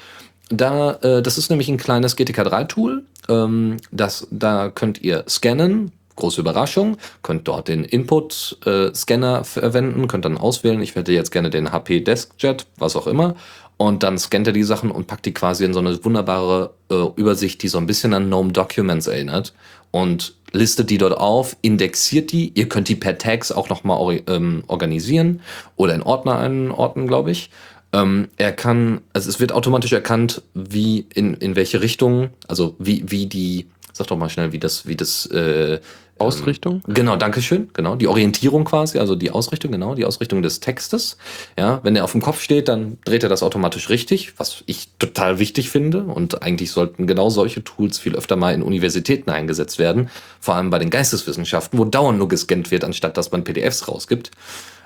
Da, 0.50 0.94
äh, 1.04 1.22
das 1.22 1.38
ist 1.38 1.52
nämlich 1.52 1.70
ein 1.70 1.78
kleines 1.78 2.18
GTK3-Tool. 2.18 3.04
Ähm, 3.30 3.78
das, 3.92 4.28
da 4.32 4.70
könnt 4.70 5.00
ihr 5.04 5.26
scannen, 5.30 5.92
große 6.16 6.42
Überraschung, 6.42 6.98
könnt 7.22 7.48
dort 7.48 7.68
den 7.68 7.84
Input-Scanner 7.84 9.42
äh, 9.42 9.44
verwenden, 9.44 10.08
könnt 10.08 10.26
dann 10.26 10.40
auswählen, 10.40 10.82
ich 10.82 10.96
hätte 10.96 11.14
jetzt 11.14 11.30
gerne 11.30 11.52
den 11.52 11.72
HP 11.72 12.00
DeskJet, 12.00 12.66
was 12.80 12.96
auch 12.96 13.06
immer. 13.06 13.36
Und 13.78 14.02
dann 14.02 14.18
scannt 14.18 14.48
er 14.48 14.54
die 14.54 14.64
Sachen 14.64 14.90
und 14.90 15.06
packt 15.06 15.28
die 15.28 15.36
quasi 15.36 15.66
in 15.66 15.74
so 15.74 15.80
eine 15.80 16.04
wunderbare 16.04 16.74
äh, 16.90 16.96
Übersicht, 17.16 17.62
die 17.62 17.68
so 17.68 17.78
ein 17.78 17.86
bisschen 17.86 18.16
an 18.16 18.26
GNOME 18.26 18.54
Documents 18.54 19.06
erinnert. 19.06 19.54
Und 19.92 20.34
listet 20.52 20.89
die 20.89 20.97
dort 20.97 21.18
auf, 21.18 21.56
indexiert 21.62 22.32
die. 22.32 22.52
Ihr 22.56 22.68
könnt 22.70 22.89
die 22.89 22.95
per 22.95 23.18
Tags 23.18 23.52
auch 23.52 23.70
nochmal 23.70 24.22
ähm, 24.28 24.64
organisieren 24.68 25.41
oder 25.76 25.95
in 25.95 26.04
Ordner 26.04 26.38
einordnen, 26.38 27.08
glaube 27.08 27.32
ich. 27.32 27.49
Ähm, 27.93 28.30
er 28.38 28.52
kann, 28.52 29.02
also 29.14 29.30
es 29.30 29.39
wird 29.39 29.52
automatisch 29.52 29.91
erkannt, 29.91 30.41
wie 30.54 31.06
in, 31.14 31.34
in 31.36 31.56
welche 31.56 31.82
Richtung, 31.82 32.30
also 32.47 32.76
wie, 32.80 33.04
wie 33.08 33.26
die, 33.28 33.68
sag 33.91 34.08
doch 34.08 34.18
mal 34.18 34.30
schnell, 34.30 34.52
wie 34.52 34.60
das, 34.60 34.88
wie 34.88 34.95
das 34.95 35.26
äh, 35.28 35.80
Ausrichtung? 36.22 36.82
Ähm, 36.88 36.94
genau, 36.94 37.16
Dankeschön. 37.16 37.70
Genau, 37.74 37.96
die 37.96 38.08
Orientierung 38.08 38.66
quasi, 38.66 39.00
also 39.00 39.16
die 39.16 39.32
Ausrichtung, 39.32 39.72
genau, 39.72 39.96
die 39.96 40.06
Ausrichtung 40.06 40.42
des 40.42 40.60
Textes. 40.60 41.18
Ja, 41.58 41.80
wenn 41.84 41.96
er 41.96 42.04
auf 42.04 42.12
dem 42.12 42.22
Kopf 42.22 42.42
steht, 42.42 42.68
dann 42.68 42.98
dreht 43.06 43.24
er 43.24 43.30
das 43.30 43.44
automatisch 43.44 43.90
richtig, 43.90 44.34
was 44.38 44.64
ich 44.66 44.90
total 45.00 45.40
wichtig 45.40 45.70
finde. 45.70 46.04
Und 46.04 46.44
eigentlich 46.44 46.72
sollten 46.72 47.08
genau 47.08 47.30
solche 47.30 47.64
Tools 47.64 48.00
viel 48.00 48.16
öfter 48.16 48.36
mal 48.36 48.54
in 48.54 48.62
Universitäten 48.62 49.30
eingesetzt 49.30 49.80
werden. 49.80 50.10
Vor 50.40 50.56
allem 50.56 50.70
bei 50.70 50.80
den 50.80 50.90
Geisteswissenschaften, 50.90 51.78
wo 51.78 51.86
dauernd 51.86 52.18
nur 52.18 52.28
gescannt 52.28 52.72
wird, 52.72 52.84
anstatt 52.84 53.18
dass 53.18 53.32
man 53.32 53.44
PDFs 53.44 53.88
rausgibt. 53.88 54.32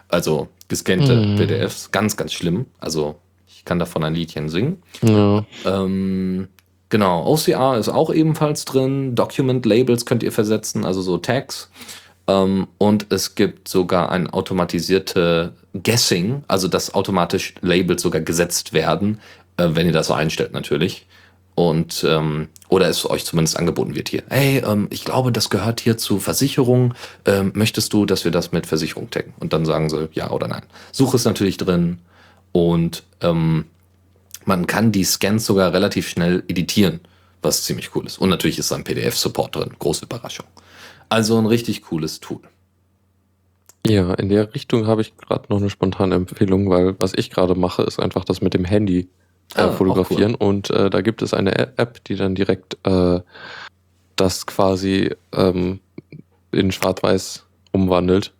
Also 0.07 0.49
gescannte 0.67 1.15
mm. 1.15 1.35
PDFs, 1.37 1.91
ganz, 1.91 2.15
ganz 2.15 2.33
schlimm. 2.33 2.67
Also 2.79 3.15
ich 3.47 3.65
kann 3.65 3.79
davon 3.79 4.03
ein 4.03 4.13
Liedchen 4.13 4.49
singen. 4.49 4.83
Ja. 5.01 5.45
Ähm, 5.65 6.47
Genau, 6.89 7.25
OCR 7.25 7.77
ist 7.77 7.89
auch 7.89 8.13
ebenfalls 8.13 8.65
drin. 8.65 9.15
Document 9.15 9.65
Labels 9.65 10.05
könnt 10.05 10.23
ihr 10.23 10.31
versetzen, 10.31 10.85
also 10.85 11.01
so 11.01 11.17
Tags. 11.17 11.69
Ähm, 12.27 12.67
und 12.77 13.07
es 13.09 13.35
gibt 13.35 13.67
sogar 13.67 14.11
ein 14.11 14.29
automatisierte 14.29 15.53
Guessing, 15.73 16.43
also 16.47 16.67
dass 16.67 16.93
automatisch 16.93 17.55
Labels 17.61 18.01
sogar 18.01 18.21
gesetzt 18.21 18.73
werden, 18.73 19.19
äh, 19.57 19.69
wenn 19.71 19.87
ihr 19.87 19.93
das 19.93 20.07
so 20.07 20.13
einstellt 20.13 20.53
natürlich. 20.53 21.07
Und 21.55 22.05
ähm, 22.07 22.49
oder 22.67 22.89
es 22.89 23.09
euch 23.09 23.23
zumindest 23.23 23.57
angeboten 23.57 23.95
wird 23.95 24.09
hier. 24.09 24.23
Hey, 24.29 24.61
ähm, 24.65 24.87
ich 24.89 25.05
glaube, 25.05 25.31
das 25.31 25.49
gehört 25.49 25.79
hier 25.79 25.97
zu 25.97 26.19
Versicherung. 26.19 26.93
Ähm, 27.25 27.53
möchtest 27.55 27.93
du, 27.93 28.05
dass 28.05 28.25
wir 28.25 28.31
das 28.31 28.51
mit 28.51 28.67
Versicherung 28.67 29.09
taggen? 29.09 29.33
Und 29.39 29.53
dann 29.53 29.65
sagen 29.65 29.89
sie 29.89 30.09
ja 30.11 30.31
oder 30.31 30.49
nein. 30.49 30.63
Suche 30.91 31.15
ist 31.15 31.23
natürlich 31.23 31.55
drin 31.55 31.99
und 32.51 33.03
ähm, 33.21 33.65
man 34.45 34.67
kann 34.67 34.91
die 34.91 35.03
Scans 35.03 35.45
sogar 35.45 35.73
relativ 35.73 36.07
schnell 36.07 36.43
editieren, 36.47 37.01
was 37.41 37.63
ziemlich 37.63 37.95
cool 37.95 38.05
ist. 38.05 38.17
Und 38.17 38.29
natürlich 38.29 38.59
ist 38.59 38.71
da 38.71 38.75
ein 38.75 38.83
PDF-Support 38.83 39.55
drin. 39.55 39.71
Große 39.77 40.05
Überraschung. 40.05 40.45
Also 41.09 41.37
ein 41.37 41.45
richtig 41.45 41.83
cooles 41.83 42.19
Tool. 42.19 42.41
Ja, 43.87 44.13
in 44.15 44.29
der 44.29 44.53
Richtung 44.55 44.87
habe 44.87 45.01
ich 45.01 45.15
gerade 45.15 45.45
noch 45.49 45.57
eine 45.57 45.69
spontane 45.69 46.15
Empfehlung, 46.15 46.69
weil 46.69 46.95
was 46.99 47.13
ich 47.15 47.29
gerade 47.29 47.53
mache, 47.53 47.83
ist 47.83 47.99
einfach 47.99 48.25
das 48.25 48.41
mit 48.41 48.55
dem 48.55 48.65
Handy 48.65 49.09
äh, 49.55 49.61
ah, 49.61 49.71
fotografieren. 49.71 50.35
Cool. 50.39 50.47
Und 50.47 50.69
äh, 50.71 50.89
da 50.89 51.01
gibt 51.01 51.21
es 51.21 51.33
eine 51.33 51.77
App, 51.77 52.03
die 52.05 52.15
dann 52.15 52.33
direkt 52.33 52.77
äh, 52.83 53.19
das 54.15 54.45
quasi 54.47 55.11
ähm, 55.33 55.79
in 56.51 56.71
Schwarz-Weiß 56.71 57.45
umwandelt. 57.73 58.33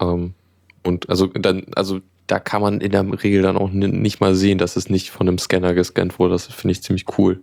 Ähm, 0.00 0.34
und 0.82 1.08
also 1.08 1.26
dann, 1.28 1.64
also 1.76 2.00
da 2.30 2.38
kann 2.38 2.62
man 2.62 2.80
in 2.80 2.92
der 2.92 3.04
Regel 3.22 3.42
dann 3.42 3.56
auch 3.56 3.70
nicht 3.70 4.20
mal 4.20 4.34
sehen, 4.34 4.58
dass 4.58 4.76
es 4.76 4.88
nicht 4.88 5.10
von 5.10 5.26
einem 5.26 5.38
Scanner 5.38 5.74
gescannt 5.74 6.18
wurde. 6.18 6.32
Das 6.32 6.46
finde 6.46 6.72
ich 6.72 6.82
ziemlich 6.82 7.06
cool. 7.18 7.42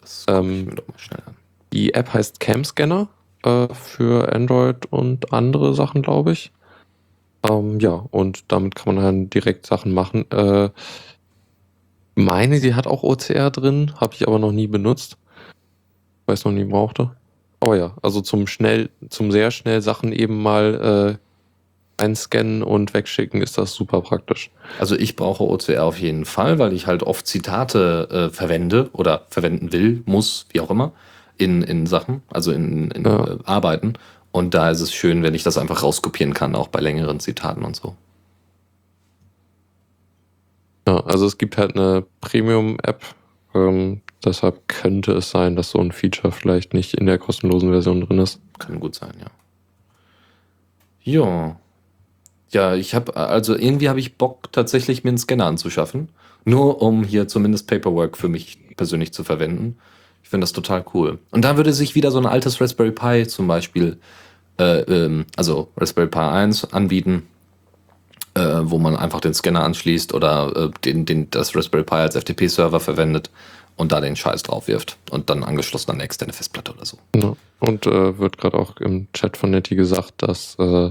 Das 0.00 0.26
ähm, 0.28 0.60
ich 0.60 0.66
mir 0.66 0.74
mal 0.74 0.98
schnell 0.98 1.22
an. 1.26 1.36
Die 1.72 1.94
App 1.94 2.12
heißt 2.12 2.40
Camscanner 2.40 3.08
äh, 3.44 3.68
für 3.72 4.32
Android 4.32 4.86
und 4.86 5.32
andere 5.32 5.74
Sachen, 5.74 6.02
glaube 6.02 6.32
ich. 6.32 6.52
Ähm, 7.48 7.78
ja, 7.78 7.92
und 8.10 8.44
damit 8.48 8.74
kann 8.74 8.94
man 8.94 9.04
dann 9.04 9.30
direkt 9.30 9.66
Sachen 9.66 9.92
machen. 9.92 10.28
Äh, 10.30 10.70
meine, 12.16 12.58
sie 12.58 12.74
hat 12.74 12.86
auch 12.86 13.02
OCR 13.02 13.50
drin, 13.50 13.92
habe 14.00 14.14
ich 14.14 14.26
aber 14.26 14.38
noch 14.38 14.52
nie 14.52 14.66
benutzt. 14.66 15.16
Weiß 16.26 16.44
noch 16.44 16.52
nie 16.52 16.64
brauchte. 16.64 17.10
Aber 17.60 17.76
ja, 17.76 17.94
also 18.02 18.20
zum 18.20 18.46
schnell, 18.46 18.90
zum 19.10 19.30
sehr 19.30 19.50
schnell 19.50 19.80
Sachen 19.80 20.12
eben 20.12 20.42
mal 20.42 21.18
äh, 21.18 21.24
einscannen 21.96 22.62
und 22.62 22.94
wegschicken, 22.94 23.42
ist 23.42 23.58
das 23.58 23.74
super 23.74 24.00
praktisch. 24.00 24.50
Also 24.78 24.96
ich 24.96 25.16
brauche 25.16 25.44
OCR 25.44 25.84
auf 25.84 25.98
jeden 25.98 26.24
Fall, 26.24 26.58
weil 26.58 26.72
ich 26.72 26.86
halt 26.86 27.02
oft 27.02 27.26
Zitate 27.26 28.08
äh, 28.10 28.34
verwende 28.34 28.90
oder 28.92 29.26
verwenden 29.28 29.72
will, 29.72 30.02
muss, 30.06 30.46
wie 30.50 30.60
auch 30.60 30.70
immer, 30.70 30.92
in, 31.36 31.62
in 31.62 31.86
Sachen, 31.86 32.22
also 32.30 32.52
in, 32.52 32.90
in 32.90 33.04
ja. 33.04 33.24
äh, 33.24 33.38
Arbeiten. 33.44 33.94
Und 34.32 34.54
da 34.54 34.70
ist 34.70 34.80
es 34.80 34.92
schön, 34.92 35.22
wenn 35.22 35.34
ich 35.34 35.44
das 35.44 35.58
einfach 35.58 35.82
rauskopieren 35.82 36.34
kann, 36.34 36.56
auch 36.56 36.68
bei 36.68 36.80
längeren 36.80 37.20
Zitaten 37.20 37.64
und 37.64 37.76
so. 37.76 37.96
Ja, 40.88 41.00
also 41.00 41.26
es 41.26 41.38
gibt 41.38 41.56
halt 41.56 41.76
eine 41.76 42.04
Premium-App, 42.20 43.02
ähm, 43.54 44.02
deshalb 44.24 44.68
könnte 44.68 45.12
es 45.12 45.30
sein, 45.30 45.56
dass 45.56 45.70
so 45.70 45.78
ein 45.78 45.92
Feature 45.92 46.32
vielleicht 46.32 46.74
nicht 46.74 46.94
in 46.94 47.06
der 47.06 47.18
kostenlosen 47.18 47.70
Version 47.70 48.00
drin 48.00 48.18
ist. 48.18 48.40
Kann 48.58 48.80
gut 48.80 48.94
sein, 48.94 49.14
ja. 49.20 49.30
Ja, 51.06 51.56
ja, 52.54 52.74
ich 52.74 52.94
habe, 52.94 53.16
also 53.16 53.56
irgendwie 53.56 53.88
habe 53.88 54.00
ich 54.00 54.16
Bock, 54.16 54.50
tatsächlich 54.52 55.04
mir 55.04 55.10
einen 55.10 55.18
Scanner 55.18 55.46
anzuschaffen. 55.46 56.08
Nur 56.44 56.82
um 56.82 57.04
hier 57.04 57.28
zumindest 57.28 57.66
Paperwork 57.66 58.16
für 58.16 58.28
mich 58.28 58.58
persönlich 58.76 59.12
zu 59.12 59.24
verwenden. 59.24 59.78
Ich 60.22 60.28
finde 60.28 60.44
das 60.44 60.52
total 60.52 60.84
cool. 60.94 61.18
Und 61.30 61.44
da 61.44 61.56
würde 61.56 61.72
sich 61.72 61.94
wieder 61.94 62.10
so 62.10 62.18
ein 62.18 62.26
altes 62.26 62.60
Raspberry 62.60 62.92
Pi 62.92 63.26
zum 63.26 63.46
Beispiel, 63.46 63.98
äh, 64.58 64.80
ähm, 64.80 65.26
also 65.36 65.68
Raspberry 65.76 66.08
Pi 66.08 66.18
1 66.18 66.72
anbieten, 66.72 67.26
äh, 68.34 68.60
wo 68.62 68.78
man 68.78 68.96
einfach 68.96 69.20
den 69.20 69.34
Scanner 69.34 69.64
anschließt 69.64 70.12
oder 70.14 70.52
äh, 70.56 70.70
den, 70.84 71.06
den, 71.06 71.30
das 71.30 71.54
Raspberry 71.54 71.84
Pi 71.84 71.96
als 71.96 72.16
FTP-Server 72.16 72.80
verwendet 72.80 73.30
und 73.76 73.92
da 73.92 74.00
den 74.00 74.16
Scheiß 74.16 74.42
drauf 74.42 74.68
wirft 74.68 74.98
und 75.10 75.30
dann 75.30 75.44
angeschlossen 75.44 75.90
an 75.90 75.96
eine 75.96 76.04
externe 76.04 76.32
Festplatte 76.32 76.72
oder 76.72 76.84
so. 76.84 76.98
Ja. 77.16 77.36
Und 77.60 77.86
äh, 77.86 78.18
wird 78.18 78.38
gerade 78.38 78.58
auch 78.58 78.76
im 78.78 79.08
Chat 79.12 79.36
von 79.36 79.50
Netty 79.50 79.76
gesagt, 79.76 80.14
dass 80.18 80.56
äh, 80.58 80.90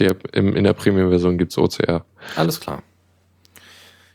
der, 0.00 0.16
im, 0.32 0.54
in 0.54 0.64
der 0.64 0.72
Premium-Version 0.72 1.38
gibt 1.38 1.52
es 1.52 1.58
OCR. 1.58 2.04
Alles 2.36 2.60
klar. 2.60 2.82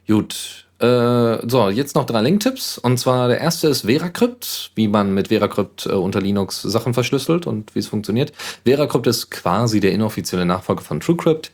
Gut. 0.07 0.67
Äh, 0.79 1.47
so, 1.47 1.69
jetzt 1.69 1.95
noch 1.95 2.05
drei 2.05 2.21
Link-Tipps. 2.21 2.77
Und 2.79 2.97
zwar 2.97 3.27
der 3.27 3.39
erste 3.39 3.67
ist 3.67 3.85
VeraCrypt, 3.85 4.71
wie 4.75 4.87
man 4.87 5.13
mit 5.13 5.27
VeraCrypt 5.27 5.85
äh, 5.85 5.91
unter 5.91 6.19
Linux 6.19 6.61
Sachen 6.61 6.93
verschlüsselt 6.93 7.45
und 7.45 7.75
wie 7.75 7.79
es 7.79 7.87
funktioniert. 7.87 8.33
VeraCrypt 8.65 9.07
ist 9.07 9.29
quasi 9.29 9.79
der 9.79 9.91
inoffizielle 9.91 10.45
Nachfolger 10.45 10.81
von 10.81 10.99
TrueCrypt. 10.99 11.51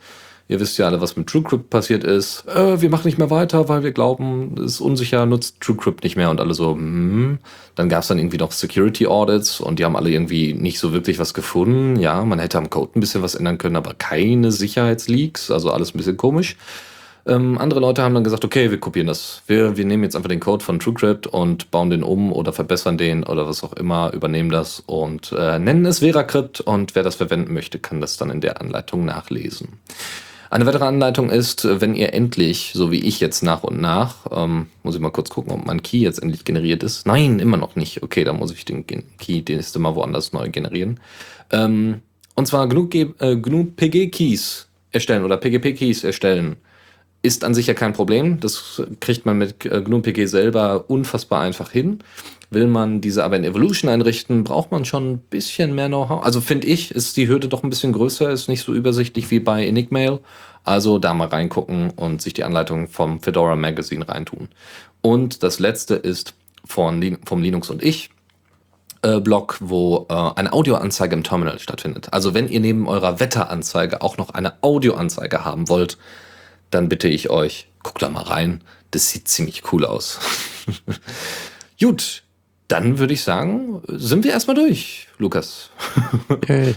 Ihr 0.50 0.60
wisst 0.62 0.78
ja 0.78 0.86
alle, 0.86 1.02
was 1.02 1.18
mit 1.18 1.28
TrueCrypt 1.28 1.70
passiert 1.70 2.04
ist. 2.06 2.45
Äh, 2.48 2.82
wir 2.82 2.89
machen 2.89 3.08
nicht 3.08 3.18
mehr 3.18 3.30
weiter, 3.30 3.68
weil 3.68 3.84
wir 3.84 3.91
glauben, 3.91 4.56
es 4.58 4.76
ist 4.76 4.82
unsicher, 4.82 5.26
nutzt 5.26 5.60
TrueCrypt 5.60 6.04
nicht 6.04 6.16
mehr 6.16 6.30
und 6.30 6.39
alle 6.39 6.54
so, 6.54 6.74
hm. 6.74 7.39
Dann 7.76 7.89
gab 7.89 8.02
es 8.02 8.08
dann 8.08 8.18
irgendwie 8.18 8.38
noch 8.38 8.52
Security 8.52 9.06
Audits 9.06 9.60
und 9.60 9.78
die 9.78 9.86
haben 9.86 9.95
alle 9.95 10.10
irgendwie 10.10 10.54
nicht 10.54 10.80
so 10.80 10.93
wirklich 10.93 11.20
was 11.20 11.36
gefunden. 11.36 12.00
Ja, 12.00 12.24
man 12.26 12.39
hätte 12.39 12.58
am 12.58 12.72
Code 12.72 12.93
ein 12.95 13.02
bisschen 13.02 13.22
was 13.22 13.36
ändern 13.36 13.60
können, 13.60 13.76
aber 13.76 13.93
keine 13.93 14.52
Sicherheitsleaks, 14.52 15.52
also 15.52 15.70
alles 15.70 15.93
ein 15.93 15.98
bisschen 15.98 16.18
komisch. 16.18 16.58
Ähm, 17.28 17.58
andere 17.58 17.82
Leute 17.82 18.02
haben 18.02 18.16
dann 18.16 18.24
gesagt, 18.24 18.45
okay, 18.45 18.72
wir 18.72 18.80
kopieren 18.80 19.08
das. 19.08 19.43
Wir, 19.48 19.76
wir 19.76 19.86
nehmen 19.86 20.04
jetzt 20.04 20.16
einfach 20.16 20.30
den 20.30 20.39
Code 20.39 20.64
von 20.64 20.80
TrueCrypt 20.80 21.28
und 21.28 21.70
bauen 21.72 21.89
den 21.89 22.02
um 22.02 22.32
oder 22.32 22.54
verbessern 22.54 22.98
den 22.98 23.26
oder 23.26 23.48
was 23.48 23.64
auch 23.64 23.74
immer, 23.74 24.14
übernehmen 24.14 24.50
das 24.50 24.82
und 24.86 25.34
äh, 25.38 25.60
nennen 25.60 25.86
es 25.86 26.00
VeraCrypt 26.00 26.62
und 26.62 26.95
wer 26.95 27.04
das 27.04 27.16
verwenden 27.16 27.54
möchte, 27.54 27.80
kann 27.80 28.00
das 28.00 28.16
dann 28.16 28.30
in 28.30 28.39
der 28.39 28.62
Anleitung 28.62 29.04
nachlesen. 29.04 29.74
Eine 30.50 30.66
weitere 30.66 30.86
Anleitung 30.86 31.30
ist, 31.30 31.68
wenn 31.82 31.95
ihr 31.95 32.14
endlich, 32.14 32.72
so 32.74 32.91
wie 32.91 33.00
ich 33.00 33.20
jetzt 33.20 33.43
nach 33.43 33.64
und 33.64 33.82
nach, 33.82 34.28
ähm, 34.32 34.68
muss 34.84 34.95
ich 34.95 35.02
mal 35.02 35.12
kurz 35.12 35.30
gucken, 35.30 35.52
ob 35.52 35.66
mein 35.66 35.82
Key 35.82 36.00
jetzt 36.00 36.22
endlich 36.22 36.45
generiert 36.45 36.84
ist. 36.84 37.06
Nein, 37.06 37.39
immer 37.39 37.58
noch 37.58 37.76
nicht. 37.76 38.04
Okay, 38.04 38.24
dann 38.24 38.38
muss 38.38 38.52
ich 38.52 38.66
den 38.66 38.86
Key 38.86 39.41
den 39.41 39.58
nächste 39.58 39.80
Mal 39.80 39.95
woanders 39.95 40.34
neu 40.34 40.50
generieren. 40.50 41.00
Ähm, 41.52 42.02
und 42.36 42.48
zwar 42.48 42.68
genug, 42.68 42.93
äh, 42.95 43.08
genug 43.18 43.76
PG-Keys 43.76 44.68
erstellen 44.91 45.24
oder 45.24 45.38
PGP-Keys 45.38 46.04
erstellen. 46.04 46.58
Ist 47.28 47.44
an 47.44 47.54
sich 47.54 47.68
ja 47.68 47.74
kein 47.74 47.92
Problem. 47.92 48.40
Das 48.40 48.82
kriegt 49.02 49.26
man 49.26 49.38
mit 49.38 49.66
äh, 49.66 49.82
GNU-PG 49.82 50.28
selber 50.28 50.86
unfassbar 50.88 51.42
einfach 51.42 51.72
hin. 51.72 52.00
Will 52.52 52.68
man 52.68 53.02
diese 53.02 53.26
aber 53.26 53.36
in 53.36 53.44
Evolution 53.44 53.92
einrichten, 53.92 54.46
braucht 54.46 54.72
man 54.72 54.86
schon 54.86 55.12
ein 55.12 55.18
bisschen 55.18 55.76
mehr 55.76 55.90
Know-how. 55.90 56.24
Also 56.24 56.40
finde 56.40 56.68
ich, 56.68 56.92
ist 56.92 57.18
die 57.18 57.28
Hürde 57.28 57.50
doch 57.50 57.64
ein 57.64 57.70
bisschen 57.70 57.92
größer, 57.92 58.30
ist 58.30 58.48
nicht 58.48 58.64
so 58.64 58.74
übersichtlich 58.74 59.30
wie 59.30 59.42
bei 59.42 59.68
Enigmail. 59.68 60.20
Also 60.64 61.00
da 61.00 61.14
mal 61.14 61.28
reingucken 61.28 61.90
und 61.90 62.22
sich 62.22 62.32
die 62.32 62.46
Anleitung 62.46 62.88
vom 62.88 63.20
Fedora 63.20 63.58
Magazine 63.58 64.08
reintun. 64.08 64.48
Und 65.02 65.44
das 65.44 65.60
letzte 65.60 65.96
ist 65.96 66.34
von, 66.64 67.18
vom 67.26 67.44
Linux 67.44 67.70
und 67.70 67.84
ich. 67.84 68.10
Äh, 69.02 69.20
Blog, 69.20 69.58
wo 69.60 70.06
äh, 70.08 70.14
eine 70.14 70.54
Audioanzeige 70.54 71.14
im 71.14 71.24
Terminal 71.24 71.60
stattfindet. 71.60 72.08
Also 72.14 72.34
wenn 72.34 72.48
ihr 72.48 72.62
neben 72.62 72.88
eurer 72.88 73.20
Wetteranzeige 73.20 74.02
auch 74.02 74.16
noch 74.16 74.30
eine 74.30 74.64
Audioanzeige 74.64 75.44
haben 75.44 75.68
wollt, 75.68 75.98
dann 76.72 76.89
bitte 76.89 77.07
ich 77.07 77.30
euch, 77.30 77.70
guckt 77.84 78.01
da 78.01 78.09
mal 78.09 78.24
rein. 78.24 78.61
Das 78.91 79.09
sieht 79.09 79.28
ziemlich 79.28 79.63
cool 79.72 79.86
aus. 79.86 80.20
Gut, 81.80 82.24
dann 82.68 82.99
würde 82.99 83.13
ich 83.13 83.24
sagen, 83.24 83.82
sind 83.88 84.24
wir 84.24 84.32
erstmal 84.32 84.55
durch, 84.55 85.07
Lukas. 85.18 85.70
Okay. 86.28 86.76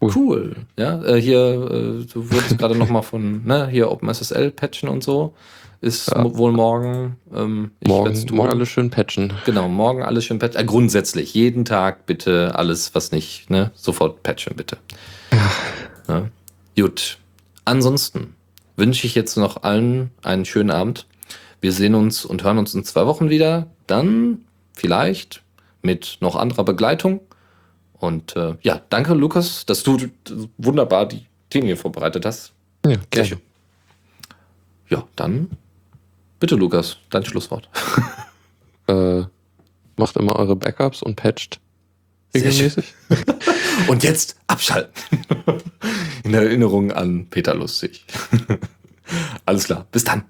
Cool. 0.00 0.12
cool. 0.16 0.56
Ja, 0.76 1.02
äh, 1.04 1.20
hier, 1.20 1.38
äh, 1.38 2.04
du 2.04 2.30
wurdest 2.30 2.58
gerade 2.58 2.76
nochmal 2.76 3.02
von, 3.02 3.44
ne, 3.44 3.68
hier 3.68 3.90
OpenSSL 3.90 4.50
patchen 4.50 4.88
und 4.88 5.02
so. 5.02 5.34
Ist 5.80 6.10
ja. 6.10 6.24
wohl 6.36 6.52
morgen. 6.52 7.16
Ähm, 7.34 7.70
morgen, 7.86 8.26
morgen 8.30 8.50
alles 8.50 8.68
schön 8.68 8.90
patchen. 8.90 9.32
Genau, 9.44 9.68
morgen 9.68 10.02
alles 10.02 10.24
schön 10.24 10.38
patchen. 10.38 10.60
Äh, 10.60 10.64
grundsätzlich, 10.64 11.34
jeden 11.34 11.64
Tag 11.64 12.06
bitte 12.06 12.54
alles, 12.54 12.94
was 12.94 13.12
nicht, 13.12 13.50
ne, 13.50 13.72
sofort 13.74 14.22
patchen, 14.22 14.56
bitte. 14.56 14.78
Ja. 15.32 15.50
ja. 16.08 16.28
Gut. 16.82 17.18
Ansonsten 17.64 18.35
wünsche 18.76 19.06
ich 19.06 19.14
jetzt 19.14 19.36
noch 19.36 19.62
allen 19.62 20.10
einen 20.22 20.44
schönen 20.44 20.70
Abend. 20.70 21.06
Wir 21.60 21.72
sehen 21.72 21.94
uns 21.94 22.24
und 22.24 22.44
hören 22.44 22.58
uns 22.58 22.74
in 22.74 22.84
zwei 22.84 23.06
Wochen 23.06 23.30
wieder. 23.30 23.66
Dann 23.86 24.44
vielleicht 24.74 25.42
mit 25.82 26.18
noch 26.20 26.36
anderer 26.36 26.64
Begleitung. 26.64 27.20
Und 27.94 28.36
äh, 28.36 28.56
ja, 28.60 28.80
danke, 28.90 29.14
Lukas, 29.14 29.64
dass 29.66 29.82
du 29.82 29.98
wunderbar 30.58 31.06
die 31.06 31.26
Themen 31.50 31.66
hier 31.66 31.76
vorbereitet 31.76 32.26
hast. 32.26 32.52
Ja, 32.84 32.96
gerne. 33.10 33.40
Ja, 34.88 35.04
dann 35.16 35.50
bitte, 36.38 36.56
Lukas, 36.56 36.98
dein 37.10 37.24
Schlusswort. 37.24 37.68
äh, 38.86 39.22
macht 39.96 40.16
immer 40.16 40.36
eure 40.36 40.56
Backups 40.56 41.02
und 41.02 41.16
patcht 41.16 41.60
regelmäßig. 42.44 42.94
und 43.88 44.02
jetzt 44.04 44.36
abschalten. 44.46 44.92
In 46.24 46.34
Erinnerung 46.34 46.92
an 46.92 47.26
Peter 47.30 47.54
Lustig. 47.54 48.04
Alles 49.46 49.64
klar, 49.64 49.86
bis 49.92 50.04
dann. 50.04 50.24